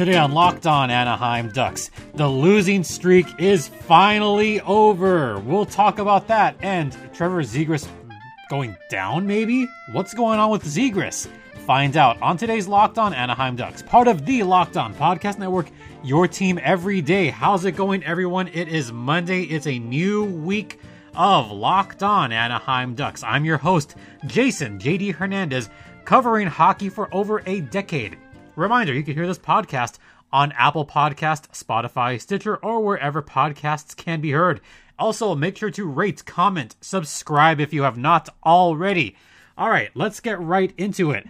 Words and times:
Today 0.00 0.16
on 0.16 0.32
Locked 0.32 0.66
On 0.66 0.90
Anaheim 0.90 1.50
Ducks, 1.50 1.90
the 2.14 2.26
losing 2.26 2.82
streak 2.84 3.26
is 3.38 3.68
finally 3.68 4.58
over. 4.62 5.38
We'll 5.40 5.66
talk 5.66 5.98
about 5.98 6.26
that 6.28 6.56
and 6.62 6.96
Trevor 7.12 7.42
Zegras 7.42 7.86
going 8.48 8.78
down, 8.88 9.26
maybe? 9.26 9.68
What's 9.92 10.14
going 10.14 10.38
on 10.38 10.50
with 10.50 10.64
Zegras? 10.64 11.28
Find 11.66 11.98
out 11.98 12.16
on 12.22 12.38
today's 12.38 12.66
Locked 12.66 12.96
On 12.96 13.12
Anaheim 13.12 13.56
Ducks, 13.56 13.82
part 13.82 14.08
of 14.08 14.24
the 14.24 14.42
Locked 14.42 14.78
On 14.78 14.94
Podcast 14.94 15.38
Network, 15.38 15.66
your 16.02 16.26
team 16.26 16.58
every 16.62 17.02
day. 17.02 17.28
How's 17.28 17.66
it 17.66 17.72
going, 17.72 18.02
everyone? 18.02 18.48
It 18.48 18.68
is 18.68 18.90
Monday. 18.90 19.42
It's 19.42 19.66
a 19.66 19.78
new 19.78 20.24
week 20.24 20.80
of 21.14 21.50
Locked 21.50 22.02
On 22.02 22.32
Anaheim 22.32 22.94
Ducks. 22.94 23.22
I'm 23.22 23.44
your 23.44 23.58
host, 23.58 23.96
Jason 24.24 24.78
JD 24.78 25.16
Hernandez, 25.16 25.68
covering 26.06 26.46
hockey 26.46 26.88
for 26.88 27.14
over 27.14 27.42
a 27.44 27.60
decade. 27.60 28.16
Reminder 28.56 28.92
you 28.92 29.04
can 29.04 29.14
hear 29.14 29.26
this 29.26 29.38
podcast 29.38 29.98
on 30.32 30.52
Apple 30.52 30.84
Podcast, 30.84 31.48
Spotify, 31.52 32.20
Stitcher, 32.20 32.56
or 32.56 32.80
wherever 32.80 33.22
podcasts 33.22 33.96
can 33.96 34.20
be 34.20 34.32
heard. 34.32 34.60
Also, 34.98 35.34
make 35.34 35.56
sure 35.56 35.70
to 35.70 35.86
rate, 35.86 36.24
comment, 36.24 36.76
subscribe 36.80 37.60
if 37.60 37.72
you 37.72 37.82
have 37.84 37.96
not 37.96 38.28
already. 38.44 39.16
All 39.56 39.70
right, 39.70 39.90
let's 39.94 40.20
get 40.20 40.40
right 40.40 40.74
into 40.76 41.10
it. 41.10 41.26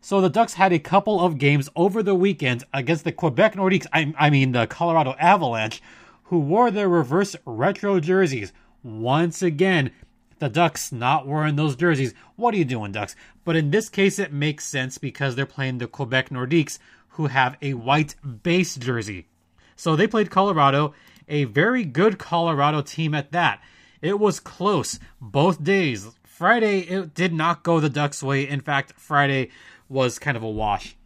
So 0.00 0.20
the 0.20 0.30
Ducks 0.30 0.54
had 0.54 0.72
a 0.72 0.78
couple 0.78 1.20
of 1.20 1.38
games 1.38 1.68
over 1.76 2.02
the 2.02 2.14
weekend 2.14 2.64
against 2.74 3.04
the 3.04 3.12
Quebec 3.12 3.54
Nordiques, 3.54 3.86
I, 3.92 4.12
I 4.18 4.30
mean 4.30 4.52
the 4.52 4.66
Colorado 4.66 5.14
Avalanche, 5.18 5.80
who 6.24 6.40
wore 6.40 6.70
their 6.70 6.88
reverse 6.88 7.36
retro 7.44 8.00
jerseys. 8.00 8.52
Once 8.82 9.42
again, 9.42 9.92
the 10.42 10.48
Ducks 10.48 10.90
not 10.90 11.24
wearing 11.24 11.54
those 11.54 11.76
jerseys. 11.76 12.14
What 12.34 12.52
are 12.52 12.56
you 12.56 12.64
doing, 12.64 12.90
Ducks? 12.90 13.14
But 13.44 13.54
in 13.54 13.70
this 13.70 13.88
case, 13.88 14.18
it 14.18 14.32
makes 14.32 14.64
sense 14.66 14.98
because 14.98 15.36
they're 15.36 15.46
playing 15.46 15.78
the 15.78 15.86
Quebec 15.86 16.30
Nordiques, 16.30 16.80
who 17.10 17.26
have 17.26 17.56
a 17.62 17.74
white 17.74 18.16
base 18.42 18.74
jersey. 18.74 19.28
So 19.76 19.94
they 19.94 20.08
played 20.08 20.32
Colorado, 20.32 20.94
a 21.28 21.44
very 21.44 21.84
good 21.84 22.18
Colorado 22.18 22.82
team 22.82 23.14
at 23.14 23.30
that. 23.30 23.62
It 24.00 24.18
was 24.18 24.40
close 24.40 24.98
both 25.20 25.62
days. 25.62 26.10
Friday, 26.24 26.80
it 26.80 27.14
did 27.14 27.32
not 27.32 27.62
go 27.62 27.78
the 27.78 27.88
Ducks' 27.88 28.20
way. 28.20 28.48
In 28.48 28.62
fact, 28.62 28.94
Friday 28.96 29.50
was 29.88 30.18
kind 30.18 30.36
of 30.36 30.42
a 30.42 30.50
wash. 30.50 30.96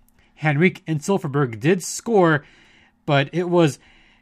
Henrique 0.43 0.83
and 0.87 1.01
Silfverberg 1.01 1.61
did 1.61 1.83
score, 1.83 2.47
but 3.05 3.29
it 3.35 3.51
was 3.51 3.79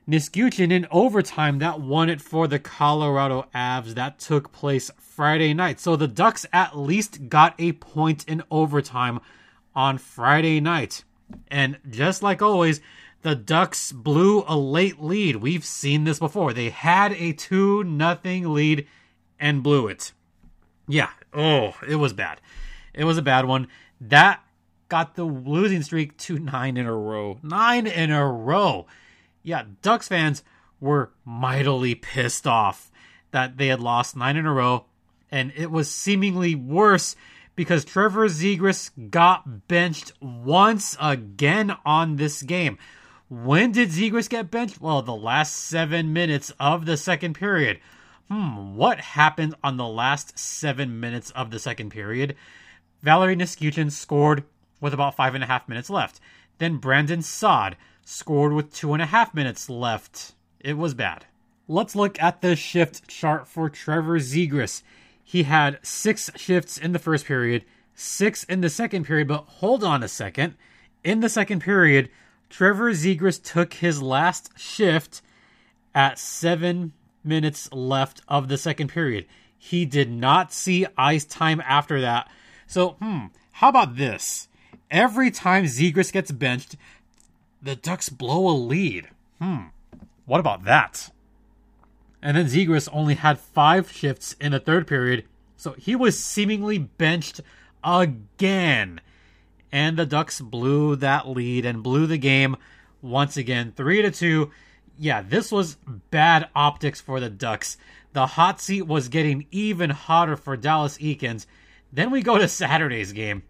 Nichushkin 0.07 0.71
in 0.71 0.87
overtime 0.91 1.59
that 1.61 1.81
won 1.81 2.11
it 2.11 2.21
for 2.21 2.47
the 2.47 2.59
Colorado 2.59 3.47
Avs. 3.55 3.95
That 3.95 4.19
took 4.19 4.53
place 4.53 4.91
Friday 4.99 5.55
night. 5.55 5.81
So 5.81 5.97
the 5.97 6.09
Ducks 6.09 6.45
at 6.53 6.77
least 6.77 7.29
got 7.29 7.55
a 7.59 7.73
point 7.73 8.29
in 8.29 8.43
overtime 8.51 9.21
on 9.75 9.97
Friday 9.97 10.61
night. 10.61 11.05
And 11.49 11.79
just 11.89 12.23
like 12.23 12.43
always, 12.43 12.83
the 13.23 13.35
Ducks 13.35 13.93
blew 13.93 14.45
a 14.47 14.57
late 14.57 15.03
lead. 15.03 15.37
We've 15.37 15.65
seen 15.65 16.05
this 16.05 16.19
before. 16.19 16.53
They 16.53 16.69
had 16.69 17.13
a 17.13 17.33
2 17.33 17.85
nothing 17.85 18.53
lead 18.53 18.87
and 19.41 19.63
blew 19.63 19.89
it. 19.89 20.13
Yeah, 20.87 21.11
oh, 21.33 21.75
it 21.89 21.97
was 21.97 22.13
bad. 22.13 22.43
It 22.93 23.05
was 23.05 23.17
a 23.17 23.23
bad 23.23 23.47
one. 23.47 23.69
That 24.01 24.43
got 24.91 25.15
the 25.15 25.25
losing 25.25 25.83
streak 25.83 26.19
to 26.19 26.39
9 26.39 26.77
in 26.77 26.85
a 26.85 26.95
row. 26.95 27.39
9 27.43 27.87
in 27.87 28.11
a 28.11 28.27
row 28.27 28.87
yeah, 29.45 29.65
Ducks 29.83 30.09
fans 30.09 30.43
were 30.81 31.13
mightily 31.25 31.95
pissed 31.95 32.47
off 32.47 32.91
that 33.31 33.57
they 33.59 33.69
had 33.69 33.81
lost 33.81 34.17
nine 34.17 34.37
in 34.37 34.47
a 34.47 34.53
row, 34.53 34.87
and 35.31 35.53
it 35.55 35.71
was 35.71 35.91
seemingly 35.91 36.55
worse 36.55 37.15
because 37.55 37.85
Trevor 37.85 38.29
Zegras 38.29 38.91
got 39.11 39.69
benched 39.69 40.13
once 40.21 40.97
again 41.01 41.77
on 41.85 42.17
this 42.17 42.43
game. 42.43 42.79
When 43.29 43.73
did 43.73 43.91
Zegras 43.91 44.29
get 44.29 44.51
benched? 44.51 44.81
Well, 44.81 45.03
the 45.03 45.15
last 45.15 45.55
seven 45.55 46.13
minutes 46.13 46.53
of 46.59 46.87
the 46.87 46.97
second 46.97 47.35
period. 47.35 47.81
Hmm, 48.29 48.77
what 48.77 49.01
happened 49.01 49.55
on 49.63 49.77
the 49.77 49.87
last 49.87 50.39
seven 50.39 51.01
minutes 51.01 51.31
of 51.31 51.51
the 51.51 51.59
second 51.59 51.91
period? 51.91 52.37
Valeri 53.03 53.37
Nichushkin 53.37 53.93
scored 53.93 54.45
with 54.81 54.95
about 54.95 55.15
five 55.15 55.35
and 55.35 55.45
a 55.45 55.47
half 55.47 55.69
minutes 55.69 55.91
left. 55.91 56.21
Then 56.59 56.79
Brandon 56.79 57.23
Saad 57.23 57.77
scored 58.05 58.53
with 58.53 58.73
two 58.73 58.93
and 58.93 59.03
a 59.03 59.07
half 59.07 59.35
minutes 59.35 59.69
left. 59.69 60.33
It 60.61 60.77
was 60.77 60.95
bad. 60.95 61.27
Let's 61.67 61.97
look 61.97 62.21
at 62.21 62.43
the 62.43 62.57
shift 62.57 63.09
chart 63.09 63.49
for 63.49 63.71
Trevor 63.71 64.19
Zegras. 64.19 64.83
He 65.23 65.45
had 65.45 65.79
six 65.83 66.31
shifts 66.37 66.77
in 66.77 66.93
the 66.93 66.99
first 66.99 67.25
period, 67.25 67.65
six 67.95 68.45
in 68.45 68.61
the 68.61 68.69
second 68.69 69.07
period, 69.07 69.29
but 69.29 69.45
hold 69.47 69.83
on 69.83 70.03
a 70.03 70.09
second. 70.09 70.55
In 71.03 71.21
the 71.21 71.29
second 71.29 71.61
period, 71.61 72.11
Trevor 72.51 72.93
Zegras 72.93 73.43
took 73.43 73.75
his 73.75 74.03
last 74.03 74.51
shift 74.59 75.23
at 75.95 76.19
seven 76.19 76.93
minutes 77.25 77.73
left 77.73 78.21
of 78.29 78.49
the 78.49 78.59
second 78.59 78.89
period. 78.89 79.27
He 79.57 79.87
did 79.87 80.11
not 80.11 80.53
see 80.53 80.87
ice 80.99 81.25
time 81.25 81.63
after 81.67 82.01
that. 82.03 82.31
So, 82.67 82.91
hmm, 83.01 83.27
how 83.53 83.71
about 83.71 83.97
this? 83.97 84.49
Every 84.91 85.31
time 85.31 85.65
Zegras 85.65 86.13
gets 86.13 86.31
benched, 86.31 86.77
the 87.65 87.75
Ducks 87.75 88.11
blow 88.11 88.49
a 88.49 88.53
lead. 88.53 89.09
Hmm. 89.41 89.69
What 90.27 90.41
about 90.41 90.65
that? 90.65 91.11
And 92.23 92.37
then 92.37 92.47
Zegras 92.47 92.89
only 92.93 93.15
had 93.15 93.39
five 93.39 93.91
shifts 93.91 94.37
in 94.41 94.53
the 94.53 94.61
third 94.61 94.87
period, 94.87 95.25
so 95.57 95.73
he 95.73 95.97
was 95.97 96.23
seemingly 96.23 96.79
benched 96.79 97.41
again. 97.83 99.01
And 99.73 99.97
the 99.97 100.07
Ducks 100.07 100.41
blew 100.41 100.95
that 100.97 101.29
lead 101.29 101.67
and 101.67 101.83
blew 101.83 102.07
the 102.07 102.19
game 102.19 102.57
once 103.03 103.37
again, 103.37 103.73
three 103.75 104.01
to 104.03 104.11
two. 104.11 104.51
Yeah, 104.99 105.23
this 105.23 105.51
was 105.51 105.77
bad 106.11 106.49
optics 106.55 107.01
for 107.01 107.19
the 107.19 107.31
Ducks. 107.31 107.77
The 108.13 108.27
hot 108.27 108.61
seat 108.61 108.83
was 108.83 109.09
getting 109.09 109.47
even 109.51 109.91
hotter 109.91 110.37
for 110.37 110.57
Dallas 110.57 110.99
Eakins. 110.99 111.47
Then 111.93 112.11
we 112.11 112.23
go 112.23 112.39
to 112.39 112.47
Saturday's 112.47 113.13
game. 113.13 113.43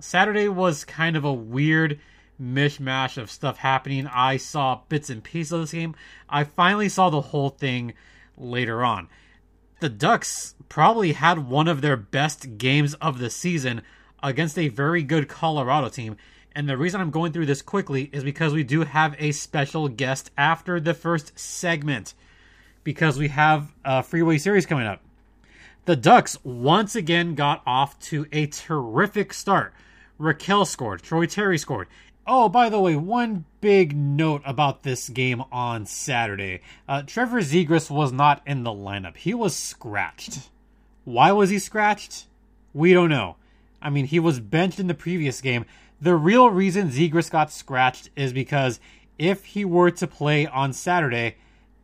Saturday 0.00 0.48
was 0.48 0.84
kind 0.84 1.16
of 1.16 1.24
a 1.24 1.32
weird 1.32 2.00
mishmash 2.40 3.16
of 3.16 3.30
stuff 3.30 3.58
happening. 3.58 4.06
I 4.06 4.36
saw 4.36 4.80
bits 4.88 5.10
and 5.10 5.22
pieces 5.22 5.52
of 5.52 5.60
this 5.60 5.72
game. 5.72 5.94
I 6.28 6.44
finally 6.44 6.88
saw 6.88 7.10
the 7.10 7.20
whole 7.20 7.50
thing 7.50 7.94
later 8.36 8.84
on. 8.84 9.08
The 9.80 9.88
Ducks 9.88 10.54
probably 10.68 11.12
had 11.12 11.48
one 11.48 11.68
of 11.68 11.80
their 11.80 11.96
best 11.96 12.58
games 12.58 12.94
of 12.94 13.18
the 13.18 13.30
season 13.30 13.82
against 14.22 14.58
a 14.58 14.68
very 14.68 15.02
good 15.02 15.28
Colorado 15.28 15.88
team. 15.88 16.16
And 16.54 16.68
the 16.68 16.76
reason 16.76 17.00
I'm 17.00 17.10
going 17.10 17.32
through 17.32 17.46
this 17.46 17.62
quickly 17.62 18.10
is 18.12 18.24
because 18.24 18.52
we 18.52 18.64
do 18.64 18.82
have 18.82 19.14
a 19.18 19.32
special 19.32 19.88
guest 19.88 20.30
after 20.36 20.80
the 20.80 20.94
first 20.94 21.38
segment. 21.38 22.14
Because 22.82 23.18
we 23.18 23.28
have 23.28 23.72
a 23.84 24.02
freeway 24.02 24.38
series 24.38 24.66
coming 24.66 24.86
up. 24.86 25.00
The 25.84 25.96
Ducks 25.96 26.38
once 26.44 26.96
again 26.96 27.34
got 27.34 27.62
off 27.64 27.98
to 28.00 28.26
a 28.32 28.46
terrific 28.46 29.32
start. 29.32 29.72
Rakell 30.18 30.66
scored, 30.66 31.02
Troy 31.02 31.26
Terry 31.26 31.58
scored, 31.58 31.86
Oh, 32.30 32.50
by 32.50 32.68
the 32.68 32.78
way, 32.78 32.94
one 32.94 33.46
big 33.62 33.96
note 33.96 34.42
about 34.44 34.82
this 34.82 35.08
game 35.08 35.42
on 35.50 35.86
Saturday. 35.86 36.60
Uh, 36.86 37.00
Trevor 37.00 37.40
Zegras 37.40 37.90
was 37.90 38.12
not 38.12 38.42
in 38.46 38.64
the 38.64 38.70
lineup. 38.70 39.16
He 39.16 39.32
was 39.32 39.56
scratched. 39.56 40.50
Why 41.06 41.32
was 41.32 41.48
he 41.48 41.58
scratched? 41.58 42.26
We 42.74 42.92
don't 42.92 43.08
know. 43.08 43.36
I 43.80 43.88
mean, 43.88 44.04
he 44.04 44.20
was 44.20 44.40
benched 44.40 44.78
in 44.78 44.88
the 44.88 44.94
previous 44.94 45.40
game. 45.40 45.64
The 46.02 46.16
real 46.16 46.50
reason 46.50 46.90
Zegras 46.90 47.30
got 47.30 47.50
scratched 47.50 48.10
is 48.14 48.34
because 48.34 48.78
if 49.18 49.46
he 49.46 49.64
were 49.64 49.90
to 49.92 50.06
play 50.06 50.46
on 50.46 50.74
Saturday, 50.74 51.36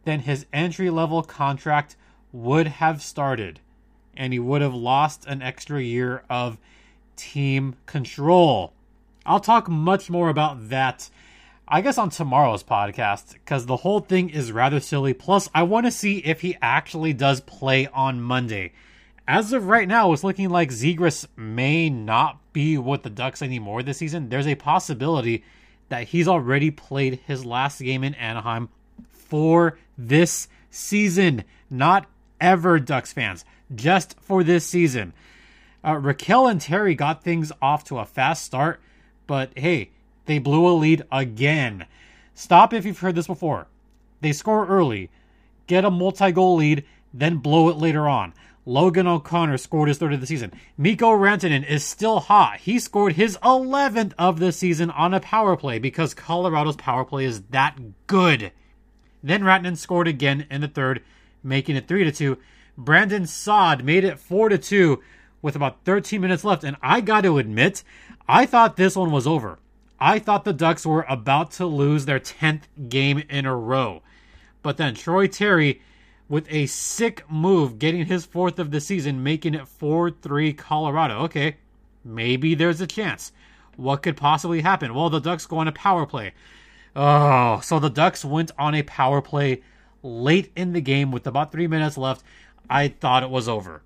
then 0.05 0.21
his 0.21 0.45
entry 0.53 0.91
level 0.91 1.23
contract 1.23 1.97
would 2.33 2.67
have 2.67 3.01
started 3.01 3.61
and 4.15 4.35
he 4.35 4.39
would 4.39 4.61
have 4.61 4.75
lost 4.75 5.25
an 5.25 5.41
extra 5.41 5.81
year 5.83 6.23
of 6.29 6.59
team 7.17 7.77
control. 7.87 8.74
I'll 9.27 9.41
talk 9.41 9.69
much 9.69 10.11
more 10.11 10.29
about 10.29 10.69
that, 10.69 11.09
I 11.67 11.81
guess, 11.81 11.99
on 11.99 12.11
tomorrow's 12.11 12.63
podcast, 12.63 13.33
because 13.33 13.67
the 13.67 13.79
whole 13.79 14.01
thing 14.01 14.31
is 14.31 14.53
rather 14.53 14.81
silly. 14.81 15.15
Plus, 15.15 15.49
I 15.55 15.63
want 15.63 15.87
to 15.87 15.93
see 15.93 16.19
if 16.19 16.43
he 16.43 16.57
actually 16.61 17.13
does 17.13 17.41
play 17.41 17.87
on 17.87 18.21
Monday. 18.21 18.73
As 19.27 19.55
of 19.55 19.67
right 19.67 19.89
now, 19.89 20.13
it's 20.13 20.25
looking 20.25 20.51
like 20.51 20.69
Zegras 20.69 21.27
may 21.37 21.89
not 21.89 22.39
be 22.53 22.77
with 22.77 23.03
the 23.03 23.11
Ducks 23.11 23.41
anymore 23.41 23.83
this 23.83 23.99
season. 23.99 24.29
There's 24.29 24.47
a 24.47 24.55
possibility 24.55 25.43
that 25.89 26.09
he's 26.09 26.29
already 26.29 26.71
played 26.71 27.21
his 27.27 27.45
last 27.45 27.81
game 27.81 28.05
in 28.05 28.15
Anaheim 28.15 28.69
for 29.11 29.79
this 29.97 30.49
season. 30.71 31.45
Not 31.71 32.07
ever, 32.41 32.79
Ducks 32.79 33.15
fans, 33.15 33.47
just 33.75 34.21
for 34.21 34.45
this 34.45 34.67
season. 34.67 35.15
Uh, 35.83 35.95
Rakell 35.95 36.51
and 36.51 36.61
Terry 36.61 36.95
got 36.95 37.25
things 37.25 37.51
off 37.63 37.85
to 37.85 37.99
a 37.99 38.05
fast 38.05 38.45
start 38.45 38.81
but 39.27 39.51
hey, 39.57 39.91
they 40.27 40.39
blew 40.39 40.67
a 40.67 40.73
lead 40.73 41.03
again. 41.11 41.87
Stop 42.35 42.73
if 42.73 42.85
you've 42.85 42.99
heard 42.99 43.15
this 43.15 43.27
before. 43.27 43.67
They 44.21 44.33
score 44.33 44.67
early, 44.67 45.11
get 45.67 45.85
a 45.85 45.91
multi 45.91 46.33
goal 46.33 46.57
lead, 46.57 46.85
then 47.13 47.37
blow 47.37 47.69
it 47.69 47.77
later 47.77 48.09
on. 48.09 48.35
Logan 48.67 49.07
O'Connor 49.07 49.59
scored 49.59 49.89
his 49.89 49.99
third 49.99 50.15
of 50.15 50.21
the 50.21 50.27
season. 50.27 50.53
Mikko 50.79 51.11
Rantanen 51.11 51.67
is 51.67 51.85
still 51.85 52.21
hot. 52.21 52.61
He 52.61 52.79
scored 52.79 53.13
his 53.13 53.37
11th 53.43 54.15
of 54.19 54.39
the 54.39 54.53
season 54.53 54.91
on 54.91 55.13
a 55.13 55.21
power 55.21 55.57
play 55.57 55.79
because 55.79 56.15
Colorado's 56.15 56.77
power 56.77 57.05
play 57.05 57.27
is 57.27 57.43
that 57.51 57.77
good. 58.07 58.53
Then 59.23 59.43
Rantanen 59.43 59.77
scored 59.77 60.09
again 60.09 60.47
in 60.51 60.63
the 60.63 60.69
third, 60.69 61.03
making 61.43 61.77
it 61.77 61.87
3 61.87 62.05
to 62.05 62.13
2. 62.13 62.39
Brandon 62.77 63.27
Saad 63.27 63.85
made 63.85 64.05
it 64.05 64.19
4 64.19 64.49
to 64.49 64.59
2 64.59 65.03
with 65.45 65.55
about 65.55 65.85
13 65.85 66.23
minutes 66.23 66.43
left, 66.43 66.65
and 66.65 66.75
I 66.81 67.03
got 67.03 67.21
to 67.21 67.37
admit, 67.37 67.85
I 68.27 68.47
thought 68.47 68.79
this 68.79 68.97
one 68.97 69.11
was 69.11 69.27
over. 69.27 69.59
I 70.01 70.19
thought 70.19 70.47
the 70.47 70.55
Ducks 70.55 70.87
were 70.87 71.05
about 71.07 71.51
to 71.53 71.67
lose 71.67 72.07
their 72.07 72.19
10th 72.19 72.63
game 72.89 73.23
in 73.29 73.45
a 73.45 73.55
row. 73.55 74.01
But 74.63 74.79
then 74.79 74.95
Troy 74.95 75.27
Terry 75.27 75.83
with 76.31 76.47
a 76.49 76.65
sick 76.65 77.31
move, 77.31 77.79
getting 77.79 78.07
his 78.07 78.25
fourth 78.25 78.59
of 78.59 78.71
the 78.71 78.81
season, 78.81 79.23
making 79.23 79.53
it 79.53 79.69
4 79.69 80.13
3 80.13 80.55
Colorado. 80.55 81.19
Okay, 81.25 81.59
maybe 82.03 82.55
there's 82.55 82.81
a 82.81 82.87
chance. 82.87 83.31
What 83.77 84.03
could 84.03 84.17
possibly 84.17 84.63
happen? 84.63 84.95
Well, 84.95 85.11
the 85.11 85.21
Ducks 85.21 85.45
go 85.45 85.59
on 85.59 85.69
a 85.69 85.73
power 85.73 86.07
play. 86.07 86.33
Oh, 86.97 87.61
so 87.61 87.79
the 87.79 87.91
Ducks 87.91 88.25
went 88.25 88.51
on 88.59 88.75
a 88.75 88.83
power 88.83 89.21
play 89.21 89.61
late 90.03 90.51
in 90.57 90.73
the 90.73 90.81
game 90.81 91.13
with 91.13 91.27
about 91.27 91.53
three 91.53 91.67
minutes 91.67 91.99
left. 91.99 92.25
I 92.71 92.89
thought 92.89 93.23
it 93.23 93.31
was 93.31 93.47
over. 93.47 93.83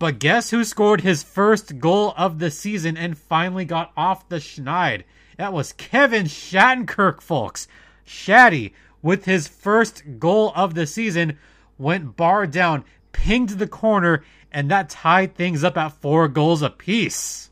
But 0.00 0.18
guess 0.18 0.48
who 0.48 0.64
scored 0.64 1.02
his 1.02 1.22
first 1.22 1.78
goal 1.78 2.14
of 2.16 2.38
the 2.38 2.50
season 2.50 2.96
and 2.96 3.18
finally 3.18 3.66
got 3.66 3.92
off 3.98 4.30
the 4.30 4.36
schneid? 4.36 5.04
That 5.36 5.52
was 5.52 5.74
Kevin 5.74 6.24
Shattenkirk, 6.24 7.20
folks. 7.20 7.68
Shatty, 8.06 8.72
with 9.02 9.26
his 9.26 9.46
first 9.46 10.18
goal 10.18 10.54
of 10.56 10.72
the 10.72 10.86
season, 10.86 11.38
went 11.76 12.16
bar 12.16 12.46
down, 12.46 12.84
pinged 13.12 13.50
the 13.50 13.66
corner, 13.66 14.24
and 14.50 14.70
that 14.70 14.88
tied 14.88 15.34
things 15.34 15.62
up 15.62 15.76
at 15.76 16.00
four 16.00 16.28
goals 16.28 16.62
apiece. 16.62 17.50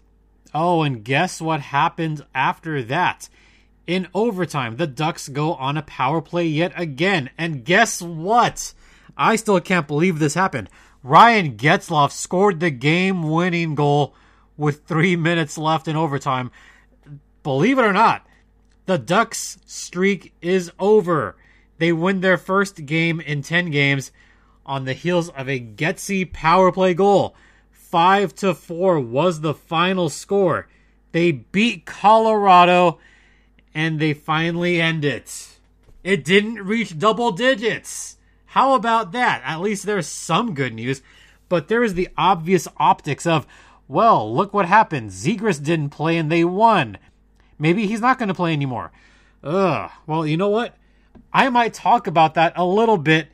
Oh, 0.54 0.82
and 0.82 1.04
guess 1.04 1.42
what 1.42 1.60
happened 1.60 2.24
after 2.34 2.82
that? 2.84 3.28
In 3.86 4.08
overtime, 4.14 4.76
the 4.76 4.86
Ducks 4.86 5.28
go 5.28 5.52
on 5.52 5.76
a 5.76 5.82
power 5.82 6.22
play 6.22 6.46
yet 6.46 6.72
again. 6.76 7.28
And 7.36 7.62
guess 7.62 8.00
what? 8.00 8.72
I 9.18 9.36
still 9.36 9.60
can't 9.60 9.86
believe 9.86 10.18
this 10.18 10.32
happened. 10.32 10.70
Ryan 11.08 11.56
Getzlaf 11.56 12.12
scored 12.12 12.60
the 12.60 12.70
game 12.70 13.22
winning 13.30 13.74
goal 13.74 14.14
with 14.58 14.84
three 14.84 15.16
minutes 15.16 15.56
left 15.56 15.88
in 15.88 15.96
overtime. 15.96 16.50
Believe 17.42 17.78
it 17.78 17.86
or 17.86 17.94
not, 17.94 18.26
the 18.84 18.98
Ducks 18.98 19.56
streak 19.64 20.34
is 20.42 20.70
over. 20.78 21.34
They 21.78 21.94
win 21.94 22.20
their 22.20 22.36
first 22.36 22.84
game 22.84 23.22
in 23.22 23.40
10 23.40 23.70
games 23.70 24.12
on 24.66 24.84
the 24.84 24.92
heels 24.92 25.30
of 25.30 25.48
a 25.48 25.58
Getsy 25.58 26.30
power 26.30 26.70
play 26.70 26.92
goal. 26.92 27.34
5 27.70 28.34
to 28.34 28.52
4 28.52 29.00
was 29.00 29.40
the 29.40 29.54
final 29.54 30.10
score. 30.10 30.68
They 31.12 31.32
beat 31.32 31.86
Colorado 31.86 32.98
and 33.74 33.98
they 33.98 34.12
finally 34.12 34.78
end 34.78 35.06
it. 35.06 35.58
It 36.04 36.22
didn't 36.22 36.66
reach 36.66 36.98
double 36.98 37.32
digits. 37.32 38.17
How 38.52 38.74
about 38.74 39.12
that? 39.12 39.42
At 39.44 39.60
least 39.60 39.84
there's 39.84 40.06
some 40.06 40.54
good 40.54 40.74
news. 40.74 41.02
But 41.48 41.68
there 41.68 41.84
is 41.84 41.94
the 41.94 42.08
obvious 42.16 42.66
optics 42.78 43.26
of, 43.26 43.46
well, 43.86 44.34
look 44.34 44.52
what 44.52 44.66
happened. 44.66 45.10
Zegras 45.10 45.62
didn't 45.62 45.90
play 45.90 46.16
and 46.16 46.32
they 46.32 46.44
won. 46.44 46.98
Maybe 47.58 47.86
he's 47.86 48.00
not 48.00 48.18
going 48.18 48.28
to 48.28 48.34
play 48.34 48.52
anymore. 48.52 48.90
Ugh. 49.44 49.90
Well, 50.06 50.26
you 50.26 50.36
know 50.36 50.48
what? 50.48 50.76
I 51.32 51.50
might 51.50 51.74
talk 51.74 52.06
about 52.06 52.34
that 52.34 52.54
a 52.56 52.64
little 52.64 52.96
bit 52.96 53.28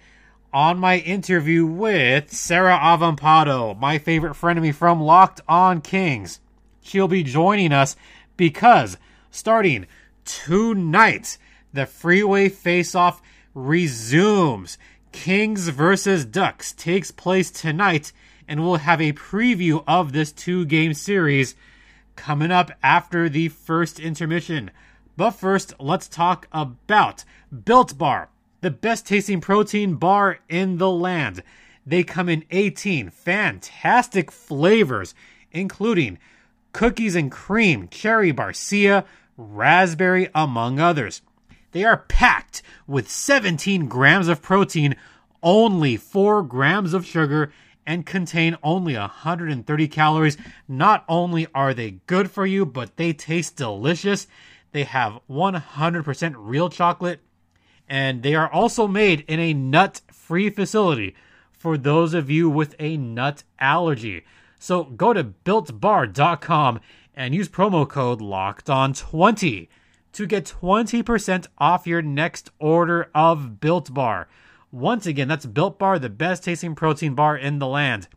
on 0.53 0.79
my 0.79 0.99
interview 0.99 1.65
with 1.67 2.33
Sarah 2.33 2.79
Avampado, 2.79 3.79
my 3.79 3.99
favorite 3.99 4.35
frenemy 4.35 4.75
from 4.75 5.01
Locked 5.01 5.41
On 5.49 5.81
Kings. 5.81 6.41
She'll 6.81 7.09
be 7.09 7.23
joining 7.23 7.73
us 7.73 7.97
because 8.37 8.97
starting 9.31 9.87
tonight, 10.25 11.39
the 11.73 11.87
freeway 11.87 12.49
face-off 12.49 13.21
resumes. 13.55 14.79
Kings 15.15 15.69
versus 15.69 16.27
Ducks 16.27 16.73
takes 16.73 17.11
place 17.11 17.51
tonight, 17.51 18.13
and 18.47 18.63
we'll 18.63 18.77
have 18.77 19.01
a 19.01 19.13
preview 19.13 19.83
of 19.87 20.13
this 20.13 20.33
two 20.33 20.67
game 20.67 20.93
series 20.93 21.55
coming 22.17 22.51
up 22.51 22.73
after 22.83 23.29
the 23.29 23.49
first 23.49 23.99
intermission. 23.99 24.71
But 25.17 25.31
first, 25.31 25.73
let's 25.79 26.09
talk 26.09 26.49
about 26.53 27.25
Built 27.65 27.97
Bar, 27.97 28.29
the 28.61 28.73
best 28.73 29.07
tasting 29.07 29.41
protein 29.41 29.95
bar 29.95 30.41
in 30.49 30.77
the 30.77 30.91
land. 30.91 31.43
They 31.87 32.03
come 32.03 32.29
in 32.29 32.45
18 32.51 33.09
fantastic 33.09 34.31
flavors, 34.31 35.15
including 35.53 36.19
cookies 36.73 37.15
and 37.15 37.31
cream, 37.31 37.89
cherry 37.89 38.33
barcia, 38.33 39.07
raspberry, 39.39 40.29
among 40.35 40.81
others. 40.81 41.23
They 41.75 41.83
are 41.83 41.97
packed 41.97 42.63
with 42.87 43.11
17 43.11 43.89
grams 43.89 44.29
of 44.29 44.41
protein, 44.41 44.95
only 45.43 45.97
4 45.97 46.45
grams 46.45 46.95
of 46.95 47.05
sugar, 47.05 47.53
and 47.85 48.07
contain 48.07 48.57
only 48.63 48.95
130 48.95 49.89
calories. 49.89 50.37
Not 50.69 51.05
only 51.09 51.49
are 51.53 51.75
they 51.75 51.99
good 52.07 52.31
for 52.31 52.47
you, 52.47 52.65
but 52.65 52.97
they 52.97 53.13
taste 53.13 53.57
delicious. 53.57 54.29
They 54.71 54.85
have 54.85 55.19
100% 55.29 56.35
real 56.39 56.69
chocolate, 56.69 57.19
and 57.89 58.23
they 58.23 58.37
are 58.37 58.49
also 58.49 58.87
made 58.87 59.25
in 59.27 59.41
a 59.41 59.53
nut 59.53 60.01
free 60.13 60.51
facility 60.51 61.17
for 61.51 61.77
those 61.77 62.15
of 62.15 62.31
you 62.31 62.49
with 62.49 62.77
a 62.79 62.97
nut 62.97 63.43
allergy. 63.59 64.25
So 64.61 64.85
go 64.85 65.13
to 65.13 65.25
builtbar.com 65.25 66.81
and 67.17 67.35
use 67.35 67.49
promo 67.49 67.89
code 67.89 68.21
locked 68.21 68.71
on 68.71 68.95
20 68.95 69.69
to 70.15 70.27
get 70.27 70.45
20% 70.61 71.47
off 71.59 71.87
your 71.87 72.03
next 72.03 72.51
order 72.59 73.11
of 73.15 73.61
Built 73.61 73.93
Bar. 73.93 74.29
Once 74.73 75.07
again, 75.07 75.29
that's 75.29 75.47
Built 75.47 75.79
Bar, 75.79 75.99
the 75.99 76.09
best 76.09 76.43
tasting 76.45 76.75
protein 76.75 77.15
bar 77.15 77.37
in 77.37 77.59
the 77.59 77.67
land. 77.67 78.09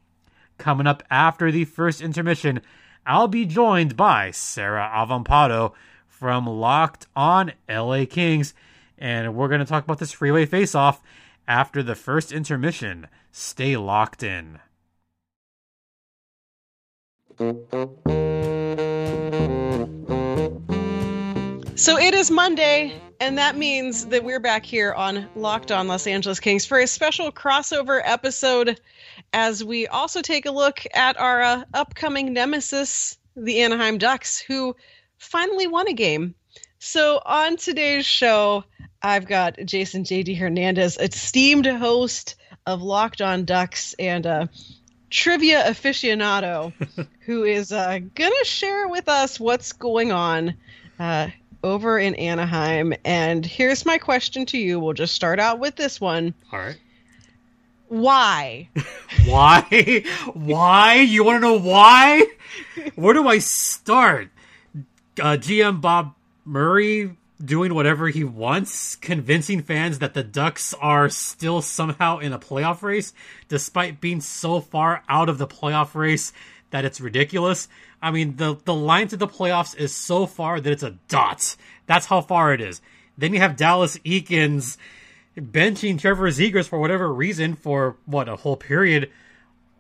Coming 0.58 0.88
up 0.88 1.04
after 1.12 1.52
the 1.52 1.66
first 1.66 2.02
intermission, 2.02 2.62
I'll 3.06 3.28
be 3.28 3.46
joined 3.46 3.96
by 3.96 4.32
Sarah 4.32 4.92
Avampado 4.94 5.74
from 6.08 6.48
Locked 6.48 7.08
on 7.16 7.54
LA 7.70 8.06
Kings, 8.10 8.54
and 8.98 9.36
we're 9.36 9.50
going 9.50 9.60
to 9.60 9.66
talk 9.66 9.84
about 9.84 10.00
this 10.00 10.12
freeway 10.12 10.46
face 10.46 10.74
off 10.74 11.02
after 11.48 11.84
the 11.84 11.96
first 11.96 12.32
intermission. 12.32 13.08
Stay 13.32 13.78
locked 13.78 14.24
in. 14.24 14.60
So 21.78 21.96
it 22.00 22.16
is 22.16 22.32
Monday, 22.32 23.00
and 23.20 23.38
that 23.38 23.56
means 23.56 24.08
that 24.08 24.24
we're 24.24 24.40
back 24.40 24.66
here 24.66 24.94
on 24.94 25.30
Locked 25.36 25.72
On 25.72 25.88
Los 25.88 26.08
Angeles 26.08 26.40
Kings 26.40 26.66
for 26.66 26.80
a 26.80 26.88
special 26.88 27.32
crossover 27.32 28.02
episode 28.04 28.82
as 29.32 29.64
we 29.64 29.86
also 29.86 30.24
take 30.24 30.48
a 30.48 30.52
look 30.52 30.80
at 30.96 31.20
our 31.20 31.44
uh, 31.44 31.64
upcoming 31.76 32.34
nemesis, 32.34 33.20
the 33.36 33.62
Anaheim 33.62 34.00
Ducks, 34.00 34.40
who 34.40 34.76
finally 35.20 35.68
won 35.68 35.88
a 35.88 35.94
game. 35.94 36.34
So 36.80 37.22
on 37.24 37.58
today's 37.58 38.08
show, 38.08 38.64
I've 39.04 39.28
got 39.28 39.60
Jason 39.64 40.04
JD 40.04 40.36
Hernandez, 40.36 40.98
esteemed 40.98 41.68
host 41.68 42.38
of 42.66 42.82
Locked 42.82 43.22
On 43.22 43.46
Ducks 43.46 43.94
and 44.00 44.26
a 44.26 44.50
trivia 45.12 45.64
aficionado, 45.64 46.74
who 47.28 47.44
is 47.44 47.72
uh, 47.72 48.00
going 48.16 48.34
to 48.40 48.46
share 48.46 48.88
with 48.88 49.08
us 49.08 49.40
what's 49.40 49.74
going 49.74 50.12
on. 50.12 50.56
Uh, 51.00 51.28
over 51.72 52.00
in 52.00 52.16
Anaheim. 52.16 52.94
And 53.06 53.46
here's 53.46 53.86
my 53.86 53.98
question 53.98 54.46
to 54.48 54.58
you. 54.58 54.80
We'll 54.80 54.94
just 54.94 55.14
start 55.14 55.40
out 55.40 55.60
with 55.60 55.76
this 55.76 56.00
one. 56.02 56.34
All 56.52 56.60
right. 56.60 56.78
Why? 57.88 58.70
why? 59.26 60.04
why? 60.34 60.96
You 60.96 61.24
want 61.24 61.38
to 61.38 61.48
know 61.48 61.60
why? 61.60 62.26
Where 62.96 63.14
do 63.14 63.28
I 63.28 63.40
start? 63.40 64.30
Uh, 65.20 65.38
GM 65.38 65.82
Bob 65.82 66.14
Murray 66.46 67.16
doing 67.44 67.74
whatever 67.74 68.10
he 68.10 68.24
wants, 68.24 68.96
convincing 68.96 69.62
fans 69.62 70.00
that 70.00 70.14
the 70.14 70.24
Ducks 70.24 70.74
are 70.76 71.08
still 71.10 71.62
somehow 71.62 72.18
in 72.18 72.34
a 72.34 72.40
playoff 72.40 72.82
race, 72.82 73.14
despite 73.48 74.02
being 74.02 74.22
so 74.22 74.60
far 74.60 75.04
out 75.08 75.30
of 75.30 75.38
the 75.38 75.48
playoff 75.48 75.94
race 75.96 76.34
that 76.72 76.86
it's 76.86 77.02
ridiculous. 77.02 77.68
I 78.02 78.12
mean, 78.12 78.36
the 78.38 78.58
the 78.66 78.74
line 78.74 79.08
to 79.10 79.18
the 79.18 79.28
playoffs 79.28 79.78
is 79.78 79.94
so 79.94 80.26
far 80.26 80.60
that 80.60 80.72
it's 80.72 80.84
a 80.84 80.98
dot. 81.08 81.56
That's 81.86 82.08
how 82.08 82.22
far 82.22 82.54
it 82.54 82.62
is. 82.62 82.82
Then 83.18 83.34
you 83.34 83.40
have 83.40 83.56
Dallas 83.56 83.98
Eakins 84.00 84.78
benching 85.38 86.00
Trevor 86.00 86.30
Zegras 86.30 86.68
for 86.68 86.80
whatever 86.80 87.12
reason 87.14 87.56
for 87.56 87.98
what 88.06 88.30
a 88.30 88.36
whole 88.36 88.58
period 88.58 89.10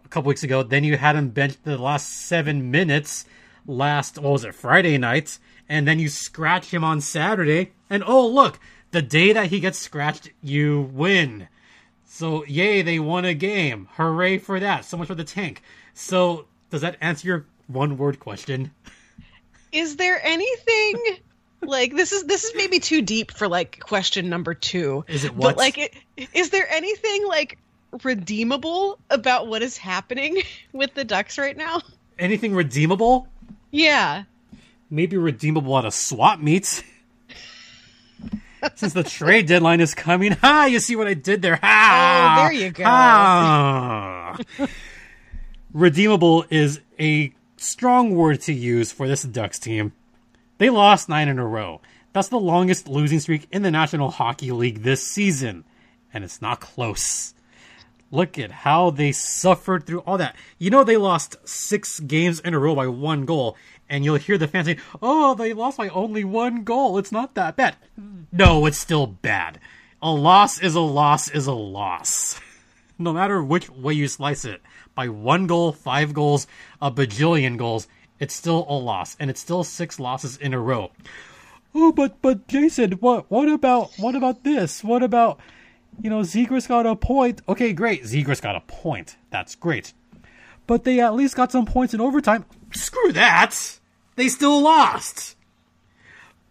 a 0.05 0.07
couple 0.07 0.29
weeks 0.29 0.43
ago. 0.43 0.63
Then 0.63 0.83
you 0.83 0.97
had 0.97 1.15
him 1.15 1.29
bench 1.29 1.55
the 1.63 1.77
last 1.77 2.09
seven 2.09 2.71
minutes 2.71 3.25
last 3.67 4.17
what 4.17 4.31
was 4.31 4.45
it 4.45 4.55
Friday 4.55 4.97
night, 4.97 5.37
and 5.67 5.87
then 5.87 5.99
you 5.99 6.07
scratch 6.07 6.73
him 6.73 6.83
on 6.83 7.01
Saturday, 7.01 7.71
and 7.89 8.03
oh 8.05 8.25
look, 8.25 8.59
the 8.91 9.01
day 9.01 9.33
that 9.33 9.47
he 9.47 9.59
gets 9.59 9.77
scratched, 9.77 10.31
you 10.41 10.89
win. 10.93 11.49
So, 12.05 12.45
yay, 12.45 12.81
they 12.81 12.99
won 12.99 13.25
a 13.25 13.33
game. 13.33 13.89
Hooray 13.93 14.37
for 14.37 14.59
that. 14.59 14.85
So 14.85 14.97
much 14.97 15.07
for 15.07 15.15
the 15.15 15.25
tank. 15.25 15.61
So, 15.93 16.45
does 16.69 16.81
that 16.81 16.97
answer 17.01 17.27
your 17.27 17.45
one 17.67 17.97
word 17.97 18.19
question? 18.19 18.71
Is 19.71 19.97
there 19.97 20.19
anything 20.23 21.17
like 21.61 21.95
this 21.95 22.11
is 22.11 22.23
this 22.23 22.43
is 22.43 22.53
maybe 22.55 22.79
too 22.79 23.01
deep 23.01 23.31
for 23.31 23.47
like 23.47 23.79
question 23.79 24.29
number 24.29 24.53
2. 24.53 25.05
Is 25.07 25.25
it 25.25 25.35
what? 25.35 25.55
But 25.55 25.57
like 25.57 25.77
it, 25.77 25.93
is 26.33 26.49
there 26.49 26.67
anything 26.69 27.27
like 27.27 27.57
redeemable 28.03 28.99
about 29.09 29.47
what 29.47 29.61
is 29.61 29.77
happening 29.77 30.41
with 30.73 30.93
the 30.93 31.03
Ducks 31.03 31.37
right 31.37 31.55
now? 31.57 31.81
Anything 32.19 32.53
redeemable? 32.53 33.27
Yeah. 33.71 34.23
Maybe 34.89 35.17
redeemable 35.17 35.77
at 35.77 35.85
a 35.85 35.91
swap 35.91 36.39
meet. 36.39 36.83
Since 38.75 38.93
the 38.93 39.03
trade 39.03 39.45
deadline 39.45 39.81
is 39.81 39.93
coming. 39.93 40.31
Ha! 40.31 40.65
You 40.65 40.79
see 40.79 40.95
what 40.95 41.07
I 41.07 41.13
did 41.13 41.41
there? 41.41 41.57
Ha! 41.61 42.35
Oh, 42.39 42.43
there 42.43 42.53
you 42.53 42.71
go. 42.71 42.83
Ha! 42.83 44.37
Redeemable 45.77 46.43
is 46.49 46.81
a 46.99 47.31
strong 47.55 48.15
word 48.15 48.41
to 48.41 48.53
use 48.53 48.91
for 48.91 49.07
this 49.07 49.21
Ducks 49.21 49.59
team. 49.59 49.93
They 50.57 50.71
lost 50.71 51.07
nine 51.07 51.27
in 51.27 51.37
a 51.37 51.45
row. 51.45 51.81
That's 52.13 52.29
the 52.29 52.39
longest 52.39 52.87
losing 52.87 53.19
streak 53.19 53.47
in 53.51 53.61
the 53.61 53.69
National 53.69 54.09
Hockey 54.09 54.51
League 54.51 54.81
this 54.81 55.05
season. 55.05 55.65
And 56.11 56.23
it's 56.23 56.41
not 56.41 56.61
close. 56.61 57.35
Look 58.09 58.39
at 58.39 58.49
how 58.49 58.89
they 58.89 59.11
suffered 59.11 59.85
through 59.85 59.99
all 59.99 60.17
that. 60.17 60.35
You 60.57 60.71
know, 60.71 60.83
they 60.83 60.97
lost 60.97 61.35
six 61.47 61.99
games 61.99 62.39
in 62.39 62.55
a 62.55 62.59
row 62.59 62.73
by 62.73 62.87
one 62.87 63.25
goal, 63.25 63.55
and 63.87 64.03
you'll 64.03 64.15
hear 64.15 64.39
the 64.39 64.47
fans 64.47 64.65
say, 64.65 64.77
Oh, 64.99 65.35
they 65.35 65.53
lost 65.53 65.77
by 65.77 65.89
only 65.89 66.23
one 66.23 66.63
goal. 66.63 66.97
It's 66.97 67.11
not 67.11 67.35
that 67.35 67.55
bad. 67.55 67.75
No, 68.31 68.65
it's 68.65 68.79
still 68.79 69.05
bad. 69.05 69.59
A 70.01 70.09
loss 70.09 70.59
is 70.59 70.73
a 70.73 70.81
loss 70.81 71.29
is 71.29 71.45
a 71.45 71.53
loss. 71.53 72.39
No 72.99 73.13
matter 73.13 73.43
which 73.43 73.69
way 73.69 73.93
you 73.93 74.07
slice 74.07 74.43
it, 74.43 74.59
by 74.97 75.07
one 75.07 75.45
goal, 75.45 75.71
five 75.71 76.11
goals, 76.11 76.47
a 76.81 76.91
bajillion 76.91 77.55
goals, 77.55 77.87
it's 78.19 78.33
still 78.33 78.65
a 78.67 78.73
loss, 78.73 79.15
and 79.19 79.29
it's 79.29 79.39
still 79.39 79.63
six 79.63 79.99
losses 79.99 80.37
in 80.37 80.55
a 80.55 80.59
row. 80.59 80.91
Oh, 81.75 81.91
but 81.91 82.19
but 82.23 82.47
Jason, 82.47 82.93
what 82.93 83.29
what 83.29 83.47
about 83.47 83.91
what 83.97 84.15
about 84.15 84.43
this? 84.43 84.83
What 84.83 85.03
about 85.03 85.39
you 86.01 86.09
know 86.09 86.21
Zegras 86.21 86.67
got 86.67 86.87
a 86.87 86.95
point? 86.95 87.41
Okay, 87.47 87.73
great, 87.73 88.03
Zegras 88.05 88.41
got 88.41 88.55
a 88.55 88.61
point. 88.61 89.17
That's 89.29 89.53
great, 89.53 89.93
but 90.65 90.83
they 90.83 90.99
at 90.99 91.13
least 91.13 91.35
got 91.35 91.51
some 91.51 91.67
points 91.67 91.93
in 91.93 92.01
overtime. 92.01 92.45
Screw 92.71 93.13
that! 93.13 93.79
They 94.15 94.29
still 94.29 94.59
lost. 94.59 95.35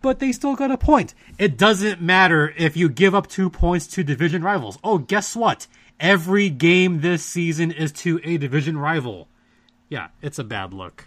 But 0.02 0.20
they 0.20 0.30
still 0.30 0.54
got 0.54 0.70
a 0.70 0.78
point. 0.78 1.14
It 1.36 1.58
doesn't 1.58 2.00
matter 2.00 2.54
if 2.56 2.76
you 2.76 2.88
give 2.88 3.12
up 3.12 3.26
two 3.26 3.50
points 3.50 3.88
to 3.88 4.04
division 4.04 4.42
rivals. 4.42 4.78
Oh, 4.84 4.98
guess 4.98 5.34
what? 5.34 5.66
Every 5.98 6.50
game 6.50 7.00
this 7.00 7.24
season 7.24 7.70
is 7.72 7.92
to 7.92 8.20
a 8.22 8.36
division 8.36 8.76
rival. 8.76 9.28
Yeah, 9.88 10.08
it's 10.20 10.38
a 10.38 10.44
bad 10.44 10.74
look. 10.74 11.06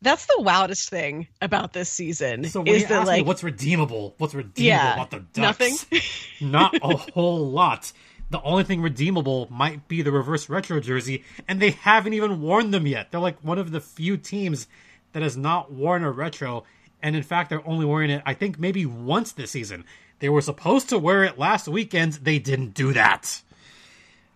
That's 0.00 0.26
the 0.26 0.40
wildest 0.40 0.90
thing 0.90 1.28
about 1.40 1.72
this 1.72 1.88
season. 1.88 2.44
So 2.44 2.60
when 2.60 2.68
is 2.74 2.82
that 2.86 2.92
ask 2.92 3.06
like 3.06 3.22
me 3.22 3.26
what's 3.26 3.42
redeemable, 3.42 4.14
what's 4.18 4.34
redeemable 4.34 4.62
Yeah, 4.66 4.94
about 4.94 5.10
the 5.10 5.20
Ducks? 5.20 5.86
nothing? 5.90 6.00
Not 6.40 6.74
a 6.82 6.96
whole 7.14 7.50
lot. 7.50 7.92
The 8.30 8.40
only 8.42 8.64
thing 8.64 8.80
redeemable 8.82 9.48
might 9.50 9.86
be 9.88 10.02
the 10.02 10.12
reverse 10.12 10.48
retro 10.48 10.80
jersey, 10.80 11.24
and 11.48 11.60
they 11.60 11.70
haven't 11.70 12.14
even 12.14 12.40
worn 12.42 12.70
them 12.70 12.86
yet. 12.86 13.10
They're 13.10 13.20
like 13.20 13.38
one 13.42 13.58
of 13.58 13.70
the 13.70 13.80
few 13.80 14.16
teams 14.16 14.66
that 15.12 15.22
has 15.22 15.36
not 15.36 15.72
worn 15.72 16.02
a 16.02 16.10
retro, 16.10 16.64
and 17.02 17.14
in 17.14 17.22
fact, 17.22 17.50
they're 17.50 17.66
only 17.66 17.84
wearing 17.86 18.10
it, 18.10 18.22
I 18.26 18.34
think, 18.34 18.58
maybe 18.58 18.84
once 18.86 19.32
this 19.32 19.50
season. 19.52 19.84
They 20.18 20.28
were 20.28 20.40
supposed 20.40 20.88
to 20.88 20.98
wear 20.98 21.24
it 21.24 21.38
last 21.38 21.68
weekend. 21.68 22.14
They 22.14 22.38
didn't 22.38 22.74
do 22.74 22.92
that. 22.94 23.40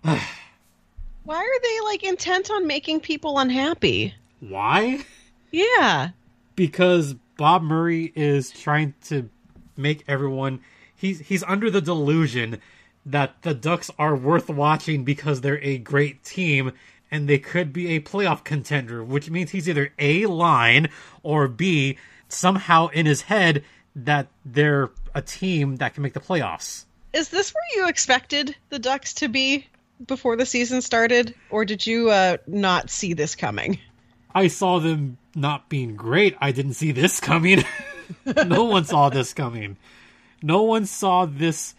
why 1.25 1.37
are 1.37 1.61
they 1.63 1.81
like 1.85 2.05
intent 2.05 2.51
on 2.51 2.67
making 2.67 3.01
people 3.01 3.39
unhappy? 3.39 4.15
Why? 4.41 5.05
Yeah. 5.51 6.11
because 6.57 7.15
Bob 7.37 7.63
Murray 7.63 8.13
is 8.15 8.51
trying 8.51 8.95
to 9.07 9.29
make 9.77 10.05
everyone 10.09 10.61
he's 10.95 11.21
he's 11.21 11.43
under 11.45 11.71
the 11.71 11.81
delusion 11.81 12.59
that 13.07 13.41
the 13.43 13.55
Ducks 13.55 13.91
are 13.99 14.15
worth 14.15 14.49
watching 14.51 15.05
because 15.05 15.41
they're 15.41 15.63
a 15.63 15.79
great 15.79 16.23
team 16.25 16.73
and 17.11 17.27
they 17.29 17.39
could 17.39 17.73
be 17.73 17.95
a 17.97 18.01
playoff 18.01 18.45
contender, 18.45 19.03
which 19.03 19.31
means 19.31 19.51
he's 19.51 19.69
either 19.69 19.93
A 19.99 20.27
line 20.27 20.91
or 21.23 21.49
B 21.49 21.97
somehow 22.29 22.89
in 22.89 23.07
his 23.07 23.23
head 23.23 23.65
that 23.97 24.29
they're 24.45 24.91
a 25.15 25.23
team 25.23 25.77
that 25.77 25.95
can 25.95 26.03
make 26.03 26.13
the 26.13 26.21
playoffs. 26.21 26.85
Is 27.15 27.31
this 27.31 27.55
where 27.55 27.83
you 27.83 27.89
expected 27.89 28.55
the 28.69 28.79
Ducks 28.79 29.15
to 29.15 29.29
be 29.29 29.67
before 30.07 30.37
the 30.37 30.47
season 30.47 30.83
started, 30.83 31.35
or 31.51 31.65
did 31.65 31.87
you 31.87 32.11
uh, 32.11 32.37
not 32.47 32.91
see 32.91 33.15
this 33.15 33.35
coming? 33.35 33.79
I 34.35 34.49
saw 34.49 34.79
them 34.79 35.19
not 35.35 35.69
being 35.69 35.97
great. 35.97 36.37
I 36.41 36.53
didn't 36.53 36.75
see 36.75 36.93
this 36.93 37.21
coming. 37.21 37.65
no 38.47 38.65
one 38.65 38.85
saw 38.85 39.09
this 39.09 39.33
coming. 39.33 39.77
No 40.43 40.63
one 40.63 40.87
saw 40.87 41.27
this 41.27 41.75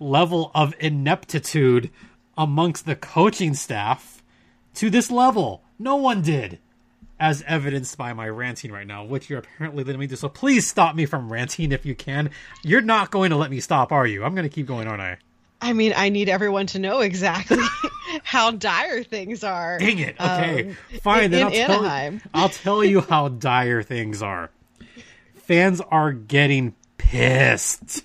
level 0.00 0.50
of 0.54 0.74
ineptitude 0.78 1.90
amongst 2.36 2.86
the 2.86 2.96
coaching 2.96 3.54
staff 3.54 4.22
to 4.74 4.90
this 4.90 5.10
level. 5.10 5.62
No 5.78 5.96
one 5.96 6.22
did. 6.22 6.58
As 7.20 7.42
evidenced 7.48 7.98
by 7.98 8.12
my 8.12 8.28
ranting 8.28 8.70
right 8.70 8.86
now, 8.86 9.04
which 9.04 9.28
you're 9.28 9.40
apparently 9.40 9.82
letting 9.82 9.98
me 9.98 10.06
do. 10.06 10.14
So 10.14 10.28
please 10.28 10.68
stop 10.68 10.94
me 10.94 11.04
from 11.04 11.32
ranting 11.32 11.72
if 11.72 11.84
you 11.84 11.96
can. 11.96 12.30
You're 12.62 12.80
not 12.80 13.10
going 13.10 13.30
to 13.30 13.36
let 13.36 13.50
me 13.50 13.58
stop, 13.58 13.90
are 13.90 14.06
you? 14.06 14.22
I'm 14.22 14.36
going 14.36 14.48
to 14.48 14.54
keep 14.54 14.66
going, 14.66 14.86
aren't 14.86 15.02
I? 15.02 15.18
I 15.60 15.72
mean, 15.72 15.92
I 15.96 16.08
need 16.08 16.28
everyone 16.28 16.66
to 16.68 16.78
know 16.78 17.00
exactly 17.00 17.58
how 18.22 18.52
dire 18.52 19.02
things 19.02 19.42
are. 19.42 19.78
Dang 19.78 19.98
it. 19.98 20.14
Okay. 20.20 20.68
um, 20.70 20.76
Fine. 21.02 21.24
in- 21.24 21.30
then 21.32 21.42
I'll 21.46 21.52
in 21.52 21.66
tell, 21.66 21.80
Anaheim. 21.80 22.22
I'll 22.32 22.48
tell 22.48 22.84
you 22.84 23.00
how 23.00 23.28
dire 23.28 23.82
things 23.82 24.22
are. 24.22 24.50
Fans 25.34 25.80
are 25.90 26.12
getting 26.12 26.74
pissed. 26.96 28.04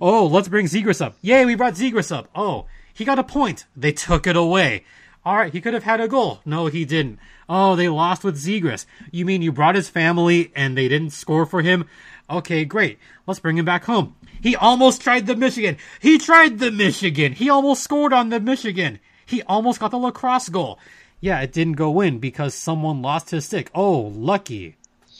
Oh, 0.00 0.26
let's 0.26 0.48
bring 0.48 0.66
Zegras 0.66 1.04
up. 1.04 1.16
Yay, 1.22 1.44
we 1.44 1.54
brought 1.54 1.74
Zegras 1.74 2.14
up. 2.14 2.28
Oh, 2.34 2.66
he 2.92 3.04
got 3.04 3.18
a 3.18 3.24
point. 3.24 3.64
They 3.76 3.92
took 3.92 4.26
it 4.26 4.36
away. 4.36 4.84
All 5.24 5.36
right, 5.36 5.52
he 5.52 5.60
could 5.60 5.72
have 5.74 5.84
had 5.84 6.00
a 6.00 6.08
goal. 6.08 6.40
No, 6.44 6.66
he 6.66 6.84
didn't. 6.84 7.18
Oh, 7.48 7.76
they 7.76 7.88
lost 7.88 8.24
with 8.24 8.36
Zegras. 8.36 8.84
You 9.10 9.24
mean 9.24 9.40
you 9.42 9.52
brought 9.52 9.74
his 9.74 9.88
family 9.88 10.52
and 10.54 10.76
they 10.76 10.86
didn't 10.88 11.10
score 11.10 11.46
for 11.46 11.62
him? 11.62 11.86
Okay, 12.28 12.64
great. 12.64 12.98
Let's 13.26 13.40
bring 13.40 13.58
him 13.58 13.64
back 13.64 13.84
home. 13.84 14.16
He 14.42 14.56
almost 14.56 15.02
tried 15.02 15.26
the 15.26 15.36
Michigan. 15.36 15.76
He 16.00 16.18
tried 16.18 16.58
the 16.58 16.70
Michigan. 16.70 17.32
He 17.32 17.48
almost 17.48 17.82
scored 17.82 18.12
on 18.12 18.30
the 18.30 18.40
Michigan. 18.40 18.98
He 19.26 19.42
almost 19.42 19.80
got 19.80 19.90
the 19.90 19.98
lacrosse 19.98 20.48
goal. 20.48 20.78
Yeah, 21.20 21.40
it 21.40 21.52
didn't 21.52 21.74
go 21.74 22.00
in 22.00 22.18
because 22.18 22.54
someone 22.54 23.00
lost 23.02 23.30
his 23.30 23.46
stick. 23.46 23.70
Oh, 23.74 24.12
lucky. 24.14 24.76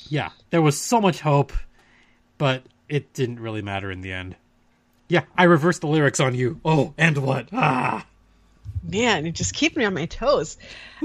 Yeah, 0.08 0.30
there 0.50 0.60
was 0.60 0.80
so 0.80 1.00
much 1.00 1.20
hope, 1.20 1.52
but 2.36 2.64
it 2.88 3.12
didn't 3.14 3.40
really 3.40 3.62
matter 3.62 3.90
in 3.90 4.02
the 4.02 4.12
end. 4.12 4.36
Yeah, 5.08 5.22
I 5.36 5.44
reversed 5.44 5.80
the 5.80 5.86
lyrics 5.86 6.20
on 6.20 6.34
you. 6.34 6.60
Oh, 6.64 6.94
and 6.98 7.16
what? 7.18 7.48
Ah. 7.52 8.06
Man, 8.82 9.24
you 9.24 9.32
just 9.32 9.54
keep 9.54 9.76
me 9.76 9.84
on 9.84 9.94
my 9.94 10.06
toes. 10.06 10.58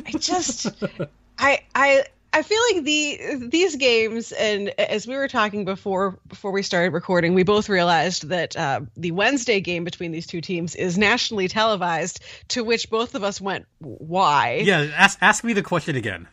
I 0.06 0.12
just, 0.12 0.68
I, 1.40 1.60
I, 1.74 2.04
I 2.32 2.44
feel 2.44 2.62
like 2.72 2.84
the 2.84 3.48
these 3.50 3.76
games, 3.76 4.32
and 4.34 4.70
as 4.80 5.08
we 5.08 5.16
were 5.16 5.28
talking 5.28 5.66
before 5.66 6.20
before 6.28 6.52
we 6.52 6.62
started 6.62 6.94
recording, 6.94 7.34
we 7.34 7.44
both 7.44 7.70
realized 7.70 8.30
that 8.30 8.56
uh, 8.56 8.82
the 8.96 9.12
Wednesday 9.12 9.60
game 9.60 9.84
between 9.84 10.12
these 10.12 10.28
two 10.28 10.42
teams 10.42 10.76
is 10.76 10.98
nationally 10.98 11.48
televised. 11.48 12.20
To 12.50 12.64
which 12.64 12.90
both 12.90 13.16
of 13.16 13.24
us 13.24 13.42
went, 13.42 13.66
"Why?" 13.80 14.62
Yeah, 14.64 14.92
ask, 14.96 15.18
ask 15.22 15.44
me 15.44 15.54
the 15.54 15.64
question 15.64 15.96
again. 15.96 16.28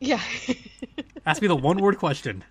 Yeah. 0.00 0.22
Ask 1.26 1.42
me 1.42 1.48
the 1.48 1.56
one 1.56 1.78
word 1.78 1.98
question. 1.98 2.44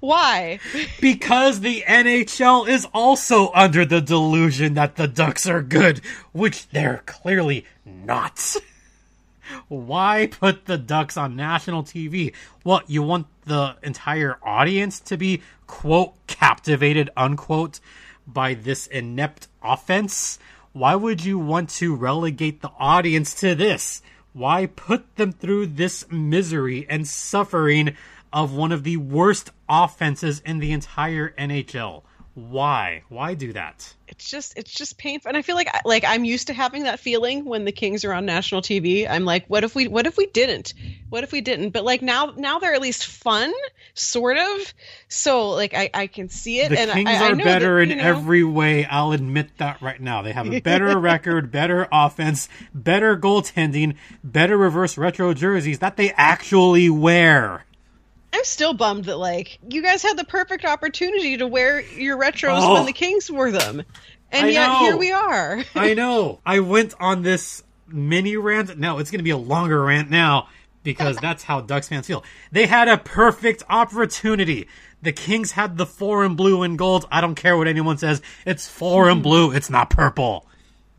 Why? 0.00 0.58
Because 1.00 1.60
the 1.60 1.84
NHL 1.86 2.68
is 2.68 2.86
also 2.94 3.50
under 3.52 3.84
the 3.84 4.00
delusion 4.00 4.74
that 4.74 4.96
the 4.96 5.08
Ducks 5.08 5.46
are 5.46 5.62
good, 5.62 6.00
which 6.32 6.68
they're 6.68 7.02
clearly 7.06 7.66
not. 7.84 8.56
Why 9.68 10.28
put 10.30 10.66
the 10.66 10.78
Ducks 10.78 11.16
on 11.16 11.36
national 11.36 11.82
TV? 11.82 12.34
What, 12.62 12.88
you 12.90 13.02
want 13.02 13.26
the 13.44 13.76
entire 13.82 14.38
audience 14.42 15.00
to 15.00 15.16
be, 15.16 15.42
quote, 15.66 16.14
captivated, 16.26 17.10
unquote, 17.16 17.80
by 18.26 18.54
this 18.54 18.86
inept 18.86 19.48
offense? 19.62 20.38
Why 20.72 20.94
would 20.94 21.24
you 21.24 21.38
want 21.38 21.70
to 21.70 21.94
relegate 21.94 22.60
the 22.60 22.72
audience 22.78 23.34
to 23.40 23.54
this? 23.54 24.02
Why 24.32 24.66
put 24.66 25.16
them 25.16 25.32
through 25.32 25.68
this 25.68 26.04
misery 26.10 26.86
and 26.90 27.08
suffering 27.08 27.96
of 28.32 28.52
one 28.52 28.72
of 28.72 28.84
the 28.84 28.98
worst 28.98 29.50
offenses 29.68 30.40
in 30.40 30.58
the 30.58 30.72
entire 30.72 31.30
NHL? 31.38 32.02
Why? 32.36 33.02
Why 33.08 33.32
do 33.32 33.54
that? 33.54 33.94
It's 34.08 34.28
just 34.28 34.58
it's 34.58 34.70
just 34.70 34.98
painful, 34.98 35.30
and 35.30 35.38
I 35.38 35.42
feel 35.42 35.56
like 35.56 35.68
like 35.86 36.04
I'm 36.06 36.22
used 36.26 36.48
to 36.48 36.52
having 36.52 36.82
that 36.82 37.00
feeling 37.00 37.46
when 37.46 37.64
the 37.64 37.72
Kings 37.72 38.04
are 38.04 38.12
on 38.12 38.26
national 38.26 38.60
TV. 38.60 39.08
I'm 39.08 39.24
like, 39.24 39.46
what 39.46 39.64
if 39.64 39.74
we 39.74 39.88
what 39.88 40.06
if 40.06 40.18
we 40.18 40.26
didn't? 40.26 40.74
What 41.08 41.24
if 41.24 41.32
we 41.32 41.40
didn't? 41.40 41.70
But 41.70 41.84
like 41.84 42.02
now 42.02 42.34
now 42.36 42.58
they're 42.58 42.74
at 42.74 42.82
least 42.82 43.06
fun, 43.06 43.54
sort 43.94 44.36
of. 44.36 44.74
So 45.08 45.48
like 45.48 45.72
I, 45.72 45.88
I 45.94 46.06
can 46.08 46.28
see 46.28 46.60
it, 46.60 46.68
The 46.68 46.80
and 46.80 46.90
Kings 46.90 47.08
I, 47.08 47.28
I 47.28 47.30
are 47.30 47.34
know 47.36 47.44
better 47.44 47.76
that, 47.84 47.90
in 47.90 47.98
know, 47.98 48.04
every 48.04 48.44
way. 48.44 48.84
I'll 48.84 49.12
admit 49.12 49.56
that 49.56 49.80
right 49.80 50.00
now. 50.00 50.20
They 50.20 50.32
have 50.32 50.52
a 50.52 50.60
better 50.60 50.98
record, 51.00 51.50
better 51.50 51.88
offense, 51.90 52.50
better 52.74 53.16
goaltending, 53.16 53.96
better 54.22 54.58
reverse 54.58 54.98
retro 54.98 55.32
jerseys 55.32 55.78
that 55.78 55.96
they 55.96 56.12
actually 56.12 56.90
wear. 56.90 57.64
I'm 58.36 58.44
still 58.44 58.74
bummed 58.74 59.06
that 59.06 59.16
like 59.16 59.58
you 59.66 59.82
guys 59.82 60.02
had 60.02 60.18
the 60.18 60.24
perfect 60.24 60.66
opportunity 60.66 61.38
to 61.38 61.46
wear 61.46 61.80
your 61.80 62.18
retros 62.18 62.58
Oh. 62.60 62.74
when 62.74 62.84
the 62.84 62.92
Kings 62.92 63.30
wore 63.30 63.50
them, 63.50 63.82
and 64.30 64.46
I 64.46 64.50
yet 64.50 64.66
know. 64.68 64.78
here 64.80 64.96
we 64.98 65.10
are. 65.10 65.64
I 65.74 65.94
know. 65.94 66.40
I 66.44 66.60
went 66.60 66.92
on 67.00 67.22
this 67.22 67.62
mini 67.88 68.36
rant. 68.36 68.76
No, 68.78 68.98
it's 68.98 69.10
going 69.10 69.20
to 69.20 69.24
be 69.24 69.30
a 69.30 69.38
longer 69.38 69.82
rant 69.82 70.10
now 70.10 70.48
because 70.82 71.16
that's 71.16 71.44
how 71.44 71.62
Ducks 71.62 71.88
fans 71.88 72.06
feel. 72.06 72.24
They 72.52 72.66
had 72.66 72.88
a 72.88 72.98
perfect 72.98 73.62
opportunity. 73.70 74.68
The 75.00 75.12
Kings 75.12 75.52
had 75.52 75.78
the 75.78 75.86
and 76.22 76.36
blue 76.36 76.62
and 76.62 76.76
gold. 76.76 77.06
I 77.10 77.22
don't 77.22 77.36
care 77.36 77.56
what 77.56 77.68
anyone 77.68 77.96
says. 77.96 78.20
It's 78.44 78.82
and 79.08 79.22
blue. 79.22 79.50
It's 79.50 79.70
not 79.70 79.88
purple. 79.88 80.46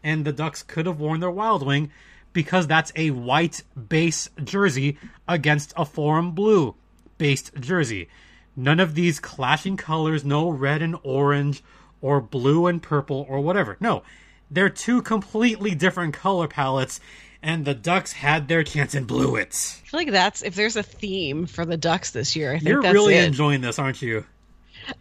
And 0.03 0.25
the 0.25 0.33
Ducks 0.33 0.63
could 0.63 0.87
have 0.87 0.99
worn 0.99 1.19
their 1.19 1.29
Wild 1.29 1.63
Wing 1.63 1.91
because 2.33 2.65
that's 2.65 2.91
a 2.95 3.11
white 3.11 3.61
base 3.89 4.27
jersey 4.43 4.97
against 5.27 5.71
a 5.77 5.87
and 6.19 6.33
blue 6.33 6.73
based 7.17 7.51
jersey. 7.59 8.09
None 8.55 8.79
of 8.79 8.95
these 8.95 9.19
clashing 9.19 9.77
colors, 9.77 10.25
no 10.25 10.49
red 10.49 10.81
and 10.81 10.95
orange 11.03 11.63
or 12.01 12.21
blue 12.21 12.67
and 12.67 12.81
purple 12.81 13.25
or 13.29 13.39
whatever. 13.39 13.77
No, 13.79 14.03
they're 14.49 14.69
two 14.69 15.01
completely 15.01 15.75
different 15.75 16.13
color 16.13 16.47
palettes, 16.47 16.99
and 17.41 17.65
the 17.65 17.73
Ducks 17.73 18.13
had 18.13 18.47
their 18.47 18.63
chance 18.63 18.95
and 18.95 19.05
blew 19.05 19.35
it. 19.35 19.49
I 19.83 19.87
feel 19.87 19.99
like 19.99 20.11
that's 20.11 20.41
if 20.41 20.55
there's 20.55 20.75
a 20.75 20.83
theme 20.83 21.45
for 21.45 21.65
the 21.65 21.77
Ducks 21.77 22.11
this 22.11 22.35
year. 22.35 22.51
I 22.51 22.59
think 22.59 22.69
You're 22.69 22.81
really 22.81 23.15
it. 23.15 23.25
enjoying 23.25 23.61
this, 23.61 23.77
aren't 23.77 24.01
you? 24.01 24.25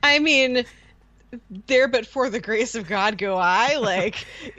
I 0.03 0.19
mean, 0.19 0.65
there 1.67 1.89
but 1.89 2.07
for 2.07 2.31
the 2.31 2.41
grace 2.41 2.75
of 2.75 2.87
God 2.89 3.19
go 3.19 3.37
I. 3.37 3.77
Like, 3.77 4.27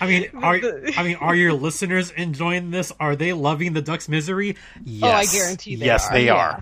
I 0.00 0.06
mean, 0.06 0.30
are 0.34 0.60
I 0.96 1.02
mean, 1.02 1.16
are 1.16 1.34
your 1.34 1.52
listeners 1.52 2.10
enjoying 2.10 2.70
this? 2.70 2.92
Are 3.00 3.16
they 3.16 3.32
loving 3.32 3.72
the 3.72 3.82
Ducks' 3.82 4.08
misery? 4.08 4.56
Yes. 4.84 5.02
oh, 5.04 5.08
I 5.16 5.24
guarantee 5.26 5.76
they 5.76 5.86
yes, 5.86 6.06
are. 6.08 6.12
they 6.12 6.26
Yeah. 6.26 6.60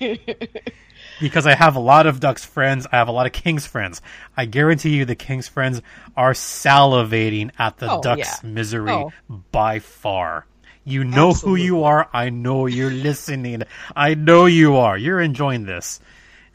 are. 0.00 0.08
because 1.20 1.46
I 1.46 1.54
have 1.54 1.76
a 1.76 1.80
lot 1.80 2.06
of 2.06 2.20
Ducks 2.20 2.44
friends. 2.44 2.86
I 2.90 2.96
have 2.96 3.08
a 3.08 3.12
lot 3.12 3.26
of 3.26 3.32
Kings 3.32 3.66
friends. 3.66 4.00
I 4.36 4.44
guarantee 4.46 4.96
you 4.96 5.04
the 5.04 5.14
Kings 5.14 5.48
friends 5.48 5.80
are 6.16 6.32
salivating 6.32 7.50
at 7.58 7.78
the 7.78 7.90
Oh, 7.90 8.00
Ducks' 8.02 8.40
yeah. 8.42 8.48
misery 8.50 8.90
Oh. 8.92 9.12
by 9.50 9.78
far. 9.78 10.46
You 10.84 11.04
know 11.04 11.30
Absolutely. 11.30 11.60
who 11.60 11.64
you 11.66 11.84
are. 11.84 12.08
I 12.12 12.30
know 12.30 12.66
you're 12.66 12.90
listening. 12.90 13.62
I 13.94 14.14
know 14.14 14.46
you 14.46 14.76
are. 14.76 14.98
You're 14.98 15.20
enjoying 15.20 15.64
this. 15.64 16.00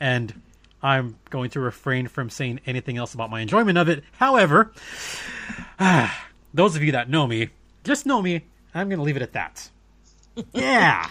And 0.02 0.42
I'm 0.82 1.18
going 1.30 1.50
to 1.52 1.60
refrain 1.60 2.08
from 2.08 2.30
saying 2.30 2.60
anything 2.66 2.98
else 2.98 3.14
about 3.14 3.30
my 3.30 3.42
enjoyment 3.42 3.78
of 3.78 3.90
it. 3.90 4.04
However, 4.14 4.72
those 6.54 6.76
of 6.76 6.84
you 6.84 6.92
that 6.94 7.10
know 7.10 7.26
me, 7.28 7.50
just 7.84 8.06
know 8.06 8.22
me. 8.22 8.46
I'm 8.76 8.90
going 8.90 9.00
to 9.00 9.04
leave 9.04 9.16
it 9.18 9.22
at 9.22 9.34
that. 9.34 9.70
Yeah. 10.54 11.10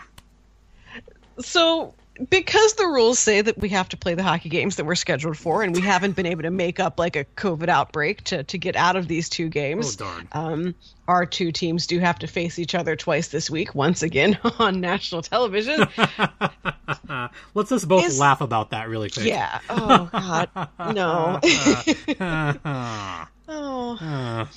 So, 1.40 1.94
because 2.30 2.74
the 2.74 2.86
rules 2.86 3.18
say 3.18 3.40
that 3.42 3.58
we 3.58 3.68
have 3.70 3.88
to 3.90 3.96
play 3.96 4.14
the 4.14 4.22
hockey 4.22 4.48
games 4.48 4.76
that 4.76 4.84
we're 4.84 4.94
scheduled 4.94 5.36
for, 5.36 5.62
and 5.62 5.74
we 5.74 5.80
haven't 5.82 6.16
been 6.16 6.26
able 6.26 6.42
to 6.42 6.50
make 6.50 6.80
up 6.80 6.98
like 6.98 7.16
a 7.16 7.24
COVID 7.24 7.68
outbreak 7.68 8.22
to, 8.24 8.42
to 8.44 8.58
get 8.58 8.76
out 8.76 8.96
of 8.96 9.08
these 9.08 9.28
two 9.28 9.48
games, 9.48 9.96
Oh, 10.00 10.04
darn. 10.04 10.28
um, 10.32 10.74
our 11.08 11.26
two 11.26 11.52
teams 11.52 11.86
do 11.86 11.98
have 12.00 12.18
to 12.20 12.26
face 12.26 12.58
each 12.58 12.74
other 12.74 12.96
twice 12.96 13.28
this 13.28 13.50
week, 13.50 13.74
once 13.74 14.02
again 14.02 14.38
on 14.58 14.80
national 14.80 15.22
television. 15.22 15.86
Let's 17.54 17.70
just 17.70 17.88
both 17.88 18.18
laugh 18.18 18.40
about 18.40 18.70
that 18.70 18.88
really 18.88 19.10
quick. 19.10 19.26
yeah. 19.26 19.60
Oh, 19.68 20.08
God. 20.12 20.94
No. 20.94 21.40
Oh. 23.48 23.96
ah. 24.00 24.50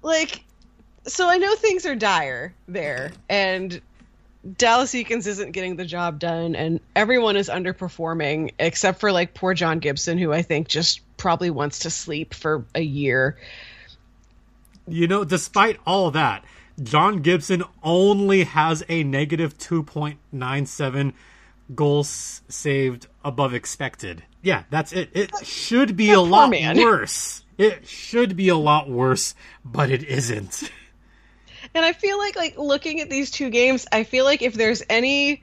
like 0.00 0.42
so 1.06 1.28
I 1.28 1.36
know 1.36 1.54
things 1.56 1.84
are 1.84 1.94
dire 1.94 2.54
there 2.66 3.12
and 3.28 3.80
Dallas 4.56 4.92
Eakins 4.92 5.26
isn't 5.26 5.52
getting 5.52 5.76
the 5.76 5.84
job 5.84 6.18
done 6.18 6.56
and 6.56 6.80
everyone 6.96 7.36
is 7.36 7.48
underperforming 7.48 8.52
except 8.58 8.98
for 8.98 9.12
like 9.12 9.34
poor 9.34 9.54
John 9.54 9.78
Gibson 9.78 10.18
who 10.18 10.32
I 10.32 10.42
think 10.42 10.68
just 10.68 11.00
probably 11.16 11.50
wants 11.50 11.80
to 11.80 11.90
sleep 11.90 12.34
for 12.34 12.64
a 12.74 12.80
year. 12.80 13.38
you 14.88 15.06
know, 15.06 15.24
despite 15.24 15.78
all 15.86 16.10
that, 16.10 16.44
John 16.82 17.22
Gibson 17.22 17.62
only 17.84 18.44
has 18.44 18.82
a 18.88 19.04
negative 19.04 19.56
2.97 19.58 21.12
goals 21.74 22.42
saved 22.48 23.06
above 23.24 23.54
expected. 23.54 24.24
Yeah, 24.42 24.64
that's 24.70 24.92
it. 24.92 25.10
It 25.12 25.30
should 25.44 25.96
be 25.96 26.10
a 26.10 26.20
lot 26.20 26.50
man. 26.50 26.76
worse. 26.76 27.44
It 27.58 27.86
should 27.86 28.34
be 28.36 28.48
a 28.48 28.56
lot 28.56 28.90
worse, 28.90 29.36
but 29.64 29.90
it 29.90 30.02
isn't. 30.02 30.70
And 31.74 31.84
I 31.84 31.92
feel 31.92 32.18
like 32.18 32.36
like 32.36 32.58
looking 32.58 33.00
at 33.00 33.08
these 33.10 33.30
two 33.30 33.50
games, 33.50 33.86
I 33.92 34.04
feel 34.04 34.24
like 34.24 34.42
if 34.42 34.54
there's 34.54 34.82
any 34.90 35.42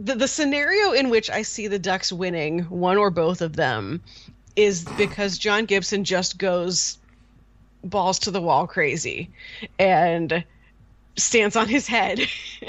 the, 0.00 0.14
the 0.14 0.28
scenario 0.28 0.92
in 0.92 1.10
which 1.10 1.30
I 1.30 1.42
see 1.42 1.66
the 1.66 1.78
Ducks 1.78 2.12
winning 2.12 2.60
one 2.64 2.98
or 2.98 3.10
both 3.10 3.40
of 3.40 3.56
them 3.56 4.02
is 4.56 4.84
because 4.96 5.38
John 5.38 5.64
Gibson 5.66 6.04
just 6.04 6.38
goes 6.38 6.98
balls 7.84 8.18
to 8.20 8.30
the 8.30 8.40
wall 8.40 8.66
crazy 8.66 9.30
and 9.78 10.44
stands 11.16 11.56
on 11.56 11.68
his 11.68 11.86
head. 11.86 12.20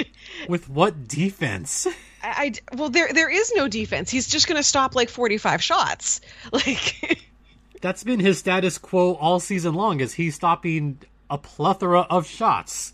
With 0.47 0.69
what 0.69 1.07
defense? 1.07 1.87
I, 2.23 2.53
I- 2.71 2.75
well 2.75 2.89
there 2.89 3.11
there 3.13 3.29
is 3.29 3.51
no 3.55 3.67
defense. 3.67 4.09
He's 4.11 4.27
just 4.27 4.47
going 4.47 4.57
to 4.57 4.63
stop 4.63 4.93
like 4.95 5.09
45 5.09 5.63
shots. 5.63 6.21
Like 6.53 7.25
That's 7.81 8.03
been 8.03 8.19
his 8.19 8.37
status 8.39 8.77
quo 8.77 9.13
all 9.13 9.39
season 9.39 9.73
long 9.73 10.01
is 10.01 10.13
he's 10.13 10.35
stopping 10.35 10.99
a 11.29 11.37
plethora 11.37 12.01
of 12.09 12.25
shots. 12.25 12.93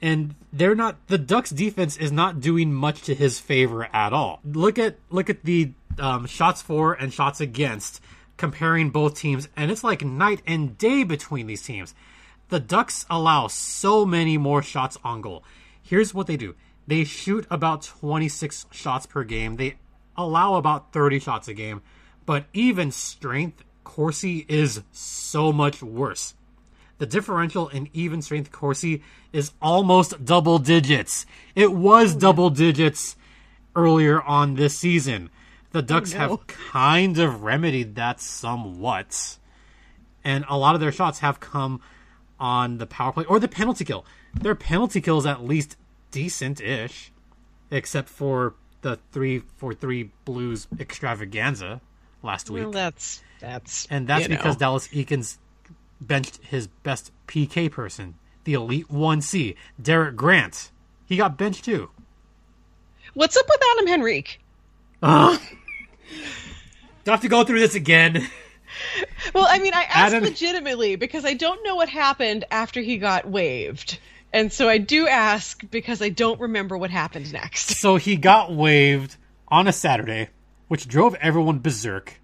And 0.00 0.34
they're 0.52 0.74
not 0.74 1.06
the 1.06 1.18
Ducks 1.18 1.50
defense 1.50 1.96
is 1.96 2.10
not 2.10 2.40
doing 2.40 2.72
much 2.72 3.02
to 3.02 3.14
his 3.14 3.38
favor 3.38 3.88
at 3.92 4.12
all. 4.12 4.40
Look 4.44 4.78
at 4.78 4.96
look 5.10 5.30
at 5.30 5.44
the 5.44 5.72
um, 5.98 6.26
shots 6.26 6.60
for 6.60 6.92
and 6.92 7.12
shots 7.12 7.40
against 7.40 8.00
comparing 8.36 8.90
both 8.90 9.16
teams 9.16 9.48
and 9.56 9.70
it's 9.70 9.84
like 9.84 10.04
night 10.04 10.42
and 10.46 10.76
day 10.76 11.04
between 11.04 11.46
these 11.46 11.62
teams. 11.62 11.94
The 12.48 12.60
Ducks 12.60 13.06
allow 13.08 13.46
so 13.46 14.04
many 14.04 14.36
more 14.36 14.62
shots 14.62 14.98
on 15.04 15.20
goal. 15.20 15.44
Here's 15.80 16.12
what 16.12 16.26
they 16.26 16.36
do. 16.36 16.54
They 16.86 17.04
shoot 17.04 17.46
about 17.50 17.82
26 17.82 18.66
shots 18.70 19.06
per 19.06 19.24
game. 19.24 19.56
They 19.56 19.76
allow 20.16 20.56
about 20.56 20.92
30 20.92 21.20
shots 21.20 21.48
a 21.48 21.54
game. 21.54 21.82
But 22.26 22.46
even 22.52 22.90
strength, 22.90 23.64
Corsi 23.84 24.44
is 24.48 24.82
so 24.92 25.52
much 25.52 25.82
worse. 25.82 26.34
The 27.02 27.06
differential 27.06 27.66
in 27.66 27.88
even 27.92 28.22
strength 28.22 28.52
Corsi 28.52 29.02
is 29.32 29.50
almost 29.60 30.24
double 30.24 30.60
digits. 30.60 31.26
It 31.56 31.72
was 31.72 32.14
oh, 32.14 32.18
double 32.20 32.48
digits 32.48 33.16
earlier 33.74 34.22
on 34.22 34.54
this 34.54 34.78
season. 34.78 35.28
The 35.72 35.80
oh, 35.80 35.82
Ducks 35.82 36.12
no. 36.12 36.18
have 36.20 36.46
kind 36.46 37.18
of 37.18 37.42
remedied 37.42 37.96
that 37.96 38.20
somewhat. 38.20 39.36
And 40.22 40.44
a 40.48 40.56
lot 40.56 40.76
of 40.76 40.80
their 40.80 40.92
shots 40.92 41.18
have 41.18 41.40
come 41.40 41.80
on 42.38 42.78
the 42.78 42.86
power 42.86 43.10
play 43.10 43.24
or 43.24 43.40
the 43.40 43.48
penalty 43.48 43.84
kill. 43.84 44.06
Their 44.32 44.54
penalty 44.54 45.00
kill 45.00 45.18
is 45.18 45.26
at 45.26 45.42
least 45.42 45.76
decent 46.12 46.60
ish, 46.60 47.10
except 47.72 48.10
for 48.10 48.54
the 48.82 49.00
three 49.10 49.42
for 49.56 49.74
three 49.74 50.12
Blues 50.24 50.68
extravaganza 50.78 51.80
last 52.22 52.48
week. 52.48 52.62
well, 52.62 52.70
that's 52.70 53.24
that's 53.40 53.88
And 53.90 54.06
that's 54.06 54.22
you 54.22 54.28
know. 54.28 54.36
because 54.36 54.56
Dallas 54.56 54.86
Eakins 54.86 55.38
benched 56.06 56.38
his 56.42 56.66
best 56.66 57.12
PK 57.26 57.70
person, 57.70 58.14
the 58.44 58.54
Elite 58.54 58.88
1C, 58.88 59.56
Derek 59.80 60.16
Grant. 60.16 60.70
He 61.06 61.16
got 61.16 61.36
benched 61.38 61.64
too. 61.64 61.90
What's 63.14 63.36
up 63.36 63.46
with 63.48 63.60
Adam 63.72 63.88
Henrique? 63.92 64.40
Uh, 65.02 65.36
do 67.04 67.10
I 67.10 67.14
have 67.14 67.20
to 67.22 67.28
go 67.28 67.44
through 67.44 67.60
this 67.60 67.74
again? 67.74 68.26
Well, 69.34 69.46
I 69.48 69.58
mean, 69.58 69.74
I 69.74 69.82
asked 69.82 70.14
Adam- 70.14 70.24
legitimately 70.24 70.96
because 70.96 71.24
I 71.24 71.34
don't 71.34 71.62
know 71.64 71.76
what 71.76 71.88
happened 71.88 72.44
after 72.50 72.80
he 72.80 72.96
got 72.96 73.28
waived. 73.28 73.98
And 74.32 74.50
so 74.52 74.68
I 74.68 74.78
do 74.78 75.06
ask 75.06 75.62
because 75.70 76.00
I 76.00 76.08
don't 76.08 76.40
remember 76.40 76.78
what 76.78 76.90
happened 76.90 77.32
next. 77.32 77.76
So 77.80 77.96
he 77.96 78.16
got 78.16 78.52
waived 78.52 79.16
on 79.48 79.68
a 79.68 79.72
Saturday, 79.72 80.30
which 80.68 80.88
drove 80.88 81.14
everyone 81.16 81.58
berserk. 81.58 82.18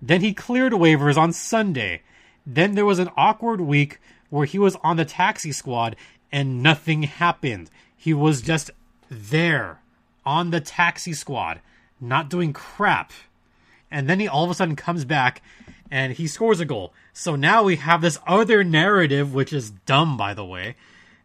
Then 0.00 0.20
he 0.20 0.34
cleared 0.34 0.72
waivers 0.72 1.16
on 1.16 1.32
Sunday. 1.32 2.02
Then 2.46 2.74
there 2.74 2.86
was 2.86 2.98
an 2.98 3.10
awkward 3.16 3.60
week 3.60 4.00
where 4.30 4.46
he 4.46 4.58
was 4.58 4.76
on 4.82 4.96
the 4.96 5.04
taxi 5.04 5.52
squad 5.52 5.96
and 6.30 6.62
nothing 6.62 7.04
happened. 7.04 7.70
He 7.96 8.14
was 8.14 8.42
just 8.42 8.70
there 9.10 9.80
on 10.24 10.50
the 10.50 10.60
taxi 10.60 11.12
squad, 11.12 11.60
not 12.00 12.30
doing 12.30 12.52
crap. 12.52 13.12
And 13.90 14.08
then 14.08 14.20
he 14.20 14.26
all 14.26 14.44
of 14.44 14.50
a 14.50 14.54
sudden 14.54 14.76
comes 14.76 15.04
back 15.04 15.42
and 15.90 16.14
he 16.14 16.26
scores 16.26 16.60
a 16.60 16.64
goal. 16.64 16.92
So 17.12 17.36
now 17.36 17.62
we 17.62 17.76
have 17.76 18.00
this 18.00 18.18
other 18.26 18.64
narrative, 18.64 19.34
which 19.34 19.52
is 19.52 19.70
dumb, 19.86 20.16
by 20.16 20.32
the 20.34 20.44
way. 20.44 20.76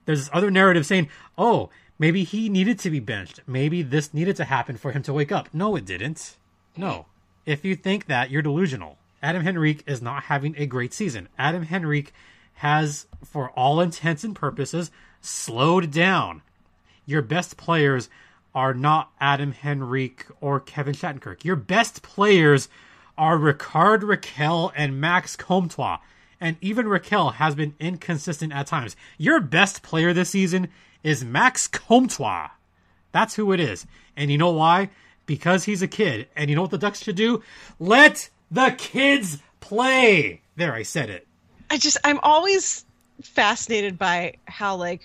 There's 0.06 0.19
this 0.19 0.30
other 0.34 0.51
narrative 0.51 0.86
saying, 0.86 1.10
oh, 1.38 1.69
Maybe 1.99 2.23
he 2.23 2.49
needed 2.49 2.77
to 2.80 2.91
be 2.91 2.99
benched. 2.99 3.41
Maybe 3.47 3.82
this 3.82 4.13
needed 4.13 4.36
to 4.36 4.45
happen 4.45 4.77
for 4.77 4.91
him 4.91 5.01
to 5.03 5.13
wake 5.13 5.32
up. 5.32 5.49
No, 5.51 5.75
it 5.75 5.86
didn't. 5.86 6.36
No. 6.75 7.08
If 7.45 7.65
you 7.65 7.75
think 7.75 8.06
that, 8.06 8.30
you're 8.30 8.41
delusional. 8.41 8.97
Adam 9.21 9.47
Henrique 9.47 9.84
is 9.88 10.01
not 10.01 10.23
having 10.23 10.56
a 10.58 10.65
great 10.65 10.93
season. 10.93 11.27
Adam 11.38 11.67
Henrique 11.71 12.13
has, 12.56 13.08
for 13.23 13.49
all 13.51 13.82
intents 13.82 14.23
and 14.23 14.36
purposes, 14.36 14.91
slowed 15.21 15.91
down. 15.91 16.41
Your 17.06 17.21
best 17.21 17.58
players 17.58 18.10
are 18.53 18.73
not 18.73 19.12
Adam 19.19 19.53
Henrique 19.63 20.25
or 20.41 20.60
Kevin 20.60 20.93
Shattenkirk. 20.93 21.43
Your 21.43 21.56
best 21.56 22.01
players 22.01 22.69
are 23.17 23.38
Rickard 23.38 24.01
Rakell 24.01 24.71
and 24.75 24.99
Max 24.99 25.36
Comtois. 25.36 25.99
And 26.39 26.58
even 26.62 26.86
Rakell 26.86 27.34
has 27.36 27.56
been 27.56 27.75
inconsistent 27.80 28.53
at 28.53 28.67
times. 28.67 28.95
Your 29.17 29.39
best 29.39 29.82
player 29.82 30.13
this 30.13 30.30
season 30.30 30.69
is 31.03 31.23
Max 31.23 31.67
Comtois. 31.67 32.49
That's 33.12 33.36
who 33.36 33.51
it 33.53 33.60
is. 33.60 33.88
And 34.15 34.32
you 34.32 34.38
know 34.38 34.51
why? 34.51 34.89
Because 35.25 35.63
he's 35.63 35.82
a 35.82 35.88
kid. 35.88 36.27
And 36.36 36.49
you 36.49 36.56
know 36.56 36.62
what 36.63 36.71
the 36.71 36.77
Ducks 36.77 37.01
should 37.01 37.15
do? 37.15 37.41
Let 37.80 38.30
the 38.51 38.73
kids 38.77 39.38
play. 39.60 40.41
There, 40.55 40.73
I 40.73 40.83
said 40.83 41.10
it. 41.10 41.27
I 41.69 41.77
just 41.77 41.97
I'm 42.03 42.19
always 42.23 42.86
fascinated 43.21 43.97
by 43.97 44.36
how 44.45 44.75
like 44.75 45.01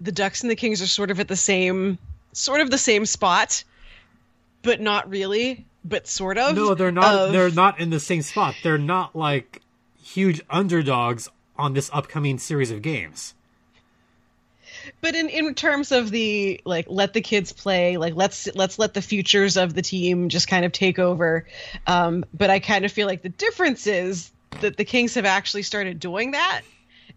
the 0.00 0.12
Ducks 0.12 0.42
and 0.42 0.50
the 0.50 0.56
Kings 0.56 0.80
are 0.82 0.86
sort 0.86 1.10
of 1.10 1.18
at 1.20 1.28
the 1.28 1.36
same 1.36 1.98
sort 2.32 2.60
of 2.60 2.70
the 2.70 2.78
same 2.78 3.04
spot, 3.06 3.64
but 4.62 4.80
not 4.80 5.08
really, 5.10 5.66
but 5.84 6.06
sort 6.06 6.38
of. 6.38 6.54
No, 6.54 6.74
they're 6.74 6.92
not. 6.92 7.14
of- 7.14 7.32
They're 7.32 7.50
not 7.50 7.80
in 7.80 7.90
the 7.90 8.00
same 8.00 8.22
spot. 8.22 8.54
They're 8.62 8.78
not 8.78 9.16
like 9.16 9.60
huge 10.02 10.40
underdogs 10.48 11.28
on 11.56 11.72
this 11.74 11.90
upcoming 11.92 12.38
series 12.38 12.70
of 12.70 12.82
games. 12.82 13.34
But 15.00 15.14
in 15.14 15.28
in 15.28 15.54
terms 15.54 15.92
of 15.92 16.10
the 16.10 16.60
like 16.64 16.86
let 16.88 17.12
the 17.12 17.20
kids 17.20 17.52
play 17.52 17.96
like 17.96 18.14
let's 18.14 18.48
let's 18.54 18.78
let 18.78 18.94
the 18.94 19.02
futures 19.02 19.56
of 19.56 19.74
the 19.74 19.82
team 19.82 20.28
just 20.28 20.48
kind 20.48 20.64
of 20.64 20.72
take 20.72 20.98
over 20.98 21.46
um 21.86 22.24
but 22.34 22.50
i 22.50 22.58
kind 22.58 22.84
of 22.84 22.92
feel 22.92 23.06
like 23.06 23.22
the 23.22 23.28
difference 23.28 23.86
is 23.86 24.30
that 24.60 24.76
the 24.76 24.84
kings 24.84 25.14
have 25.14 25.24
actually 25.24 25.62
started 25.62 26.00
doing 26.00 26.32
that 26.32 26.62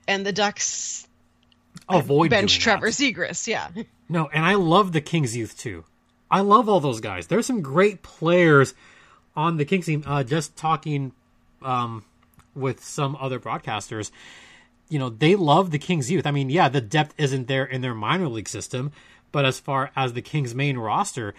and 0.08 0.26
the 0.26 0.32
ducks 0.34 1.08
Avoid 1.90 2.30
bench 2.30 2.60
trevor 2.60 2.90
that. 2.90 2.94
Zegras. 2.94 3.48
yeah 3.48 3.70
No, 4.10 4.28
and 4.34 4.44
I 4.44 4.56
love 4.56 4.92
the 4.92 5.00
Kings 5.00 5.38
youth 5.38 5.58
too. 5.58 5.86
I 6.30 6.42
love 6.42 6.68
all 6.68 6.82
those 6.82 7.00
guys. 7.00 7.28
There's 7.28 7.46
some 7.46 7.62
great 7.62 8.04
players 8.04 8.74
on 9.38 9.56
the 9.56 9.64
Kings 9.64 9.86
team. 9.86 10.04
Uh, 10.06 10.24
just 10.24 10.58
talking 10.58 11.14
um, 11.62 12.04
with 12.54 12.84
some 12.84 13.16
other 13.22 13.40
broadcasters, 13.40 14.12
you 14.91 14.99
know, 14.99 15.10
they 15.10 15.36
love 15.36 15.71
the 15.71 15.80
Kings 15.80 16.12
youth. 16.12 16.27
I 16.27 16.32
mean, 16.32 16.49
yeah, 16.51 16.69
the 16.69 16.82
depth 16.82 17.15
isn't 17.17 17.47
there 17.47 17.65
in 17.65 17.82
their 17.82 17.95
minor 17.95 18.27
league 18.27 18.49
system, 18.49 18.91
but 19.32 19.45
as 19.45 19.60
far 19.60 19.89
as 19.95 20.13
the 20.13 20.21
Kings 20.21 20.54
main 20.54 20.77
roster, 20.77 21.34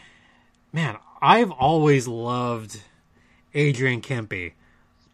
man, 0.73 0.97
I've 1.21 1.51
always 1.53 2.09
loved 2.09 2.81
Adrian 3.55 4.01
Kempe. 4.01 4.55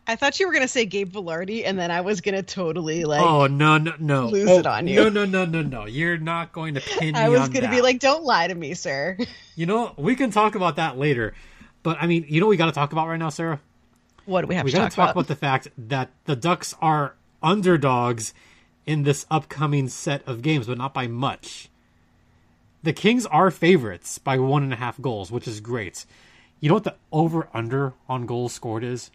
i 0.07 0.17
thought 0.17 0.39
you 0.41 0.47
were 0.47 0.53
going 0.55 0.63
to 0.65 0.69
say 0.69 0.87
gabe 0.87 1.13
vilardi 1.13 1.65
and 1.67 1.79
then 1.79 1.91
i 1.91 2.01
was 2.01 2.21
going 2.23 2.35
to 2.37 2.43
totally 2.43 3.05
like 3.05 3.21
Oh 3.21 3.47
no 3.47 3.77
no 3.77 3.93
no! 3.99 4.27
lose 4.29 4.49
Oh, 4.49 4.61
it 4.61 4.67
on 4.67 4.87
you. 4.87 4.95
No 5.03 5.09
no 5.11 5.25
no 5.27 5.45
no 5.45 5.61
no! 5.63 5.85
You're 5.87 6.17
not 6.17 6.53
going 6.53 6.75
to 6.75 6.81
pin 6.81 7.13
me 7.15 7.21
i 7.21 7.29
was 7.29 7.49
to 7.51 7.61
that. 7.61 7.71
be 7.71 7.83
like 7.83 7.99
don't 7.99 8.25
lie 8.25 8.47
to 8.47 8.55
me 8.55 8.73
sir 8.75 9.19
You 9.57 9.67
know, 9.67 9.93
we 9.99 10.15
can 10.17 10.31
talk 10.31 10.55
about 10.55 10.77
that 10.77 10.97
later. 10.97 11.35
But 11.83 11.99
I 12.01 12.07
mean, 12.07 12.25
you 12.29 12.41
know 12.41 12.47
what 12.47 12.51
we 12.51 12.57
got 12.57 12.67
to 12.67 12.73
talk 12.81 12.93
about 12.93 13.09
right 13.09 13.19
now, 13.19 13.29
Sarah? 13.29 13.61
what 14.25 14.43
do 14.43 14.47
we 14.47 14.55
have 14.55 14.65
We 14.65 14.71
to 14.71 14.77
got 14.77 14.83
talk, 14.85 14.91
to 14.93 14.97
talk 14.97 15.05
about? 15.07 15.21
about 15.23 15.27
the 15.29 15.37
fact 15.37 15.69
that 15.89 16.11
the 16.27 16.37
Ducks 16.37 16.75
are 16.81 17.15
underdogs 17.43 18.33
in 18.87 19.03
this 19.03 19.27
upcoming 19.31 19.89
set 19.89 20.27
of 20.27 20.43
games, 20.43 20.67
but 20.67 20.79
not 20.79 20.95
by 20.95 21.07
much. 21.07 21.69
The 22.83 22.93
Kings 22.93 23.27
are 23.27 23.51
favorites 23.51 24.19
by 24.19 24.39
one 24.39 24.63
and 24.63 24.73
a 24.73 24.77
half 24.77 25.01
goals, 25.01 25.31
which 25.31 25.49
is 25.49 25.61
great. 25.61 26.07
You 26.61 26.69
know 26.69 26.75
what 26.75 26.85
the 26.85 26.97
over 27.13 27.49
under 27.53 27.93
on 28.09 28.27
goals 28.27 28.53
scored 28.53 28.85
is? 28.85 29.11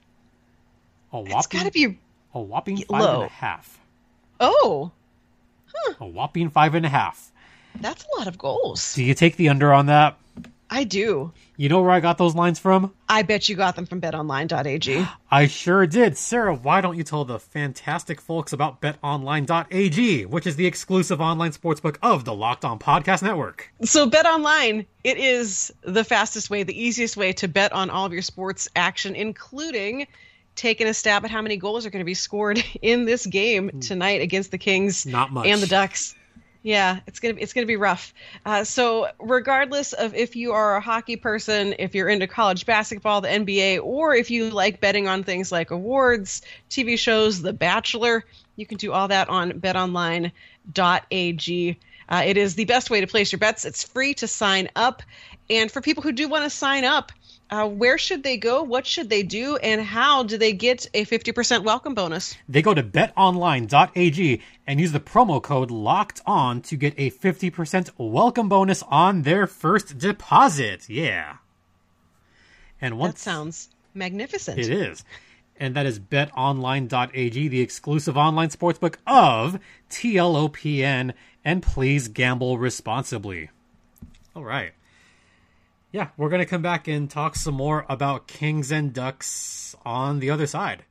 A 1.11 1.17
it's 1.21 1.33
whopping, 1.33 1.59
got 1.59 1.65
to 1.65 1.71
be 1.71 1.97
a 2.33 2.39
whopping 2.39 2.77
five 2.77 3.01
and 3.01 3.01
low. 3.19 3.21
a 3.23 3.27
half. 3.29 3.79
oh 4.39 4.91
A 5.99 6.05
whopping 6.05 6.49
five 6.49 6.75
and 6.75 6.85
a 6.85 6.89
half. 6.89 7.31
that's 7.79 8.03
a 8.05 8.17
lot 8.17 8.27
of 8.27 8.37
goals 8.37 8.93
Do 8.95 9.03
you 9.03 9.13
take 9.13 9.35
the 9.37 9.49
under 9.49 9.73
on 9.73 9.87
that? 9.87 10.17
I 10.73 10.83
do 10.83 11.31
You 11.55 11.69
know 11.69 11.81
where 11.83 11.91
I 11.91 11.99
got 11.99 12.17
those 12.17 12.33
lines 12.35 12.57
from? 12.57 12.93
i 13.07 13.21
bet 13.21 13.47
you 13.47 13.55
got 13.55 13.75
them 13.75 13.85
from 13.85 14.01
betonline.ag 14.01 15.07
I 15.31 15.47
sure 15.47 15.87
did. 15.87 16.17
Sarah, 16.17 16.55
why 16.55 16.81
don't 16.81 16.97
you 16.97 17.03
tell 17.03 17.25
the 17.25 17.39
fantastic 17.39 18.21
folks 18.21 18.53
about 18.53 18.81
betonline.ag, 18.81 20.25
which 20.27 20.45
is 20.45 20.55
the 20.55 20.67
exclusive 20.67 21.19
online 21.19 21.51
sportsbook 21.51 21.97
of 22.03 22.23
the 22.23 22.33
Locked 22.33 22.65
On 22.65 22.77
Podcast 22.77 23.23
Network? 23.23 23.71
So 23.83 24.09
betonline, 24.09 24.85
it 25.03 25.17
is 25.17 25.73
the 25.81 26.03
fastest 26.03 26.49
way, 26.49 26.61
the 26.63 26.79
easiest 26.79 27.17
way 27.17 27.33
to 27.33 27.47
bet 27.47 27.71
on 27.73 27.89
all 27.89 28.05
of 28.05 28.13
your 28.13 28.21
sports 28.21 28.67
action, 28.75 29.15
including 29.15 30.07
taking 30.55 30.87
a 30.87 30.93
stab 30.93 31.25
at 31.25 31.31
how 31.31 31.41
many 31.41 31.57
goals 31.57 31.85
are 31.85 31.89
going 31.89 32.01
to 32.01 32.05
be 32.05 32.13
scored 32.13 32.63
in 32.81 33.05
this 33.05 33.25
game 33.25 33.69
hmm. 33.69 33.79
tonight 33.79 34.21
against 34.21 34.51
the 34.51 34.57
Kings 34.57 35.05
Not 35.05 35.31
much. 35.31 35.47
and 35.47 35.61
the 35.61 35.67
Ducks. 35.67 36.15
Yeah, 36.63 37.01
it's 37.07 37.19
gonna 37.19 37.35
it's 37.37 37.51
gonna 37.51 37.67
be 37.67 37.75
rough. 37.75 38.13
Uh, 38.45 38.63
so 38.63 39.09
regardless 39.19 39.91
of 39.91 40.15
if 40.15 40.37
you 40.37 40.53
are 40.53 40.77
a 40.77 40.81
hockey 40.81 41.17
person, 41.17 41.75
if 41.77 41.93
you're 41.93 42.07
into 42.07 42.25
college 42.25 42.65
basketball, 42.65 43.19
the 43.19 43.27
NBA, 43.27 43.83
or 43.83 44.15
if 44.15 44.31
you 44.31 44.49
like 44.49 44.79
betting 44.79 45.09
on 45.09 45.25
things 45.25 45.51
like 45.51 45.71
awards, 45.71 46.41
TV 46.69 46.97
shows, 46.97 47.41
The 47.41 47.51
Bachelor, 47.51 48.23
you 48.55 48.65
can 48.65 48.77
do 48.77 48.93
all 48.93 49.09
that 49.09 49.27
on 49.27 49.59
BetOnline.ag. 49.59 50.31
Uh, 52.09 52.23
it 52.25 52.37
is 52.37 52.55
the 52.55 52.65
best 52.65 52.89
way 52.89 53.01
to 53.01 53.07
place 53.07 53.33
your 53.33 53.39
bets. 53.39 53.65
It's 53.65 53.83
free 53.83 54.13
to 54.15 54.27
sign 54.27 54.69
up, 54.73 55.03
and 55.49 55.69
for 55.69 55.81
people 55.81 56.01
who 56.01 56.13
do 56.13 56.29
want 56.29 56.45
to 56.45 56.49
sign 56.49 56.85
up, 56.85 57.11
uh, 57.53 57.67
where 57.67 57.99
should 57.99 58.23
they 58.23 58.35
go? 58.35 58.63
What 58.63 58.87
should 58.87 59.11
they 59.11 59.21
do? 59.21 59.57
And 59.57 59.79
how 59.79 60.23
do 60.23 60.39
they 60.39 60.53
get 60.53 60.87
a 60.95 61.05
50% 61.05 61.63
welcome 61.63 61.93
bonus? 61.93 62.35
They 62.49 62.63
go 62.63 62.73
to 62.73 62.81
betonline.ag 62.81 64.41
and 64.65 64.79
use 64.79 64.91
the 64.91 64.99
promo 64.99 65.39
code 65.41 65.69
LOCKED 65.69 66.21
ON 66.25 66.61
to 66.63 66.75
get 66.75 66.95
a 66.97 67.11
50% 67.11 67.91
welcome 67.99 68.49
bonus 68.49 68.81
on 68.87 69.21
their 69.21 69.45
first 69.45 69.99
deposit. 69.99 70.89
Yeah. 70.89 71.37
And 72.81 72.99
That 72.99 73.19
sounds 73.19 73.69
magnificent. 73.93 74.57
It 74.57 74.71
is. 74.71 75.05
And 75.55 75.75
that 75.75 75.85
is 75.85 75.99
betonline.ag, 75.99 77.47
the 77.47 77.61
exclusive 77.61 78.17
online 78.17 78.49
sportsbook 78.49 78.95
of 79.05 79.59
TLOPN. 79.91 81.13
And 81.45 81.61
please 81.61 82.07
gamble 82.07 82.57
responsibly. 82.57 83.51
All 84.35 84.43
right. 84.43 84.73
Yeah, 85.93 86.07
we're 86.17 86.29
going 86.29 86.39
to 86.39 86.47
come 86.47 86.63
back 86.63 86.87
and 86.87 87.07
talk 87.07 87.35
some 87.35 87.53
more 87.53 87.85
about 87.87 88.25
Kings 88.25 88.71
and 88.71 88.91
Ducks 88.91 89.75
on 89.85 90.19
the 90.19 90.31
other 90.31 90.47
side. 90.47 90.85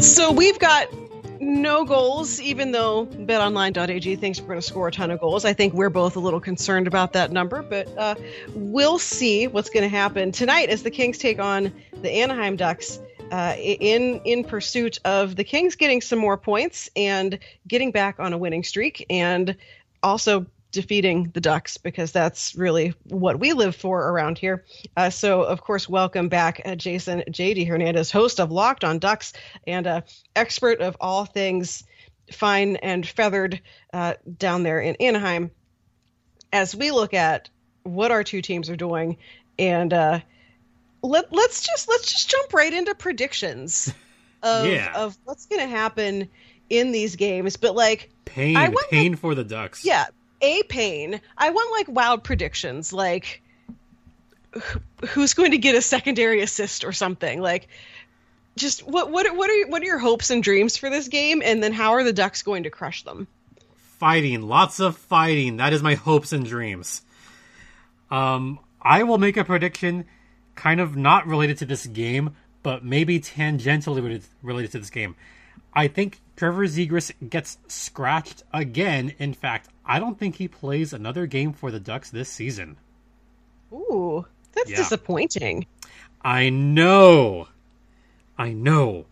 So 0.00 0.30
we've 0.30 0.60
got 0.60 0.86
no 1.40 1.84
goals, 1.84 2.40
even 2.40 2.70
though 2.70 3.06
betonline.ag 3.06 4.14
thinks 4.14 4.40
we're 4.40 4.46
going 4.46 4.60
to 4.60 4.62
score 4.62 4.86
a 4.86 4.92
ton 4.92 5.10
of 5.10 5.18
goals. 5.18 5.44
I 5.44 5.54
think 5.54 5.74
we're 5.74 5.90
both 5.90 6.14
a 6.14 6.20
little 6.20 6.40
concerned 6.40 6.86
about 6.86 7.14
that 7.14 7.32
number, 7.32 7.62
but 7.62 7.88
uh, 7.98 8.14
we'll 8.54 9.00
see 9.00 9.48
what's 9.48 9.70
going 9.70 9.82
to 9.82 9.88
happen 9.88 10.30
tonight 10.30 10.68
as 10.68 10.84
the 10.84 10.90
Kings 10.92 11.18
take 11.18 11.40
on 11.40 11.74
the 12.00 12.12
Anaheim 12.12 12.54
Ducks. 12.54 13.00
Uh, 13.34 13.56
in 13.56 14.20
in 14.24 14.44
pursuit 14.44 15.00
of 15.04 15.34
the 15.34 15.42
Kings 15.42 15.74
getting 15.74 16.00
some 16.00 16.20
more 16.20 16.38
points 16.38 16.88
and 16.94 17.36
getting 17.66 17.90
back 17.90 18.20
on 18.20 18.32
a 18.32 18.38
winning 18.38 18.62
streak, 18.62 19.04
and 19.10 19.56
also 20.04 20.46
defeating 20.70 21.32
the 21.34 21.40
Ducks 21.40 21.76
because 21.76 22.12
that's 22.12 22.54
really 22.54 22.94
what 23.08 23.40
we 23.40 23.52
live 23.52 23.74
for 23.74 24.08
around 24.08 24.38
here. 24.38 24.64
Uh, 24.96 25.10
so, 25.10 25.42
of 25.42 25.60
course, 25.62 25.88
welcome 25.88 26.28
back, 26.28 26.62
uh, 26.64 26.76
Jason 26.76 27.24
JD 27.28 27.66
Hernandez, 27.66 28.12
host 28.12 28.38
of 28.38 28.52
Locked 28.52 28.84
on 28.84 29.00
Ducks 29.00 29.32
and 29.66 29.88
uh, 29.88 30.02
expert 30.36 30.80
of 30.80 30.96
all 31.00 31.24
things 31.24 31.82
fine 32.30 32.76
and 32.76 33.04
feathered 33.04 33.60
uh, 33.92 34.14
down 34.38 34.62
there 34.62 34.80
in 34.80 34.94
Anaheim. 35.00 35.50
As 36.52 36.76
we 36.76 36.92
look 36.92 37.14
at 37.14 37.50
what 37.82 38.12
our 38.12 38.22
two 38.22 38.42
teams 38.42 38.70
are 38.70 38.76
doing, 38.76 39.16
and 39.58 39.92
uh, 39.92 40.20
let 41.08 41.32
let's 41.32 41.60
just 41.62 41.88
let's 41.88 42.10
just 42.10 42.28
jump 42.30 42.52
right 42.52 42.72
into 42.72 42.94
predictions 42.94 43.92
of 44.42 44.66
Yeah. 44.66 44.92
of 44.94 45.16
what's 45.24 45.46
going 45.46 45.60
to 45.60 45.68
happen 45.68 46.28
in 46.70 46.92
these 46.92 47.16
games. 47.16 47.56
But 47.56 47.74
like, 47.74 48.10
Pain, 48.24 48.56
I 48.56 48.68
went 48.68 48.90
pain 48.90 49.16
for 49.16 49.34
the 49.34 49.44
Ducks. 49.44 49.84
yeah, 49.84 50.06
a 50.40 50.62
pain. 50.64 51.20
I 51.38 51.50
want 51.50 51.70
like 51.72 51.94
wild 51.94 52.24
predictions, 52.24 52.92
like 52.92 53.42
who's 55.08 55.34
going 55.34 55.50
to 55.50 55.58
get 55.58 55.74
a 55.74 55.82
secondary 55.82 56.40
assist 56.40 56.84
or 56.84 56.92
something. 56.92 57.40
Like, 57.40 57.68
just 58.56 58.86
what 58.86 59.10
what 59.10 59.34
what 59.36 59.50
are 59.50 59.68
what 59.70 59.82
are 59.82 59.86
your 59.86 59.98
hopes 59.98 60.30
and 60.30 60.42
dreams 60.42 60.76
for 60.76 60.88
this 60.90 61.08
game, 61.08 61.42
and 61.44 61.62
then 61.62 61.72
how 61.72 61.92
are 61.92 62.04
the 62.04 62.12
Ducks 62.12 62.42
going 62.42 62.62
to 62.64 62.70
crush 62.70 63.02
them? 63.02 63.26
Fighting, 63.98 64.42
lots 64.42 64.80
of 64.80 64.96
fighting. 64.96 65.56
That 65.58 65.72
is 65.72 65.82
my 65.82 65.94
hopes 65.94 66.32
and 66.32 66.44
dreams. 66.46 67.02
Um, 68.10 68.58
I 68.82 69.02
will 69.04 69.18
make 69.18 69.36
a 69.36 69.44
prediction, 69.44 70.04
kind 70.54 70.80
of 70.80 70.96
not 70.96 71.26
related 71.26 71.58
to 71.58 71.66
this 71.66 71.86
game, 71.86 72.34
but 72.62 72.84
maybe 72.84 73.20
tangentially 73.20 73.96
related, 73.96 74.24
related 74.42 74.72
to 74.72 74.78
this 74.78 74.90
game. 74.90 75.16
I 75.72 75.88
think 75.88 76.20
Trevor 76.36 76.66
Zegras 76.66 77.12
gets 77.28 77.58
scratched 77.66 78.42
again. 78.52 79.14
In 79.18 79.34
fact, 79.34 79.68
I 79.84 79.98
don't 79.98 80.18
think 80.18 80.36
he 80.36 80.48
plays 80.48 80.92
another 80.92 81.26
game 81.26 81.52
for 81.52 81.70
the 81.70 81.80
Ducks 81.80 82.10
this 82.10 82.28
season. 82.28 82.76
Ooh, 83.72 84.24
that's 84.52 84.70
Yeah. 84.70 84.76
disappointing. 84.76 85.66
I 86.22 86.48
know. 86.48 87.48
I 88.38 88.52
know. 88.52 89.06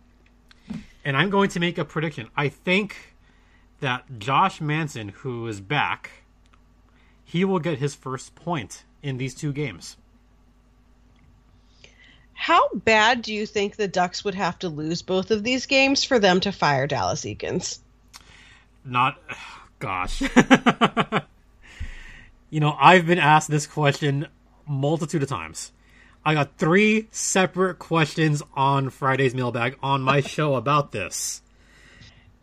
And 1.05 1.17
I'm 1.17 1.29
going 1.29 1.49
to 1.49 1.59
make 1.59 1.77
a 1.77 1.85
prediction. 1.85 2.29
I 2.35 2.47
think 2.49 3.15
that 3.81 4.19
Josh 4.19 4.61
Manson, 4.61 5.09
who 5.09 5.45
is 5.47 5.59
back, 5.59 6.09
he 7.25 7.43
will 7.43 7.59
get 7.59 7.79
his 7.79 7.93
first 7.93 8.35
point 8.35 8.85
in 9.01 9.17
these 9.17 9.35
two 9.35 9.51
games. 9.51 9.97
How 12.43 12.67
bad 12.73 13.21
do 13.21 13.33
you 13.33 13.45
think 13.45 13.77
the 13.77 13.87
Ducks 13.87 14.25
would 14.25 14.35
have 14.35 14.59
to 14.59 14.67
lose 14.67 15.01
both 15.01 15.31
of 15.31 15.45
these 15.45 15.65
games 15.65 16.03
for 16.03 16.19
them 16.19 16.41
to 16.41 16.51
fire 16.51 16.87
Dallas 16.87 17.21
Eakins? 17.21 17.79
Not, 18.83 19.17
gosh. 19.79 20.21
you 22.49 22.59
know, 22.59 22.75
I've 22.77 23.05
been 23.05 23.17
asked 23.17 23.49
this 23.49 23.65
question 23.65 24.27
multitude 24.67 25.23
of 25.23 25.29
times. 25.29 25.71
I 26.25 26.33
got 26.33 26.57
three 26.57 27.07
separate 27.11 27.79
questions 27.79 28.43
on 28.55 28.89
Friday's 28.89 29.33
mailbag 29.33 29.77
on 29.81 30.01
my 30.01 30.19
show 30.19 30.55
about 30.55 30.91
this. 30.91 31.41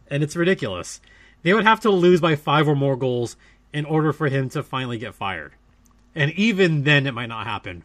And 0.08 0.22
it's 0.22 0.34
ridiculous. 0.34 1.02
They 1.42 1.52
would 1.52 1.66
have 1.66 1.80
to 1.80 1.90
lose 1.90 2.22
by 2.22 2.36
five 2.36 2.66
or 2.66 2.74
more 2.74 2.96
goals 2.96 3.36
in 3.70 3.84
order 3.84 4.14
for 4.14 4.30
him 4.30 4.48
to 4.48 4.62
finally 4.62 4.96
get 4.96 5.14
fired. 5.14 5.52
And 6.14 6.30
even 6.30 6.84
then 6.84 7.06
it 7.06 7.12
might 7.12 7.28
not 7.28 7.46
happen. 7.46 7.84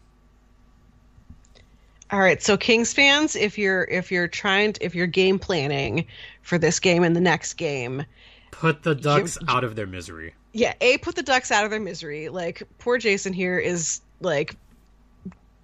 All 2.10 2.20
right, 2.20 2.40
so 2.42 2.56
Kings 2.56 2.92
fans, 2.92 3.34
if 3.34 3.58
you're 3.58 3.82
if 3.84 4.12
you're 4.12 4.28
trying 4.28 4.74
to, 4.74 4.84
if 4.84 4.94
you're 4.94 5.06
game 5.08 5.38
planning 5.38 6.06
for 6.42 6.56
this 6.58 6.78
game 6.78 7.02
and 7.02 7.16
the 7.16 7.20
next 7.20 7.54
game, 7.54 8.04
Put 8.52 8.82
the 8.84 8.94
Ducks 8.94 9.36
out 9.48 9.64
of 9.64 9.74
their 9.76 9.86
misery. 9.86 10.34
yeah, 10.52 10.74
a 10.80 10.98
put 10.98 11.14
the 11.16 11.22
Ducks 11.24 11.50
out 11.50 11.64
of 11.64 11.70
their 11.70 11.80
misery. 11.80 12.28
Like 12.28 12.62
poor 12.78 12.98
Jason 12.98 13.32
here 13.32 13.58
is 13.58 14.00
like 14.20 14.54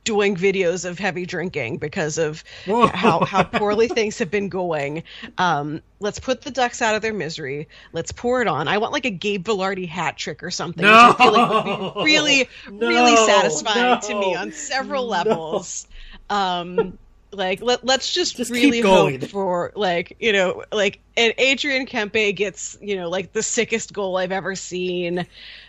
doing 0.05 0.35
videos 0.35 0.85
of 0.85 0.99
heavy 0.99 1.25
drinking 1.25 1.77
because 1.79 2.19
of 2.19 2.43
Whoa. 2.67 2.89
how 2.89 3.25
how 3.25 3.43
poorly 3.59 3.87
things 3.87 4.19
have 4.19 4.33
been 4.33 4.49
going. 4.49 5.05
Um, 5.39 5.81
let's 6.01 6.19
put 6.19 6.43
the 6.43 6.51
Ducks 6.51 6.83
out 6.83 6.97
of 6.97 7.03
their 7.03 7.15
misery. 7.15 7.69
Let's 7.93 8.11
pour 8.11 8.43
it 8.43 8.49
on. 8.49 8.67
I 8.67 8.79
want 8.79 8.93
like 8.93 9.07
a 9.07 9.11
Gabe 9.11 9.45
Vilardi 9.47 9.87
hat 9.89 10.17
trick 10.19 10.43
or 10.43 10.51
something. 10.51 10.85
which 10.85 10.93
I 10.93 11.13
feel 11.15 11.33
like 11.33 11.71
would 11.95 11.95
be 11.95 12.05
really 12.05 12.49
really 12.69 13.15
No, 13.15 13.27
satisfying 13.27 14.01
to 14.01 14.15
me 14.19 14.35
on 14.35 14.51
several 14.51 15.05
no. 15.05 15.09
levels. 15.11 15.87
Um, 16.33 16.99
like 17.33 17.63
let 17.63 17.85
let's 17.85 18.13
just, 18.13 18.37
Just 18.37 18.51
really 18.51 18.81
hope 18.81 19.23
for 19.25 19.73
like 19.75 20.17
you 20.21 20.33
know 20.33 20.65
like 20.71 20.99
and 21.17 21.33
Adrian 21.39 21.87
Kempe 21.87 22.35
gets 22.35 22.77
you 22.81 22.97
know 22.97 23.09
like 23.09 23.33
the 23.33 23.43
sickest 23.43 23.93
goal 23.93 24.17
I've 24.17 24.33
ever 24.33 24.55
seen. 24.55 25.27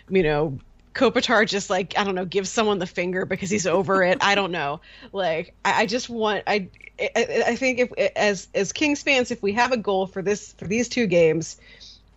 You 0.08 0.22
know. 0.22 0.58
Kopitar 0.94 1.44
just 1.44 1.70
like 1.70 1.98
I 1.98 2.04
don't 2.04 2.14
know, 2.14 2.24
gives 2.24 2.48
someone 2.50 2.78
the 2.78 2.86
finger 2.86 3.26
because 3.26 3.50
he's 3.50 3.66
over 3.66 4.04
it. 4.04 4.18
I 4.20 4.36
don't 4.36 4.52
know. 4.52 4.80
Like 5.12 5.52
I, 5.64 5.82
I 5.82 5.86
just 5.86 6.08
want 6.08 6.44
I, 6.46 6.68
I 7.00 7.42
I 7.48 7.56
think 7.56 7.80
if 7.80 7.92
as 8.14 8.46
as 8.54 8.72
Kings 8.72 9.02
fans, 9.02 9.32
if 9.32 9.42
we 9.42 9.52
have 9.54 9.72
a 9.72 9.76
goal 9.76 10.06
for 10.06 10.22
this 10.22 10.52
for 10.52 10.68
these 10.68 10.88
two 10.88 11.08
games, 11.08 11.60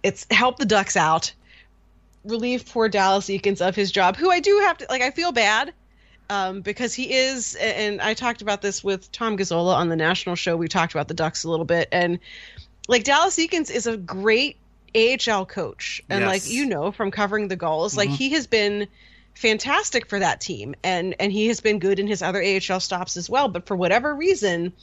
it's 0.03 0.27
help 0.29 0.59
the 0.59 0.65
Ducks 0.65 0.95
out, 0.95 1.33
relieve 2.23 2.67
poor 2.67 2.87
Dallas 2.87 3.25
Eakins 3.25 3.67
of 3.67 3.75
his 3.75 3.91
job, 3.91 4.15
who 4.15 4.29
I 4.29 4.41
do 4.41 4.59
have 4.59 4.77
to 4.77 4.85
like. 4.91 5.01
I 5.01 5.09
feel 5.09 5.31
bad 5.31 5.73
um, 6.29 6.61
because 6.61 6.93
he 6.93 7.13
is, 7.13 7.55
and 7.55 8.01
I 8.01 8.13
talked 8.13 8.41
about 8.41 8.61
this 8.61 8.83
with 8.83 9.11
Tom 9.11 9.37
Gazzola 9.37 9.75
on 9.75 9.89
the 9.89 9.95
national 9.95 10.35
show. 10.35 10.55
We 10.57 10.67
talked 10.67 10.93
about 10.93 11.07
the 11.07 11.13
Ducks 11.13 11.43
a 11.43 11.49
little 11.49 11.65
bit, 11.65 11.87
and 11.91 12.19
like 12.87 13.03
Dallas 13.03 13.37
Eakins 13.37 13.71
is 13.71 13.87
a 13.87 13.97
great 13.97 14.57
AHL 14.95 15.45
coach, 15.45 16.01
and 16.09 16.21
Yes. 16.21 16.27
like 16.27 16.51
you 16.53 16.65
know 16.65 16.91
from 16.91 17.11
covering 17.11 17.47
the 17.47 17.55
Gulls, 17.55 17.95
like 17.97 18.09
he 18.09 18.29
has 18.31 18.47
been 18.47 18.87
fantastic 19.35 20.07
for 20.09 20.19
that 20.19 20.41
team, 20.41 20.75
and 20.83 21.15
and 21.19 21.31
he 21.31 21.47
has 21.47 21.59
been 21.59 21.79
good 21.79 21.99
in 21.99 22.07
his 22.07 22.21
other 22.21 22.41
AHL 22.41 22.79
stops 22.79 23.17
as 23.17 23.29
well. 23.29 23.47
But 23.47 23.67
for 23.67 23.75
whatever 23.75 24.15
reason, 24.15 24.73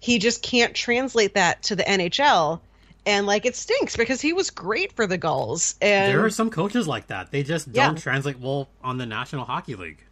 he 0.00 0.18
just 0.18 0.42
can't 0.42 0.74
translate 0.74 1.34
that 1.34 1.62
to 1.64 1.76
the 1.76 1.82
NHL. 1.84 2.60
And 3.04 3.24
like 3.24 3.46
it 3.46 3.54
stinks 3.54 3.96
because 3.96 4.20
he 4.20 4.32
was 4.32 4.50
great 4.50 4.92
for 4.92 5.06
the 5.06 5.16
Gulls, 5.16 5.76
and 5.80 6.12
There 6.12 6.24
are 6.24 6.30
some 6.30 6.50
coaches 6.50 6.88
like 6.88 7.06
that. 7.08 7.30
They 7.30 7.42
just 7.44 7.72
don't 7.72 7.96
translate 7.96 8.40
well 8.40 8.68
on 8.82 8.98
the 8.98 9.06
National 9.06 9.44
Hockey 9.44 9.76
League. 9.76 10.02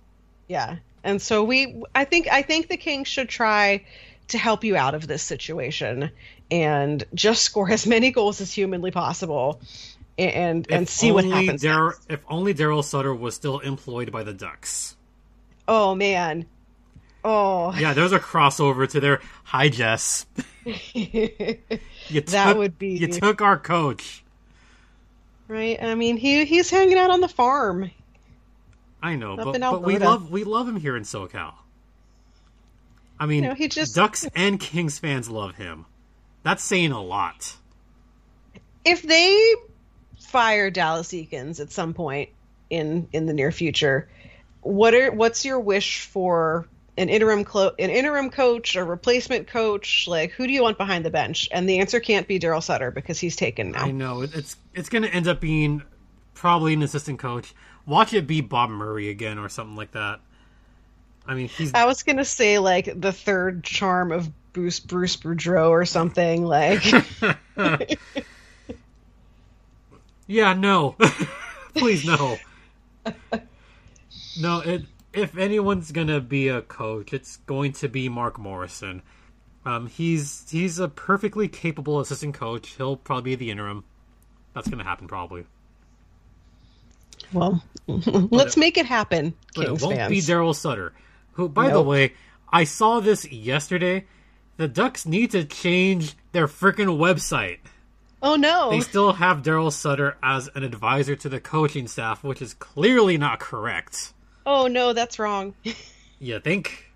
Yeah. 0.49 0.77
And 1.03 1.21
so 1.21 1.45
we 1.45 1.83
I 1.95 2.05
think 2.05 2.29
I 2.31 2.43
think 2.43 2.69
the 2.69 2.77
king 2.77 3.05
should 3.05 3.29
try 3.29 3.85
to 4.29 4.39
help 4.39 4.65
you 4.65 4.77
out 4.77 4.95
of 4.95 5.07
this 5.07 5.23
situation 5.23 6.11
and 6.51 7.05
just 7.15 7.43
score 7.43 7.71
as 7.71 7.87
many 7.87 8.11
goals 8.11 8.41
as 8.41 8.53
humanly 8.53 8.91
possible 8.91 9.61
and 10.19 10.67
and 10.71 10.83
If 10.85 10.89
see 10.89 11.13
what 11.13 11.25
happens. 11.25 11.61
Dar- 11.63 11.91
next. 11.91 12.07
if 12.09 12.21
only 12.29 12.55
Darryl 12.55 12.83
Sutter 12.85 13.15
was 13.15 13.35
still 13.35 13.59
employed 13.59 14.11
by 14.13 14.23
the 14.23 14.33
Ducks. 14.33 14.97
Oh 15.69 15.95
man. 15.95 16.47
Oh. 17.27 17.73
Yeah, 17.75 17.95
there's 17.95 18.13
a 18.13 18.19
crossover 18.21 18.89
to 18.91 19.01
their 19.01 19.21
hi 19.45 19.69
Jess. 19.71 20.27
You 20.65 21.59
That 22.27 22.57
would 22.57 22.79
be- 22.79 22.97
You 22.99 23.09
took 23.09 23.41
our 23.43 23.59
coach. 23.59 24.23
right? 25.49 25.83
I 25.83 25.95
mean, 25.95 26.17
he 26.17 26.45
he's 26.45 26.71
hanging 26.71 26.99
out 26.99 27.11
on 27.11 27.21
the 27.21 27.29
farm. 27.29 27.91
I 29.05 29.17
know, 29.17 29.35
Up 29.35 29.53
but, 29.53 29.61
but 29.61 29.83
we 29.83 29.99
love 29.99 30.31
we 30.31 30.45
love 30.45 30.67
him 30.67 30.77
here 30.77 30.97
in 30.97 31.03
SoCal. 31.03 31.53
I 33.21 33.27
mean, 33.27 33.43
You 33.45 33.51
know, 33.51 33.55
he 33.55 33.69
just- 33.69 33.95
Ducks 33.95 34.27
and 34.35 34.59
Kings 34.59 34.99
fans 34.99 35.29
love 35.29 35.57
him. 35.57 35.85
That's 36.43 36.65
saying 36.65 36.91
a 36.93 37.03
lot. 37.03 37.55
If 38.83 39.03
they 39.03 39.55
fire 40.19 40.71
Dallas 40.71 41.09
Eakins 41.09 41.61
at 41.61 41.71
some 41.71 41.93
point 41.93 42.31
in 42.71 43.07
in 43.13 43.27
the 43.27 43.35
near 43.35 43.53
future, 43.53 44.09
what 44.63 44.95
are 44.95 45.13
what's 45.13 45.45
your 45.45 45.61
wish 45.61 46.01
for 46.07 46.67
an 46.97 47.11
interim 47.11 47.45
clo- 47.45 47.73
an 47.79 47.91
interim 47.91 48.31
coach, 48.31 48.75
a 48.75 48.85
replacement 48.85 49.49
coach? 49.49 50.07
Like 50.09 50.31
who 50.33 50.47
do 50.47 50.53
you 50.55 50.63
want 50.63 50.79
behind 50.79 51.05
the 51.05 51.11
bench? 51.11 51.47
And 51.53 51.69
the 51.69 51.79
answer 51.79 52.01
can't 52.01 52.27
be 52.27 52.41
Darryl 52.41 52.63
Sutter 52.63 52.91
because 52.91 53.19
he's 53.21 53.37
taken 53.37 53.73
now. 53.73 53.85
I 53.85 53.91
know 53.91 54.23
it's 54.23 54.57
it's 54.73 54.89
going 54.89 55.03
to 55.03 55.11
end 55.15 55.29
up 55.29 55.41
being 55.43 55.83
probably 56.33 56.73
an 56.73 56.83
assistant 56.83 57.19
coach. 57.19 57.55
Watch 57.87 58.15
it 58.15 58.27
be 58.27 58.41
Bob 58.41 58.71
Murray 58.71 59.11
again 59.11 59.39
or 59.39 59.49
something 59.49 59.77
like 59.77 59.93
that. 59.93 60.21
I 61.27 61.35
mean, 61.35 61.49
he's 61.49 61.73
I 61.75 61.87
was 61.87 62.03
gonna 62.03 62.25
say 62.25 62.59
like 62.59 62.89
the 63.01 63.13
third 63.13 63.65
charm 63.65 64.13
of 64.13 64.31
Bruce 64.53 64.81
Bruce 64.81 65.17
Boudreau 65.17 65.71
or 65.71 65.85
something 65.85 66.45
like. 66.45 66.83
Yeah, 70.27 70.55
no. 70.55 70.97
Please 71.75 72.05
no. 72.05 72.39
No, 74.41 74.61
it, 74.61 74.83
if 75.13 75.37
anyone's 75.37 75.93
gonna 75.93 76.21
be 76.21 76.49
a 76.49 76.63
coach, 76.63 77.13
it's 77.13 77.37
going 77.39 77.73
to 77.73 77.89
be 77.89 78.09
Mark 78.09 78.39
Morrison. 78.39 79.03
Um, 79.65 79.87
he's 79.87 80.49
he's 80.51 80.79
a 80.79 80.89
perfectly 80.89 81.49
capable 81.49 82.01
assistant 82.01 82.35
coach. 82.35 82.71
He'll 82.77 82.97
probably 82.97 83.33
be 83.33 83.47
the 83.47 83.51
interim. 83.51 83.85
That's 84.55 84.69
gonna 84.69 84.85
happen 84.85 85.09
probably. 85.09 85.47
Well, 87.35 87.63
let's 87.87 88.57
make 88.57 88.79
it 88.79 88.87
happen, 88.87 89.35
But 89.55 89.67
Kings 89.67 89.83
it 89.83 89.85
won't 89.87 89.97
fans. 89.99 90.11
be 90.11 90.19
Darryl 90.21 90.55
Sutter. 90.55 90.93
Who, 91.33 91.49
by 91.49 91.69
the 91.71 91.83
way, 91.83 92.15
I 92.53 92.65
saw 92.65 93.01
this 93.01 93.31
yesterday. 93.31 94.07
The 94.57 94.69
Ducks 94.69 95.05
need 95.05 95.33
to 95.33 95.45
change 95.45 96.15
their 96.33 96.47
freaking 96.47 96.97
website. 96.99 97.59
oh 98.23 98.37
no! 98.37 98.71
They 98.71 98.81
still 98.81 99.15
have 99.15 99.43
Darryl 99.43 99.73
Sutter 99.73 100.17
as 100.23 100.49
an 100.55 100.63
advisor 100.63 101.17
to 101.17 101.29
the 101.29 101.41
coaching 101.41 101.89
staff, 101.89 102.23
which 102.23 102.41
is 102.41 102.55
clearly 102.55 103.19
not 103.19 103.41
correct. 103.41 104.13
Oh 104.47 104.67
no, 104.69 104.93
that's 104.93 105.19
wrong. 105.19 105.55
You 106.21 106.39
think? 106.41 106.91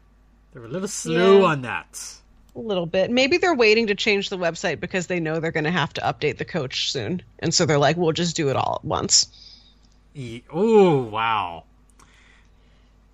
They're 0.52 0.64
a 0.64 0.68
little 0.68 0.88
slow 0.88 1.40
Yeah. 1.40 1.46
on 1.46 1.62
that. 1.62 2.00
A 2.56 2.60
little 2.60 2.86
bit. 2.86 3.10
Maybe 3.10 3.36
they're 3.36 3.54
waiting 3.54 3.88
to 3.88 3.94
change 3.94 4.30
the 4.30 4.38
website 4.38 4.80
because 4.80 5.06
they 5.08 5.20
know 5.20 5.38
they're 5.38 5.50
going 5.50 5.64
to 5.64 5.70
have 5.70 5.92
to 5.94 6.00
update 6.00 6.38
the 6.38 6.44
coach 6.46 6.90
soon, 6.92 7.22
and 7.40 7.52
so 7.52 7.66
they're 7.66 7.78
like, 7.78 7.96
"We'll 7.96 8.12
just 8.12 8.36
do 8.36 8.48
it 8.48 8.56
all 8.56 8.76
at 8.82 8.84
once." 8.86 9.26
Oh 10.50 11.02
wow! 11.02 11.64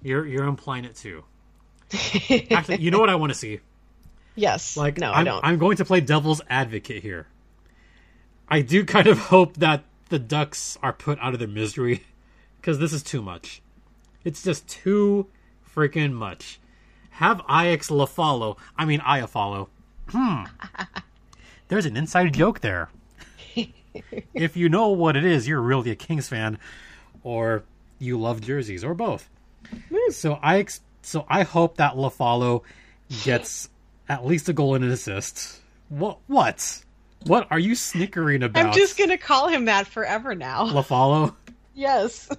You're 0.03 0.27
you're 0.27 0.45
implying 0.45 0.85
it 0.85 0.97
too. 0.97 1.25
Actually, 2.51 2.79
you 2.79 2.91
know 2.91 2.99
what 2.99 3.11
I 3.11 3.15
want 3.15 3.33
to 3.33 3.39
see? 3.39 3.61
yes. 4.35 4.77
Like, 4.77 4.99
no, 4.99 5.13
I'm, 5.13 5.21
I 5.21 5.25
don't. 5.25 5.45
I'm 5.45 5.59
going 5.59 5.77
to 5.79 5.85
play 5.85 6.01
devil's 6.01 6.41
advocate 6.49 7.03
here. 7.03 7.27
I 8.49 8.61
do 8.61 8.85
kind 8.85 9.07
of 9.07 9.19
hope 9.19 9.55
that 9.57 9.85
the 10.09 10.19
Ducks 10.19 10.79
are 10.83 10.93
put 10.93 11.19
out 11.21 11.33
of 11.33 11.39
their 11.39 11.49
misery 11.49 12.05
because 12.61 12.79
this 12.79 12.93
is 12.93 13.03
too 13.03 13.23
much. 13.23 13.63
It's 14.25 14.43
just 14.43 14.69
too 14.69 15.29
freaking 15.75 16.13
much. 16.13 16.61
Have 17.11 17.41
Ix 17.49 17.91
LaFollow, 17.91 18.57
I 18.77 18.85
mean 18.85 19.01
Iafallo. 19.01 19.69
Hmm. 20.09 20.45
There's 21.69 21.87
an 21.87 21.97
inside 21.97 22.33
joke 22.35 22.61
there. 22.61 22.91
If 24.35 24.57
you 24.57 24.69
know 24.69 24.89
what 24.89 25.17
it 25.17 25.25
is, 25.25 25.47
you're 25.49 25.61
really 25.61 25.91
a 25.91 25.95
Kings 25.95 26.29
fan, 26.29 26.59
or 27.23 27.65
you 27.99 28.19
love 28.19 28.41
jerseys, 28.41 28.85
or 28.85 28.95
both. 28.95 29.29
So 30.11 30.39
I 30.43 30.59
ex- 30.59 30.81
so 31.03 31.25
I 31.29 31.43
hope 31.43 31.77
that 31.79 31.95
LaFollow 31.95 32.63
gets 33.23 33.69
at 34.09 34.25
least 34.27 34.49
a 34.49 34.53
goal 34.53 34.75
and 34.75 34.85
an 34.85 34.91
assist. 34.91 35.61
What? 35.89 36.19
What? 36.27 36.83
What 37.27 37.47
are 37.51 37.59
you 37.59 37.75
snickering 37.75 38.43
about? 38.43 38.67
I'm 38.67 38.73
just 38.73 38.99
gonna 38.99 39.19
call 39.19 39.49
him 39.49 39.67
that 39.67 39.87
forever 39.87 40.35
now. 40.35 40.67
LaFollow. 40.67 41.35
Yes. 41.75 42.29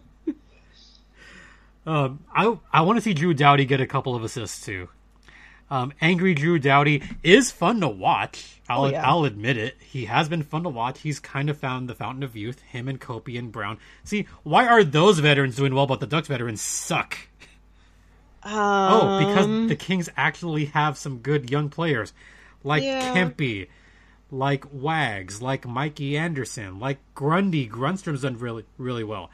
Um, 1.88 2.24
I 2.34 2.58
I 2.74 2.82
want 2.82 2.98
to 2.98 3.02
see 3.02 3.13
Drew 3.13 3.34
Doughty 3.36 3.65
get 3.65 3.80
a 3.80 3.86
couple 3.86 4.15
of 4.15 4.24
assists 4.24 4.65
too. 4.65 4.89
Um, 5.69 5.93
Angry 5.99 6.34
Drew 6.36 6.60
Doughty 6.60 7.01
is 7.23 7.49
fun 7.51 7.80
to 7.82 7.88
watch. 7.88 8.62
I'll 8.69 8.84
Oh, 8.86 8.89
yeah. 8.89 9.08
I'll 9.10 9.25
admit 9.25 9.58
it. 9.58 9.75
He 9.80 10.06
has 10.06 10.30
been 10.30 10.43
fun 10.43 10.63
to 10.63 10.69
watch. 10.69 11.01
He's 11.01 11.19
kind 11.19 11.49
of 11.49 11.58
found 11.58 11.89
the 11.89 11.95
fountain 11.95 12.21
of 12.23 12.36
youth. 12.36 12.62
Him 12.62 12.88
and 12.88 13.01
Kopi 13.01 13.38
and 13.39 13.51
Brown. 13.51 13.80
See, 14.04 14.28
why 14.43 14.67
are 14.67 14.84
those 14.84 15.19
veterans 15.19 15.56
doing 15.56 15.73
well, 15.73 15.88
but 15.88 15.99
the 15.99 16.06
Ducks 16.08 16.28
veterans 16.28 16.62
suck? 16.62 17.17
Oh, 18.43 19.19
because 19.28 19.45
Um, 19.45 19.67
the 19.67 19.75
Kings 19.75 20.08
actually 20.15 20.65
have 20.65 20.97
some 20.97 21.17
good 21.17 21.49
young 21.49 21.69
players, 21.69 22.13
like 22.63 22.84
Yeah. 22.84 23.13
Kempy, 23.15 23.67
like 24.30 24.65
Wags, 24.71 25.41
like 25.41 25.65
Mikey 25.67 26.15
Anderson, 26.15 26.80
like 26.80 26.99
Grundy. 27.15 27.67
Grundstrom's 27.67 28.21
done 28.21 28.38
really, 28.38 28.65
really 28.78 29.04
well. 29.04 29.32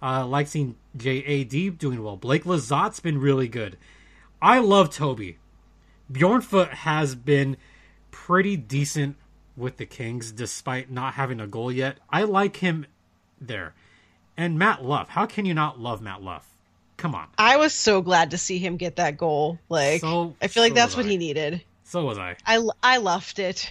Uh, 0.00 0.26
like 0.26 0.46
seeing 0.48 0.76
J.A.D. 0.96 1.70
doing 1.70 2.02
well. 2.02 2.16
Blake 2.16 2.44
Lizotte's 2.44 3.00
been 3.00 3.18
really 3.20 3.48
good. 3.48 3.76
I 4.40 4.58
love 4.58 4.90
Toby. 4.90 5.38
Bjornfot 6.12 6.68
has 6.70 7.14
been 7.14 7.56
pretty 8.10 8.56
decent 8.56 9.16
with 9.56 9.76
the 9.76 9.86
Kings, 9.86 10.32
despite 10.32 10.90
not 10.90 11.14
having 11.14 11.40
a 11.40 11.46
goal 11.46 11.70
yet. 11.72 11.98
I 12.10 12.22
like 12.24 12.56
him 12.56 12.86
there. 13.40 13.74
And 14.36 14.58
Matt 14.58 14.84
Luff. 14.84 15.08
How 15.10 15.26
can 15.26 15.44
you 15.44 15.54
not 15.54 15.78
love 15.80 16.00
Matt 16.02 16.22
Luff? 16.22 16.46
Come 16.96 17.14
on. 17.14 17.28
I 17.36 17.56
was 17.56 17.72
so 17.74 18.00
glad 18.00 18.30
to 18.30 18.38
see 18.38 18.58
him 18.58 18.76
get 18.76 18.96
that 18.96 19.16
goal. 19.16 19.58
Like, 19.68 20.00
So- 20.00 20.36
I 20.40 20.46
feel 20.48 20.62
like 20.62 20.70
so 20.70 20.74
that's 20.76 20.96
what 20.96 21.06
I. 21.06 21.08
he 21.10 21.16
needed. 21.16 21.62
So 21.84 22.04
was 22.04 22.18
I. 22.18 22.36
I, 22.46 22.66
I 22.82 22.96
loved 22.98 23.38
it. 23.38 23.70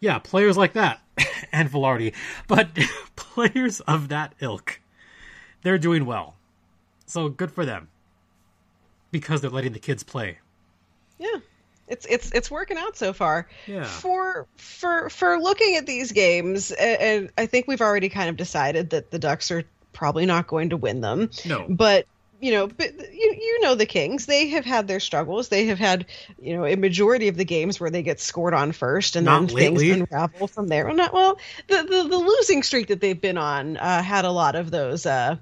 Yeah, 0.00 0.18
players 0.18 0.56
like 0.56 0.72
that 0.74 1.00
and 1.52 1.70
Vilardi, 1.70 2.12
but 2.48 2.68
players 3.16 3.80
of 3.80 4.08
that 4.08 4.34
ilk, 4.40 4.80
they're 5.62 5.78
doing 5.78 6.04
well. 6.06 6.34
So 7.06 7.28
good 7.28 7.50
for 7.52 7.64
them 7.64 7.88
because 9.10 9.40
they're 9.40 9.50
letting 9.50 9.72
the 9.72 9.78
kids 9.78 10.02
play. 10.02 10.38
Yeah. 11.18 11.36
It's 11.86 12.06
it's 12.06 12.32
it's 12.32 12.50
working 12.50 12.78
out 12.78 12.96
so 12.96 13.12
far. 13.12 13.46
Yeah. 13.66 13.84
For 13.84 14.46
for 14.56 15.10
for 15.10 15.38
looking 15.38 15.76
at 15.76 15.84
these 15.84 16.12
games, 16.12 16.72
and 16.72 17.30
I 17.36 17.44
think 17.46 17.68
we've 17.68 17.82
already 17.82 18.08
kind 18.08 18.30
of 18.30 18.36
decided 18.36 18.90
that 18.90 19.10
the 19.10 19.18
Ducks 19.18 19.50
are 19.50 19.64
probably 19.92 20.24
not 20.24 20.46
going 20.46 20.70
to 20.70 20.78
win 20.78 21.02
them. 21.02 21.30
No. 21.44 21.66
But 21.68 22.06
you 22.40 22.52
know, 22.52 22.66
but 22.68 22.94
you 23.12 23.36
you 23.38 23.60
know 23.60 23.74
the 23.74 23.84
Kings. 23.84 24.24
They 24.24 24.48
have 24.48 24.64
had 24.64 24.88
their 24.88 24.98
struggles. 24.98 25.50
They 25.50 25.66
have 25.66 25.78
had 25.78 26.06
you 26.40 26.56
know 26.56 26.64
a 26.64 26.76
majority 26.76 27.28
of 27.28 27.36
the 27.36 27.44
games 27.44 27.78
where 27.78 27.90
they 27.90 28.02
get 28.02 28.18
scored 28.18 28.54
on 28.54 28.72
first, 28.72 29.14
and 29.14 29.26
Not 29.26 29.48
then 29.48 29.54
lately. 29.54 29.90
things 29.90 30.08
unravel 30.10 30.46
from 30.48 30.68
there. 30.68 30.86
Well, 30.86 30.96
not 30.96 31.12
well. 31.12 31.38
The 31.68 31.82
the, 31.82 32.08
the 32.08 32.16
losing 32.16 32.62
streak 32.62 32.88
that 32.88 33.00
they've 33.02 33.20
been 33.20 33.36
on 33.38 33.76
uh, 33.76 34.02
had 34.02 34.24
a 34.24 34.30
lot 34.30 34.56
of 34.56 34.70
those. 34.70 35.04
Uh, 35.04 35.36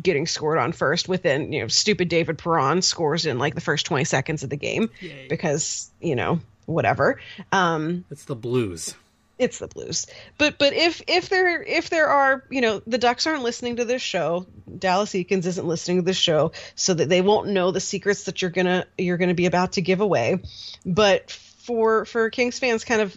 getting 0.00 0.26
scored 0.26 0.58
on 0.58 0.72
first 0.72 1.08
within 1.08 1.52
you 1.52 1.60
know 1.60 1.68
stupid 1.68 2.08
david 2.08 2.38
perron 2.38 2.80
scores 2.80 3.26
in 3.26 3.38
like 3.38 3.54
the 3.54 3.60
first 3.60 3.84
20 3.86 4.04
seconds 4.04 4.42
of 4.42 4.50
the 4.50 4.56
game 4.56 4.88
Yay. 5.00 5.26
because 5.28 5.90
you 6.00 6.16
know 6.16 6.40
whatever 6.66 7.20
um 7.50 8.04
It's 8.10 8.24
the 8.24 8.34
Blues. 8.36 8.94
it's 9.38 9.58
the 9.58 9.66
blues 9.66 10.06
but 10.38 10.56
but 10.58 10.72
if 10.72 11.02
if 11.08 11.28
there 11.28 11.62
if 11.62 11.90
there 11.90 12.06
are 12.08 12.44
you 12.48 12.60
know 12.60 12.80
the 12.86 12.96
ducks 12.98 13.26
aren't 13.26 13.42
listening 13.42 13.76
to 13.76 13.84
this 13.84 14.00
show 14.00 14.46
dallas 14.78 15.10
eakins 15.10 15.44
isn't 15.46 15.66
listening 15.66 15.98
to 15.98 16.02
this 16.04 16.16
show 16.16 16.52
so 16.74 16.94
that 16.94 17.08
they 17.08 17.20
won't 17.20 17.48
know 17.48 17.70
the 17.70 17.80
secrets 17.80 18.24
that 18.24 18.40
you're 18.40 18.50
gonna 18.50 18.86
you're 18.96 19.18
gonna 19.18 19.34
be 19.34 19.46
about 19.46 19.72
to 19.72 19.82
give 19.82 20.00
away 20.00 20.40
but 20.86 21.30
for 21.30 22.04
for 22.06 22.30
kings 22.30 22.58
fans 22.58 22.84
kind 22.84 23.02
of 23.02 23.16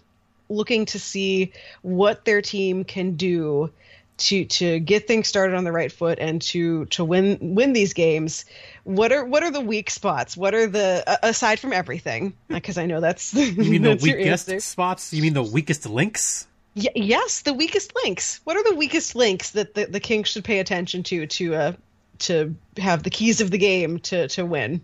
looking 0.49 0.85
to 0.85 0.99
see 0.99 1.53
what 1.81 2.25
their 2.25 2.41
team 2.41 2.83
can 2.83 3.15
do 3.15 3.71
to 4.17 4.45
to 4.45 4.80
get 4.80 5.08
things 5.08 5.28
started 5.28 5.56
on 5.56 5.63
the 5.63 5.71
right 5.71 5.91
foot 5.91 6.19
and 6.19 6.41
to 6.41 6.86
to 6.86 7.04
win 7.04 7.38
win 7.41 7.73
these 7.73 7.93
games 7.93 8.45
what 8.84 9.12
are 9.12 9.25
what 9.25 9.43
are 9.43 9.51
the 9.51 9.60
weak 9.62 9.89
spots 9.89 10.38
what 10.38 10.54
are 10.54 10.67
the 10.67 11.04
a- 11.06 11.30
aside 11.30 11.60
from 11.60 11.73
everything 11.73 12.34
because 12.47 12.78
i 12.78 12.86
know 12.86 13.01
that's 13.01 13.34
You 13.65 13.71
mean 13.71 13.82
the 13.82 13.89
that's 13.89 14.06
your 14.06 14.17
weakest 14.17 14.62
spots? 14.62 15.13
You 15.13 15.21
mean 15.21 15.34
the 15.34 15.43
weakest 15.43 15.86
links? 15.86 16.47
Y- 16.75 16.88
yes, 16.95 17.41
the 17.41 17.54
weakest 17.54 17.93
links. 18.04 18.41
What 18.43 18.58
are 18.58 18.63
the 18.69 18.75
weakest 18.75 19.15
links 19.15 19.51
that 19.51 19.73
the, 19.73 19.86
the 19.86 19.99
Kings 19.99 20.28
should 20.30 20.43
pay 20.43 20.60
attention 20.60 21.04
to 21.04 21.28
to 21.28 21.56
uh 21.56 21.71
to 22.19 22.56
have 22.78 23.04
the 23.04 23.10
keys 23.10 23.41
of 23.41 23.51
the 23.51 23.58
game 23.58 23.99
to 23.99 24.28
to 24.30 24.45
win? 24.45 24.82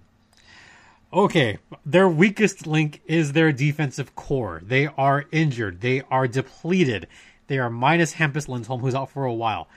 Okay, 1.14 1.58
their 1.86 2.08
weakest 2.08 2.66
link 2.66 3.02
is 3.06 3.34
their 3.34 3.52
defensive 3.52 4.16
core. 4.16 4.62
They 4.64 4.88
are 4.88 5.26
injured. 5.32 5.82
They 5.82 6.04
are 6.10 6.28
depleted. 6.28 7.08
They 7.52 7.60
are 7.60 7.70
minus 7.70 8.14
Hampus 8.14 8.48
Lindholm, 8.48 8.80
who's 8.80 8.96
out 8.96 9.10
for 9.10 9.26
a 9.26 9.34
while. 9.34 9.68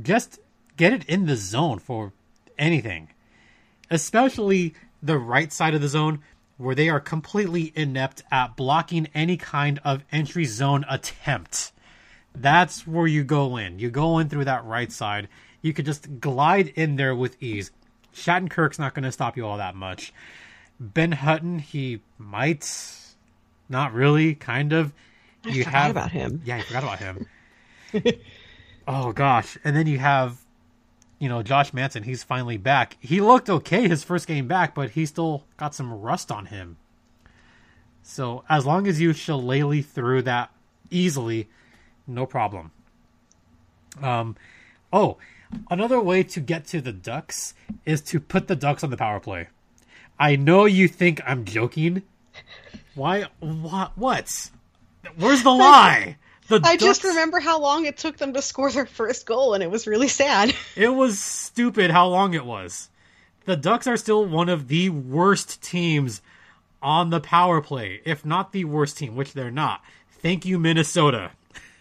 Just 0.00 0.38
get 0.76 0.92
it 0.92 1.04
in 1.06 1.26
the 1.26 1.34
zone 1.34 1.80
for 1.80 2.12
anything, 2.56 3.08
especially 3.90 4.74
the 5.02 5.18
right 5.18 5.52
side 5.52 5.74
of 5.74 5.80
the 5.80 5.88
zone, 5.88 6.20
where 6.58 6.76
they 6.76 6.88
are 6.88 7.00
completely 7.00 7.72
inept 7.74 8.22
at 8.30 8.54
blocking 8.54 9.08
any 9.16 9.36
kind 9.36 9.80
of 9.82 10.04
entry 10.12 10.44
zone 10.44 10.84
attempt. 10.88 11.72
That's 12.36 12.86
where 12.86 13.08
you 13.08 13.24
go 13.24 13.56
in. 13.56 13.80
You 13.80 13.90
go 13.90 14.20
in 14.20 14.28
through 14.28 14.44
that 14.44 14.64
right 14.64 14.92
side. 14.92 15.26
You 15.60 15.72
could 15.72 15.86
just 15.86 16.20
glide 16.20 16.68
in 16.68 16.94
there 16.94 17.16
with 17.16 17.42
ease. 17.42 17.72
Shattenkirk's 18.14 18.78
not 18.78 18.94
going 18.94 19.02
to 19.02 19.10
stop 19.10 19.36
you 19.36 19.44
all 19.44 19.56
that 19.56 19.74
much. 19.74 20.12
Ben 20.78 21.10
Hutton, 21.10 21.58
he 21.58 22.00
might, 22.16 22.70
not 23.68 23.92
really, 23.92 24.36
kind 24.36 24.72
of. 24.72 24.92
I 25.44 25.48
you 25.50 25.64
forgot 25.64 25.80
have 25.80 25.90
about 25.90 26.10
him. 26.12 26.42
Yeah, 26.44 26.56
I 26.56 26.62
forgot 26.62 26.82
about 26.82 26.98
him. 26.98 27.26
oh 28.88 29.12
gosh, 29.12 29.58
and 29.64 29.76
then 29.76 29.86
you 29.86 29.98
have, 29.98 30.38
you 31.18 31.28
know, 31.28 31.42
Josh 31.42 31.72
Manson. 31.72 32.02
He's 32.02 32.22
finally 32.22 32.56
back. 32.56 32.96
He 33.00 33.20
looked 33.20 33.48
okay 33.50 33.88
his 33.88 34.04
first 34.04 34.26
game 34.26 34.48
back, 34.48 34.74
but 34.74 34.90
he 34.90 35.06
still 35.06 35.44
got 35.56 35.74
some 35.74 35.92
rust 35.92 36.30
on 36.32 36.46
him. 36.46 36.76
So 38.02 38.44
as 38.48 38.66
long 38.66 38.86
as 38.86 39.00
you 39.00 39.12
shillelagh 39.12 39.82
through 39.82 40.22
that 40.22 40.50
easily, 40.90 41.48
no 42.06 42.26
problem. 42.26 42.70
Um, 44.02 44.36
oh, 44.92 45.16
another 45.70 46.00
way 46.00 46.22
to 46.24 46.40
get 46.40 46.66
to 46.66 46.80
the 46.80 46.92
Ducks 46.92 47.54
is 47.84 48.00
to 48.02 48.20
put 48.20 48.48
the 48.48 48.56
Ducks 48.56 48.84
on 48.84 48.90
the 48.90 48.96
power 48.96 49.20
play. 49.20 49.48
I 50.18 50.36
know 50.36 50.64
you 50.64 50.86
think 50.88 51.20
I'm 51.26 51.44
joking. 51.44 52.02
Why? 52.94 53.26
What? 53.40 53.96
What? 53.96 54.50
Where's 55.16 55.42
the 55.42 55.50
lie? 55.54 56.16
The 56.48 56.60
I 56.62 56.76
just 56.76 57.02
Ducks- 57.02 57.14
remember 57.14 57.40
how 57.40 57.60
long 57.60 57.86
it 57.86 57.96
took 57.96 58.18
them 58.18 58.34
to 58.34 58.42
score 58.42 58.70
their 58.70 58.86
first 58.86 59.24
goal, 59.26 59.54
and 59.54 59.62
it 59.62 59.70
was 59.70 59.86
really 59.86 60.08
sad. 60.08 60.54
It 60.76 60.88
was 60.88 61.18
stupid 61.18 61.90
how 61.90 62.08
long 62.08 62.34
it 62.34 62.44
was. 62.44 62.90
The 63.46 63.56
Ducks 63.56 63.86
are 63.86 63.96
still 63.96 64.26
one 64.26 64.48
of 64.48 64.68
the 64.68 64.90
worst 64.90 65.62
teams 65.62 66.20
on 66.82 67.10
the 67.10 67.20
power 67.20 67.60
play, 67.60 68.00
if 68.04 68.24
not 68.24 68.52
the 68.52 68.64
worst 68.64 68.98
team, 68.98 69.16
which 69.16 69.32
they're 69.32 69.50
not. 69.50 69.82
Thank 70.20 70.44
you, 70.44 70.58
Minnesota, 70.58 71.30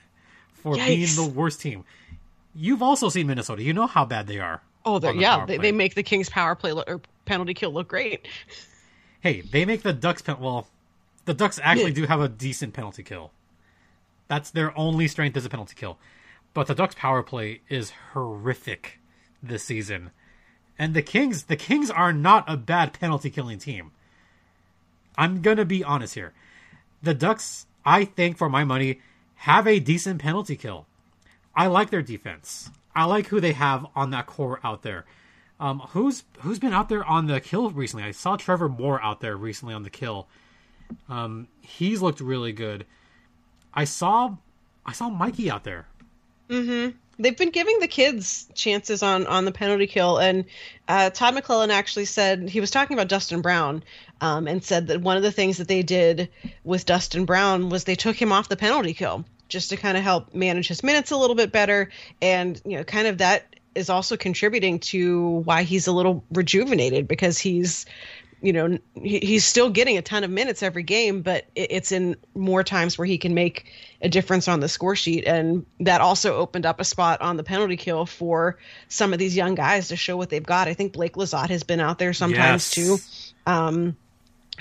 for 0.53 0.75
being 0.75 1.07
the 1.15 1.25
worst 1.25 1.59
team. 1.61 1.83
You've 2.55 2.83
also 2.83 3.09
seen 3.09 3.27
Minnesota. 3.27 3.63
You 3.63 3.73
know 3.73 3.87
how 3.87 4.05
bad 4.05 4.27
they 4.27 4.39
are. 4.39 4.61
Oh, 4.85 4.99
they're, 4.99 5.13
the 5.13 5.19
yeah, 5.19 5.45
they, 5.45 5.57
they 5.57 5.71
make 5.71 5.95
the 5.95 6.03
Kings 6.03 6.29
power 6.29 6.55
play 6.55 6.73
look, 6.73 6.89
or 6.89 7.01
penalty 7.25 7.53
kill 7.53 7.71
look 7.71 7.87
great. 7.87 8.27
Hey, 9.21 9.41
they 9.41 9.65
make 9.65 9.81
the 9.81 9.93
Ducks 9.93 10.21
pen- 10.21 10.39
well, 10.39 10.67
the 11.25 11.33
Ducks 11.33 11.59
actually 11.63 11.93
do 11.93 12.05
have 12.05 12.21
a 12.21 12.29
decent 12.29 12.73
penalty 12.73 13.03
kill. 13.03 13.31
That's 14.27 14.51
their 14.51 14.77
only 14.77 15.07
strength 15.07 15.37
is 15.37 15.45
a 15.45 15.49
penalty 15.49 15.75
kill. 15.75 15.97
But 16.53 16.67
the 16.67 16.75
Ducks 16.75 16.95
power 16.95 17.23
play 17.23 17.61
is 17.69 17.93
horrific 18.13 18.99
this 19.41 19.63
season. 19.63 20.11
And 20.77 20.93
the 20.93 21.01
Kings 21.01 21.43
the 21.43 21.55
Kings 21.55 21.89
are 21.89 22.13
not 22.13 22.45
a 22.47 22.57
bad 22.57 22.93
penalty 22.93 23.29
killing 23.29 23.59
team. 23.59 23.91
I'm 25.17 25.41
going 25.41 25.57
to 25.57 25.65
be 25.65 25.83
honest 25.83 26.15
here. 26.15 26.33
The 27.01 27.13
Ducks, 27.13 27.67
I 27.85 28.05
think 28.05 28.37
for 28.37 28.49
my 28.49 28.63
money, 28.63 29.01
have 29.35 29.67
a 29.67 29.79
decent 29.79 30.21
penalty 30.21 30.55
kill. 30.55 30.87
I 31.55 31.67
like 31.67 31.89
their 31.89 32.01
defense. 32.01 32.71
I 32.95 33.05
like 33.05 33.27
who 33.27 33.39
they 33.39 33.53
have 33.53 33.85
on 33.95 34.11
that 34.11 34.25
core 34.25 34.59
out 34.63 34.81
there. 34.83 35.05
Um, 35.59 35.79
who's 35.89 36.23
who's 36.39 36.59
been 36.59 36.73
out 36.73 36.89
there 36.89 37.05
on 37.05 37.27
the 37.27 37.39
kill 37.39 37.69
recently? 37.69 38.03
I 38.03 38.11
saw 38.11 38.35
Trevor 38.35 38.69
Moore 38.69 39.01
out 39.03 39.21
there 39.21 39.37
recently 39.37 39.73
on 39.73 39.83
the 39.83 39.89
kill. 39.89 40.27
Um, 41.09 41.47
he's 41.61 42.01
looked 42.01 42.19
really 42.19 42.51
good. 42.51 42.85
I 43.73 43.85
saw 43.85 44.35
I 44.85 44.91
saw 44.91 45.09
Mikey 45.09 45.49
out 45.49 45.63
there. 45.63 45.87
Mhm. 46.49 46.93
They've 47.19 47.37
been 47.37 47.51
giving 47.51 47.79
the 47.79 47.87
kids 47.87 48.47
chances 48.55 49.03
on 49.03 49.27
on 49.27 49.45
the 49.45 49.51
penalty 49.51 49.87
kill, 49.87 50.17
and 50.17 50.45
uh, 50.87 51.09
Todd 51.11 51.35
McLellan 51.35 51.69
actually 51.69 52.05
said 52.05 52.49
he 52.49 52.59
was 52.59 52.71
talking 52.71 52.95
about 52.95 53.07
Dustin 53.07 53.41
Brown, 53.41 53.83
um, 54.21 54.47
and 54.47 54.63
said 54.63 54.87
that 54.87 55.01
one 55.01 55.15
of 55.15 55.23
the 55.23 55.31
things 55.31 55.57
that 55.57 55.67
they 55.67 55.83
did 55.83 56.29
with 56.63 56.85
Dustin 56.85 57.25
Brown 57.25 57.69
was 57.69 57.83
they 57.83 57.95
took 57.95 58.19
him 58.21 58.31
off 58.31 58.49
the 58.49 58.57
penalty 58.57 58.93
kill 58.93 59.25
just 59.47 59.69
to 59.69 59.77
kind 59.77 59.97
of 59.97 60.03
help 60.03 60.33
manage 60.33 60.67
his 60.67 60.83
minutes 60.83 61.11
a 61.11 61.17
little 61.17 61.35
bit 61.35 61.51
better, 61.51 61.89
and 62.21 62.59
you 62.65 62.77
know, 62.77 62.83
kind 62.83 63.07
of 63.07 63.19
that 63.19 63.55
is 63.75 63.89
also 63.89 64.17
contributing 64.17 64.79
to 64.79 65.41
why 65.45 65.63
he's 65.63 65.87
a 65.87 65.91
little 65.91 66.23
rejuvenated 66.31 67.07
because 67.07 67.39
he's 67.39 67.85
you 68.43 68.51
know, 68.51 68.77
he, 69.01 69.19
he's 69.19 69.45
still 69.45 69.69
getting 69.69 69.97
a 69.97 70.01
ton 70.01 70.25
of 70.25 70.29
minutes 70.29 70.61
every 70.61 70.83
game, 70.83 71.21
but 71.21 71.45
it, 71.55 71.71
it's 71.71 71.91
in 71.93 72.17
more 72.35 72.61
times 72.63 72.97
where 72.97 73.05
he 73.05 73.17
can 73.17 73.33
make 73.33 73.71
a 74.01 74.09
difference 74.09 74.49
on 74.49 74.59
the 74.59 74.67
score 74.67 74.97
sheet. 74.97 75.23
And 75.25 75.65
that 75.79 76.01
also 76.01 76.35
opened 76.35 76.65
up 76.65 76.81
a 76.81 76.83
spot 76.83 77.21
on 77.21 77.37
the 77.37 77.43
penalty 77.43 77.77
kill 77.77 78.05
for 78.05 78.59
some 78.89 79.13
of 79.13 79.19
these 79.19 79.35
young 79.35 79.55
guys 79.55 79.87
to 79.87 79.95
show 79.95 80.17
what 80.17 80.29
they've 80.29 80.43
got. 80.45 80.67
I 80.67 80.73
think 80.73 80.91
Blake 80.91 81.13
Lizotte 81.13 81.49
has 81.51 81.63
been 81.63 81.79
out 81.79 81.99
there 81.99 82.11
sometimes 82.11 82.65
Yes. 82.65 82.71
too. 82.71 82.99
Um, 83.45 83.95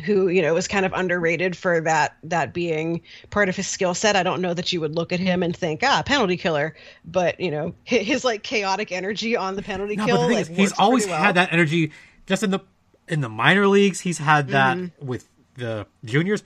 who 0.06 0.28
you 0.28 0.40
know 0.40 0.54
was 0.54 0.68
kind 0.68 0.86
of 0.86 0.94
underrated 0.94 1.54
for 1.54 1.82
that 1.82 2.16
that 2.22 2.54
being 2.54 3.02
part 3.28 3.50
of 3.50 3.56
his 3.56 3.66
skill 3.68 3.92
set. 3.92 4.16
I 4.16 4.22
don't 4.22 4.40
know 4.40 4.54
that 4.54 4.72
you 4.72 4.80
would 4.80 4.94
look 4.94 5.12
at 5.12 5.20
him 5.20 5.42
and 5.42 5.54
think 5.54 5.80
ah 5.82 6.02
penalty 6.06 6.38
killer, 6.38 6.74
but 7.04 7.38
you 7.38 7.50
know 7.50 7.74
his, 7.84 8.06
his 8.06 8.24
like 8.24 8.42
chaotic 8.42 8.90
energy 8.90 9.36
on 9.36 9.54
the 9.54 9.60
penalty 9.62 9.96
No, 9.96 10.06
kill. 10.06 10.28
the 10.28 10.34
like, 10.34 10.48
is, 10.50 10.56
he's 10.56 10.72
always 10.72 11.06
well. 11.06 11.22
had 11.22 11.34
that 11.34 11.52
energy. 11.52 11.92
Just 12.26 12.42
in 12.42 12.50
the 12.50 12.60
in 13.12 13.20
the 13.20 13.28
minor 13.28 13.66
leagues, 13.68 14.00
he's 14.00 14.18
had 14.18 14.48
that 14.48 14.76
Mm-hmm. 14.76 15.06
with 15.06 15.28
the 15.56 15.86
juniors. 16.04 16.42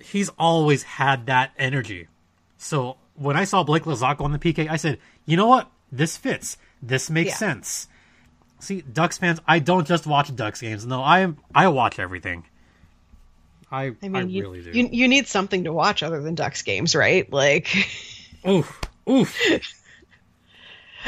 He's 0.00 0.28
always 0.38 0.82
had 0.84 1.26
that 1.26 1.50
energy. 1.58 2.06
So 2.58 2.96
when 3.14 3.36
I 3.36 3.44
saw 3.44 3.64
Blake 3.64 3.84
Lizotte 3.84 4.20
on 4.20 4.32
the 4.32 4.38
PK, 4.38 4.68
I 4.70 4.76
said, 4.76 4.98
you 5.24 5.36
know 5.36 5.46
what? 5.48 5.70
This 5.90 6.16
fits. 6.16 6.56
This 6.82 7.10
makes 7.10 7.30
Yeah. 7.30 7.36
sense. 7.36 7.88
See, 8.60 8.80
Ducks 8.82 9.18
fans, 9.18 9.40
I 9.46 9.58
don't 9.58 9.86
just 9.86 10.06
watch 10.06 10.34
Ducks 10.34 10.60
games. 10.60 10.86
No, 10.86 11.02
I 11.02 11.20
am. 11.20 11.36
I 11.54 11.68
watch 11.68 11.98
everything. 11.98 12.44
I 13.70 13.92
I 14.02 14.08
mean, 14.08 14.30
you, 14.30 14.42
really 14.42 14.62
do. 14.62 14.70
you 14.70 14.88
you 14.92 15.08
need 15.08 15.26
something 15.26 15.64
to 15.64 15.72
watch 15.72 16.02
other 16.02 16.22
than 16.22 16.34
Ducks 16.36 16.62
games, 16.62 16.94
right? 16.94 17.30
Like, 17.32 17.66
Oof, 18.48 18.80
oof. 19.10 19.36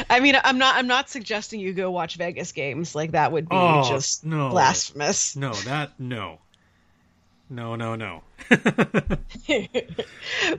I 0.09 0.19
mean, 0.19 0.35
I'm 0.43 0.57
not 0.57 0.75
I'm 0.75 0.87
not 0.87 1.09
suggesting 1.09 1.59
you 1.59 1.73
go 1.73 1.89
watch 1.91 2.15
Vegas 2.15 2.51
games. 2.51 2.93
Like 2.95 3.11
that 3.11 3.31
would 3.31 3.49
be 3.49 3.55
Oh, 3.55 3.89
just 3.89 4.25
no. 4.25 4.49
blasphemous. 4.49 5.35
No, 5.35 5.53
that 5.53 5.99
no. 5.99 6.39
No, 7.49 7.75
no, 7.75 7.95
no. 7.95 8.21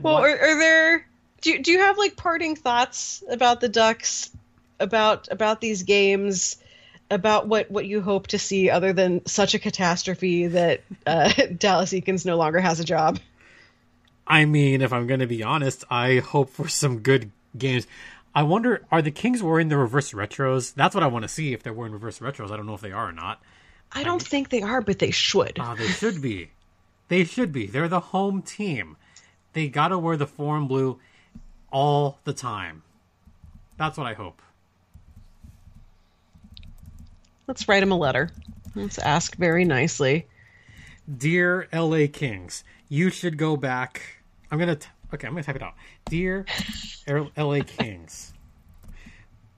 Well, 0.01 0.17
are, 0.17 0.29
are 0.29 0.59
there? 0.59 1.07
Do 1.41 1.51
you, 1.51 1.63
do 1.63 1.71
you 1.71 1.79
have 1.79 1.97
like 1.97 2.15
parting 2.15 2.55
thoughts 2.55 3.23
about 3.29 3.61
the 3.61 3.69
Ducks, 3.69 4.29
about 4.79 5.27
about 5.31 5.61
these 5.61 5.83
games, 5.83 6.57
about 7.09 7.47
what 7.47 7.71
what 7.71 7.85
you 7.85 8.01
hope 8.01 8.27
to 8.27 8.39
see 8.39 8.69
other 8.69 8.93
than 8.93 9.25
such 9.25 9.53
a 9.53 9.59
catastrophe 9.59 10.47
that 10.47 10.81
uh, 11.05 11.31
Dallas 11.57 11.91
Eakins 11.93 12.25
no 12.25 12.37
longer 12.37 12.59
has 12.59 12.79
a 12.79 12.83
job? 12.83 13.19
I 14.27 14.45
mean, 14.45 14.81
if 14.81 14.93
I'm 14.93 15.07
going 15.07 15.19
to 15.21 15.27
be 15.27 15.43
honest, 15.43 15.83
I 15.89 16.19
hope 16.19 16.51
for 16.51 16.67
some 16.67 16.99
good 16.99 17.31
games. 17.57 17.87
I 18.33 18.43
wonder, 18.43 18.85
are 18.91 19.01
the 19.01 19.11
Kings 19.11 19.43
wearing 19.43 19.67
the 19.67 19.77
reverse 19.77 20.13
retros? 20.13 20.73
That's 20.73 20.95
what 20.95 21.03
I 21.03 21.07
want 21.07 21.23
to 21.23 21.29
see. 21.29 21.53
If 21.53 21.63
they're 21.63 21.73
wearing 21.73 21.93
reverse 21.93 22.19
retros, 22.19 22.51
I 22.51 22.57
don't 22.57 22.65
know 22.65 22.73
if 22.73 22.81
they 22.81 22.91
are 22.91 23.09
or 23.09 23.11
not. 23.11 23.41
I 23.91 24.03
don't 24.03 24.21
think 24.21 24.49
they 24.49 24.61
are, 24.61 24.81
but 24.81 24.99
they 24.99 25.11
should. 25.11 25.57
Ah, 25.59 25.75
they 25.75 25.87
should 25.87 26.21
be. 26.21 26.51
They 27.09 27.25
should 27.25 27.51
be. 27.51 27.67
They're 27.67 27.89
the 27.89 27.99
home 27.99 28.41
team. 28.41 28.95
They 29.51 29.67
got 29.67 29.89
to 29.89 29.99
wear 29.99 30.15
the 30.15 30.27
foreign 30.27 30.67
blue 30.67 30.99
all 31.71 32.19
the 32.23 32.33
time. 32.33 32.83
That's 33.77 33.97
what 33.97 34.07
I 34.07 34.13
hope. 34.13 34.41
Let's 37.47 37.67
write 37.67 37.83
him 37.83 37.91
a 37.91 37.97
letter. 37.97 38.29
Let's 38.75 38.97
ask 38.97 39.35
very 39.35 39.65
nicely. 39.65 40.27
Dear 41.17 41.67
LA 41.73 42.07
Kings, 42.11 42.63
you 42.87 43.09
should 43.09 43.37
go 43.37 43.57
back. 43.57 44.01
I'm 44.49 44.59
gonna. 44.59 44.77
T- 44.77 44.87
okay, 45.13 45.27
I'm 45.27 45.33
gonna 45.33 45.43
type 45.43 45.55
it 45.55 45.63
out. 45.63 45.73
Dear 46.05 46.45
LA 47.37 47.59
Kings, 47.65 48.33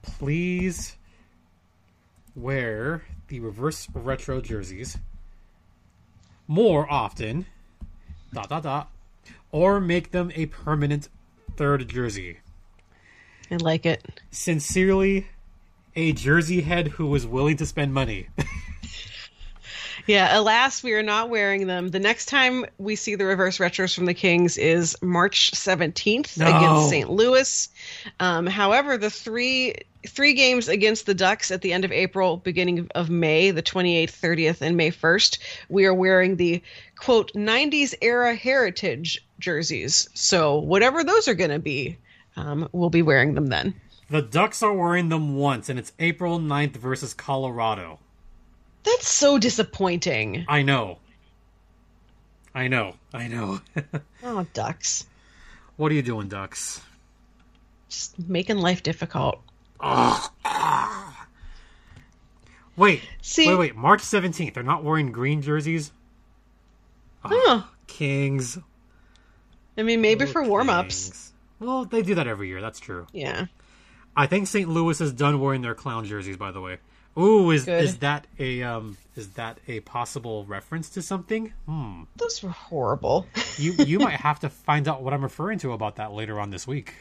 please 0.02 0.96
wear 2.36 3.02
the 3.28 3.40
reverse 3.40 3.88
retro 3.94 4.40
jerseys 4.40 4.98
more 6.46 6.90
often. 6.90 7.46
Dot 8.32 8.48
dot 8.48 8.62
dot, 8.64 8.90
or 9.52 9.80
make 9.80 10.10
them 10.10 10.32
a 10.34 10.46
permanent 10.46 11.08
third 11.56 11.88
jersey. 11.88 12.38
I 13.50 13.56
like 13.56 13.86
it. 13.86 14.20
Sincerely, 14.30 15.28
a 15.94 16.12
jersey 16.12 16.62
head 16.62 16.88
who 16.88 17.06
was 17.06 17.26
willing 17.26 17.56
to 17.58 17.66
spend 17.66 17.94
money. 17.94 18.28
Yeah, 20.06 20.38
alas, 20.38 20.82
we 20.82 20.92
are 20.92 21.02
not 21.02 21.30
wearing 21.30 21.66
them. 21.66 21.88
The 21.88 21.98
next 21.98 22.26
time 22.26 22.66
we 22.76 22.94
see 22.94 23.14
the 23.14 23.24
reverse 23.24 23.56
retros 23.58 23.94
from 23.94 24.04
the 24.04 24.12
Kings 24.14 24.58
is 24.58 24.96
March 25.02 25.52
17th 25.52 26.36
No. 26.38 26.46
against 26.46 26.90
St. 26.90 27.08
Louis. 27.10 27.68
Um, 28.20 28.46
however, 28.46 28.98
the 28.98 29.10
three 29.10 29.74
three 30.06 30.34
games 30.34 30.68
against 30.68 31.06
the 31.06 31.14
Ducks 31.14 31.50
at 31.50 31.62
the 31.62 31.72
end 31.72 31.82
of 31.86 31.90
April, 31.90 32.36
beginning 32.36 32.86
of 32.94 33.08
May, 33.08 33.50
the 33.50 33.62
28th, 33.62 34.10
30th, 34.10 34.60
and 34.60 34.76
May 34.76 34.90
1st, 34.90 35.38
we 35.70 35.86
are 35.86 35.94
wearing 35.94 36.36
the 36.36 36.62
quote 36.98 37.32
90s 37.32 37.94
era 38.02 38.34
heritage 38.34 39.26
jerseys. 39.38 40.06
So 40.12 40.58
whatever 40.58 41.02
those 41.02 41.26
are 41.26 41.34
going 41.34 41.52
to 41.52 41.58
be, 41.58 41.96
um, 42.36 42.68
we'll 42.72 42.90
be 42.90 43.00
wearing 43.00 43.32
them 43.34 43.46
then. 43.46 43.72
the 44.10 44.20
Ducks 44.20 44.62
are 44.62 44.74
wearing 44.74 45.08
them 45.08 45.36
once, 45.36 45.70
and 45.70 45.78
it's 45.78 45.92
April 45.98 46.38
9th 46.38 46.76
versus 46.76 47.14
Colorado. 47.14 47.98
That's 48.84 49.08
so 49.08 49.38
disappointing. 49.38 50.44
I 50.48 50.62
know. 50.62 50.98
I 52.54 52.68
know. 52.68 52.94
I 53.12 53.28
know. 53.28 53.60
Oh, 54.22 54.46
Ducks. 54.54 55.06
what 55.76 55.92
are 55.92 55.94
you 55.94 56.02
doing, 56.02 56.28
Ducks? 56.28 56.80
Just 57.90 58.18
making 58.18 58.56
life 58.58 58.82
difficult. 58.82 59.40
Wait. 62.76 63.02
See- 63.22 63.48
Wait, 63.48 63.58
wait. 63.58 63.76
March 63.76 64.00
17th. 64.02 64.54
They're 64.54 64.62
not 64.62 64.82
wearing 64.82 65.12
green 65.12 65.42
jerseys? 65.42 65.92
Ah, 67.24 67.28
huh. 67.32 67.62
Kings. 67.86 68.58
I 69.78 69.82
mean, 69.82 70.00
maybe 70.00 70.24
Oh, 70.24 70.28
for 70.28 70.42
warm 70.42 70.70
ups. 70.70 71.32
Well, 71.60 71.84
they 71.84 72.02
do 72.02 72.14
that 72.16 72.26
every 72.26 72.48
year. 72.48 72.60
That's 72.60 72.80
true. 72.80 73.06
Yeah. 73.12 73.46
I 74.16 74.26
think 74.26 74.46
St. 74.46 74.68
Louis 74.68 75.00
is 75.00 75.12
done 75.12 75.40
wearing 75.40 75.62
their 75.62 75.74
clown 75.74 76.04
jerseys. 76.04 76.36
By 76.36 76.50
the 76.50 76.60
way. 76.60 76.78
Ooh, 77.18 77.50
is 77.50 77.64
Good. 77.64 77.84
is 77.84 77.98
that 77.98 78.26
a 78.38 78.62
um 78.62 78.96
is 79.14 79.30
that 79.30 79.58
a 79.68 79.80
possible 79.80 80.44
reference 80.46 80.90
to 80.90 81.02
something? 81.02 81.52
Hmm. 81.66 82.02
Those 82.16 82.42
were 82.42 82.50
horrible. 82.50 83.26
You 83.56 83.72
you 83.72 84.00
might 84.00 84.18
have 84.20 84.40
to 84.40 84.48
find 84.48 84.88
out 84.88 85.02
what 85.02 85.12
I'm 85.14 85.22
referring 85.22 85.60
to 85.60 85.72
about 85.72 85.96
that 85.96 86.12
later 86.12 86.40
on 86.40 86.50
this 86.50 86.66
week. 86.66 86.92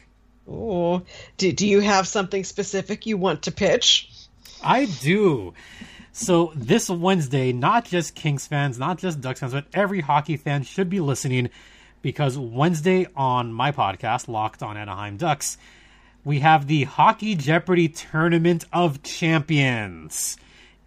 Oh, 0.47 1.01
do, 1.37 1.51
do 1.51 1.65
you 1.67 1.79
have 1.79 2.07
something 2.07 2.43
specific 2.43 3.07
you 3.07 3.17
want 3.17 3.43
to 3.43 3.51
pitch? 3.51 4.09
I 4.63 4.85
do. 4.85 5.53
So 6.11 6.51
this 6.55 6.91
Wednesday, 6.91 7.53
not 7.53 7.85
just 7.85 8.13
Kings 8.13 8.45
fans, 8.45 8.77
not 8.77 8.99
just 8.99 9.19
Ducks 9.19 9.39
fans, 9.39 9.53
but 9.53 9.65
every 9.73 10.01
hockey 10.01 10.37
fan 10.37 10.61
should 10.61 10.89
be 10.89 10.99
listening 10.99 11.49
because 12.03 12.37
Wednesday 12.37 13.07
on 13.15 13.51
my 13.51 13.71
podcast, 13.71 14.27
Locked 14.27 14.61
on 14.61 14.77
Anaheim 14.77 15.17
Ducks, 15.17 15.57
we 16.25 16.39
have 16.39 16.67
the 16.67 16.85
Hockey 16.85 17.35
Jeopardy 17.35 17.89
Tournament 17.89 18.65
of 18.71 19.03
Champions. 19.03 20.37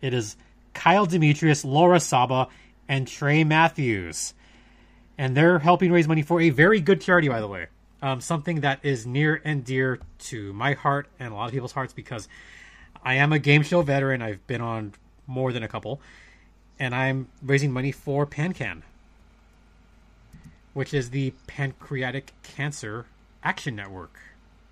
It 0.00 0.14
is 0.14 0.36
Kyle 0.72 1.04
Demetrius, 1.04 1.64
Laura 1.64 2.00
Saba, 2.00 2.48
and 2.88 3.06
Trey 3.06 3.44
Matthews. 3.44 4.32
And 5.18 5.36
they're 5.36 5.58
helping 5.58 5.92
raise 5.92 6.08
money 6.08 6.22
for 6.22 6.40
a 6.40 6.50
very 6.50 6.80
good 6.80 7.00
charity, 7.00 7.28
by 7.28 7.40
the 7.40 7.48
way. 7.48 7.66
Um, 8.00 8.20
something 8.20 8.60
that 8.60 8.80
is 8.82 9.06
near 9.06 9.40
and 9.44 9.64
dear 9.64 9.98
to 10.20 10.52
my 10.52 10.74
heart 10.74 11.08
and 11.18 11.32
a 11.32 11.36
lot 11.36 11.46
of 11.46 11.52
people's 11.52 11.72
hearts 11.72 11.92
because 11.92 12.28
I 13.02 13.14
am 13.14 13.32
a 13.32 13.38
game 13.38 13.62
show 13.62 13.82
veteran. 13.82 14.22
I've 14.22 14.46
been 14.46 14.60
on 14.60 14.94
more 15.26 15.52
than 15.52 15.62
a 15.62 15.68
couple, 15.68 16.00
and 16.78 16.94
I'm 16.94 17.28
raising 17.42 17.72
money 17.72 17.92
for 17.92 18.26
PanCan, 18.26 18.82
which 20.72 20.94
is 20.94 21.10
the 21.10 21.32
Pancreatic 21.46 22.32
Cancer 22.42 23.06
Action 23.42 23.76
Network. 23.76 24.18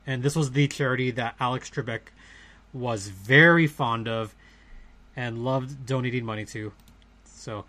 And 0.06 0.22
this 0.22 0.36
was 0.36 0.52
the 0.52 0.68
charity 0.68 1.10
that 1.12 1.34
Alex 1.40 1.70
Trebek 1.70 2.00
was 2.72 3.08
very 3.08 3.66
fond 3.66 4.08
of 4.08 4.34
and 5.16 5.44
loved 5.44 5.86
donating 5.86 6.24
money 6.24 6.44
to. 6.46 6.72
So, 7.24 7.64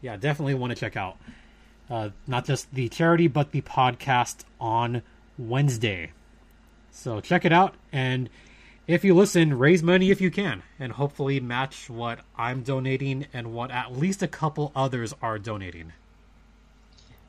yeah, 0.00 0.16
definitely 0.16 0.54
want 0.54 0.72
to 0.72 0.78
check 0.78 0.96
out 0.96 1.16
uh, 1.92 2.10
not 2.26 2.44
just 2.46 2.72
the 2.74 2.88
charity, 2.88 3.28
but 3.28 3.52
the 3.52 3.60
podcast 3.60 4.44
on 4.58 5.02
Wednesday. 5.36 6.12
So 6.90 7.20
check 7.20 7.44
it 7.44 7.52
out, 7.52 7.74
and 7.92 8.28
if 8.86 9.04
you 9.04 9.14
listen, 9.14 9.58
raise 9.58 9.82
money 9.82 10.10
if 10.10 10.20
you 10.20 10.30
can, 10.30 10.62
and 10.78 10.92
hopefully 10.92 11.38
match 11.40 11.88
what 11.88 12.20
I'm 12.36 12.62
donating 12.62 13.26
and 13.32 13.52
what 13.54 13.70
at 13.70 13.96
least 13.96 14.22
a 14.22 14.28
couple 14.28 14.72
others 14.74 15.14
are 15.22 15.38
donating. 15.38 15.92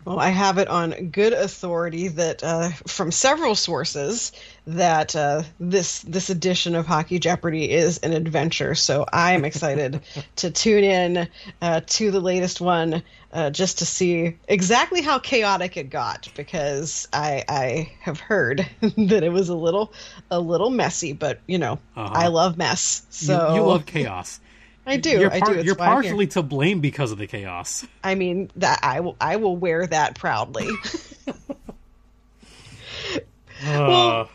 Well, 0.06 0.20
I 0.20 0.30
have 0.30 0.58
it 0.58 0.68
on 0.68 1.10
good 1.12 1.34
authority 1.34 2.10
that 2.10 2.44
uh, 2.44 2.70
from 2.88 3.12
several 3.12 3.56
sources 3.56 4.32
that 4.68 5.16
uh, 5.16 5.44
this 5.60 6.02
this 6.02 6.30
edition 6.30 6.76
of 6.76 6.86
Hockey 6.86 7.20
Jeopardy 7.20 7.72
is 7.72 8.00
an 8.00 8.14
adventure. 8.14 8.76
So 8.76 9.06
I'm 9.12 9.46
excited 9.46 10.02
to 10.38 10.52
tune 10.52 10.84
in 10.84 11.28
uh, 11.62 11.82
to 11.86 12.12
the 12.12 12.20
latest 12.20 12.60
one 12.62 13.04
uh, 13.32 13.50
just 13.50 13.80
to 13.80 13.86
see 13.86 14.38
exactly 14.48 15.02
how 15.02 15.20
chaotic 15.20 15.78
it 15.78 15.90
got 15.90 16.30
because 16.36 17.08
I 17.14 17.44
I 17.48 17.92
have 18.02 18.20
heard 18.20 18.68
that 18.82 19.24
it 19.24 19.32
was 19.32 19.50
a 19.50 19.56
little 19.56 19.94
a 20.30 20.40
little 20.40 20.70
messy, 20.70 21.14
but 21.14 21.42
you 21.48 21.58
know 21.58 21.80
Uh-huh. 21.96 22.10
I 22.14 22.28
love 22.28 22.58
mess. 22.58 23.04
You- 23.20 23.28
So 23.28 23.56
you, 23.56 23.62
love 23.64 23.86
chaos. 23.86 24.40
I 24.86 24.98
do. 24.98 25.12
You're, 25.12 25.32
I 25.34 25.40
do. 25.40 25.52
It's 25.54 25.66
you're 25.66 25.76
why 25.76 25.86
I'm 25.88 25.92
here. 26.02 26.12
partially 26.12 26.28
to 26.28 26.42
blame 26.44 26.82
because 26.82 27.12
of 27.12 27.18
the 27.18 27.28
chaos. 27.28 27.86
I 28.04 28.16
mean 28.16 28.52
that 28.58 28.80
I 28.84 29.00
will. 29.00 29.16
I 29.22 29.38
will 29.38 29.56
wear 29.56 29.88
that 29.88 30.16
proudly. 30.16 30.70
Uh, 33.66 34.26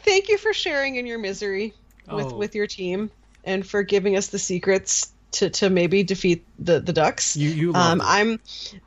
Thank 0.00 0.28
you 0.28 0.38
for 0.38 0.52
sharing 0.52 0.96
in 0.96 1.06
your 1.06 1.18
misery 1.18 1.74
with 2.10 2.26
Oh. 2.26 2.36
with 2.36 2.54
your 2.54 2.66
team 2.66 3.10
and 3.44 3.66
for 3.66 3.82
giving 3.82 4.16
us 4.16 4.28
the 4.28 4.38
secrets 4.38 5.12
to, 5.32 5.50
to 5.50 5.70
maybe 5.70 6.02
defeat 6.04 6.44
the 6.58 6.78
the 6.80 6.92
Ducks. 6.92 7.36
you 7.36 7.50
you 7.50 7.74
Um. 7.74 8.00
I'm 8.02 8.38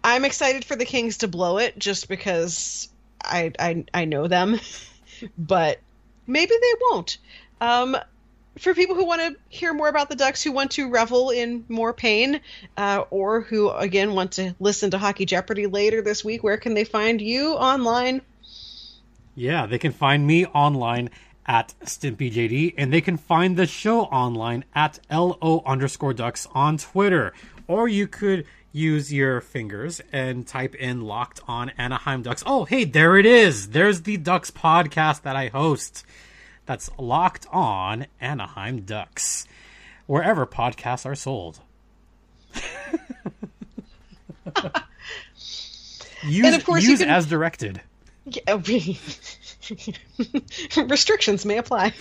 I'm 0.04 0.26
excited 0.26 0.64
for 0.66 0.76
the 0.76 0.86
Kings 0.86 1.18
to 1.20 1.28
blow 1.28 1.58
it 1.58 1.78
just 1.78 2.08
because 2.08 2.90
I 3.22 3.52
I, 3.60 3.86
I 3.94 4.06
know 4.06 4.28
them, 4.28 4.60
but 5.38 5.80
maybe 6.28 6.54
they 6.62 6.74
won't. 6.90 7.18
Um, 7.62 7.98
for 8.58 8.74
people 8.74 8.96
who 8.96 9.06
want 9.06 9.22
to 9.22 9.36
hear 9.50 9.74
more 9.74 9.88
about 9.88 10.10
the 10.10 10.16
Ducks, 10.16 10.44
who 10.44 10.52
want 10.52 10.72
to 10.72 10.90
revel 10.90 11.30
in 11.32 11.66
more 11.70 11.94
pain, 11.94 12.40
uh, 12.78 13.04
or 13.10 13.42
who 13.42 13.70
again 13.70 14.14
want 14.14 14.34
to 14.34 14.56
listen 14.60 14.92
to 14.92 14.98
Hockey 14.98 15.26
Jeopardy 15.26 15.68
later 15.68 16.02
this 16.02 16.24
week, 16.24 16.44
where 16.44 16.58
can 16.58 16.74
they 16.74 16.84
find 16.84 17.22
you 17.22 17.54
online? 17.54 18.22
Yeah, 19.36 19.66
they 19.66 19.80
can 19.80 19.92
find 19.92 20.28
me 20.28 20.46
online 20.46 21.10
at 21.46 21.74
StimpyJD, 21.84 22.76
and 22.78 22.94
they 22.94 23.02
can 23.02 23.18
find 23.18 23.58
the 23.58 23.66
show 23.66 24.02
online 24.02 24.64
at 24.74 25.00
LO 25.12 25.62
underscore 25.66 26.14
ducks 26.14 26.48
on 26.54 26.78
Twitter. 26.78 27.34
Or 27.68 27.88
you 27.88 28.08
could 28.08 28.46
use 28.72 29.14
your 29.14 29.40
fingers 29.42 30.02
and 30.12 30.46
type 30.48 30.76
in 30.76 31.02
locked 31.02 31.40
on 31.48 31.70
Anaheim 31.78 32.22
Ducks. 32.22 32.44
Oh, 32.46 32.66
hey, 32.66 32.84
there 32.84 33.18
it 33.18 33.26
is. 33.26 33.70
There's 33.70 34.02
the 34.02 34.18
Ducks 34.18 34.52
podcast 34.52 35.22
that 35.22 35.36
I 35.36 35.48
host. 35.48 36.06
That's 36.66 36.90
locked 36.98 37.46
on 37.52 38.08
Anaheim 38.22 38.82
Ducks. 38.82 39.46
Wherever 40.06 40.46
podcasts 40.46 41.06
are 41.06 41.16
sold. 41.16 41.60
use, 46.24 46.46
And 46.46 46.56
of 46.56 46.64
course 46.66 46.84
use 46.84 47.00
can- 47.00 47.10
as 47.10 47.26
directed. 47.26 47.82
Yeah, 48.26 48.56
restrictions 50.88 51.46
may 51.46 51.58
apply. 51.58 51.92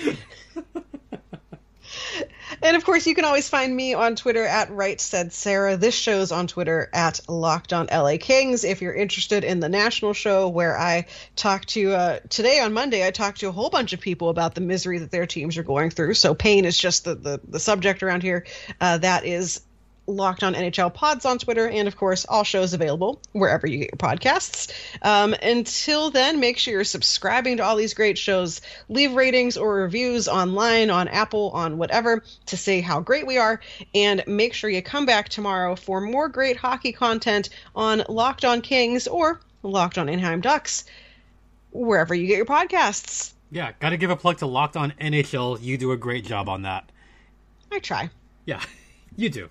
And 2.62 2.76
of 2.76 2.84
course, 2.84 3.06
you 3.06 3.14
can 3.14 3.24
always 3.24 3.48
find 3.48 3.74
me 3.74 3.94
on 3.94 4.16
Twitter 4.16 4.44
at 4.44 4.70
Right 4.70 5.00
Said 5.00 5.32
Sarah. 5.32 5.76
This 5.76 5.94
show's 5.94 6.32
on 6.32 6.46
Twitter 6.46 6.88
at 6.92 7.20
Locked 7.28 7.72
On 7.72 7.86
LA 7.86 8.16
Kings. 8.20 8.64
If 8.64 8.82
you're 8.82 8.94
interested 8.94 9.44
in 9.44 9.60
the 9.60 9.68
national 9.68 10.12
show, 10.12 10.48
where 10.48 10.78
I 10.78 11.06
talk 11.36 11.64
to 11.66 11.92
uh, 11.92 12.20
today 12.28 12.60
on 12.60 12.72
Monday, 12.72 13.06
I 13.06 13.10
talked 13.10 13.40
to 13.40 13.48
a 13.48 13.52
whole 13.52 13.70
bunch 13.70 13.92
of 13.92 14.00
people 14.00 14.28
about 14.28 14.54
the 14.54 14.60
misery 14.60 14.98
that 14.98 15.10
their 15.10 15.26
teams 15.26 15.58
are 15.58 15.62
going 15.62 15.90
through. 15.90 16.14
So 16.14 16.34
pain 16.34 16.64
is 16.64 16.78
just 16.78 17.04
the 17.04 17.14
the, 17.14 17.40
the 17.46 17.60
subject 17.60 18.02
around 18.02 18.22
here. 18.22 18.46
Uh, 18.80 18.98
that 18.98 19.24
is 19.24 19.62
Locked 20.16 20.44
on 20.44 20.54
NHL 20.54 20.92
Pods 20.92 21.24
on 21.24 21.38
Twitter, 21.38 21.68
and 21.68 21.88
of 21.88 21.96
course, 21.96 22.24
all 22.24 22.44
shows 22.44 22.74
available 22.74 23.20
wherever 23.32 23.66
you 23.66 23.78
get 23.78 23.90
your 23.92 23.98
podcasts. 23.98 24.72
Um, 25.02 25.34
until 25.34 26.10
then, 26.10 26.40
make 26.40 26.58
sure 26.58 26.74
you're 26.74 26.84
subscribing 26.84 27.56
to 27.56 27.64
all 27.64 27.76
these 27.76 27.94
great 27.94 28.18
shows. 28.18 28.60
Leave 28.88 29.14
ratings 29.14 29.56
or 29.56 29.74
reviews 29.74 30.28
online, 30.28 30.90
on 30.90 31.08
Apple, 31.08 31.50
on 31.50 31.78
whatever, 31.78 32.22
to 32.46 32.56
say 32.56 32.80
how 32.80 33.00
great 33.00 33.26
we 33.26 33.38
are. 33.38 33.60
And 33.94 34.22
make 34.26 34.54
sure 34.54 34.70
you 34.70 34.82
come 34.82 35.06
back 35.06 35.28
tomorrow 35.28 35.76
for 35.76 36.00
more 36.00 36.28
great 36.28 36.56
hockey 36.56 36.92
content 36.92 37.48
on 37.74 38.04
Locked 38.08 38.44
on 38.44 38.60
Kings 38.60 39.06
or 39.06 39.40
Locked 39.62 39.98
on 39.98 40.08
Anaheim 40.08 40.40
Ducks, 40.40 40.84
wherever 41.70 42.14
you 42.14 42.26
get 42.26 42.36
your 42.36 42.46
podcasts. 42.46 43.32
Yeah, 43.52 43.72
gotta 43.80 43.98
give 43.98 44.10
a 44.10 44.16
plug 44.16 44.38
to 44.38 44.46
Locked 44.46 44.76
On 44.76 44.92
NHL. 44.98 45.60
You 45.60 45.76
do 45.76 45.92
a 45.92 45.96
great 45.96 46.24
job 46.24 46.48
on 46.48 46.62
that. 46.62 46.90
I 47.70 47.78
try. 47.78 48.10
Yeah, 48.46 48.62
you 49.16 49.28
do. 49.28 49.50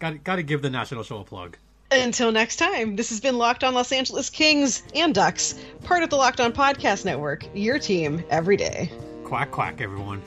Got 0.00 0.24
got 0.24 0.36
to 0.36 0.42
give 0.42 0.62
the 0.62 0.70
national 0.70 1.04
show 1.04 1.18
a 1.18 1.24
plug. 1.24 1.56
Until 1.92 2.32
next 2.32 2.56
time, 2.56 2.96
this 2.96 3.10
has 3.10 3.20
been 3.20 3.36
Locked 3.36 3.64
On 3.64 3.74
Los 3.74 3.92
Angeles 3.92 4.30
Kings 4.30 4.82
and 4.94 5.14
Ducks, 5.14 5.54
part 5.84 6.02
of 6.02 6.10
the 6.10 6.16
Locked 6.16 6.40
On 6.40 6.52
Podcast 6.52 7.04
Network, 7.04 7.44
your 7.52 7.78
team 7.78 8.24
every 8.30 8.56
day. 8.56 8.90
Quack 9.24 9.50
quack, 9.50 9.80
everyone. 9.80 10.22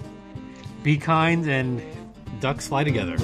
Be 0.84 0.98
kind 0.98 1.48
and 1.48 1.82
ducks 2.40 2.68
fly 2.68 2.84
together. 2.84 3.18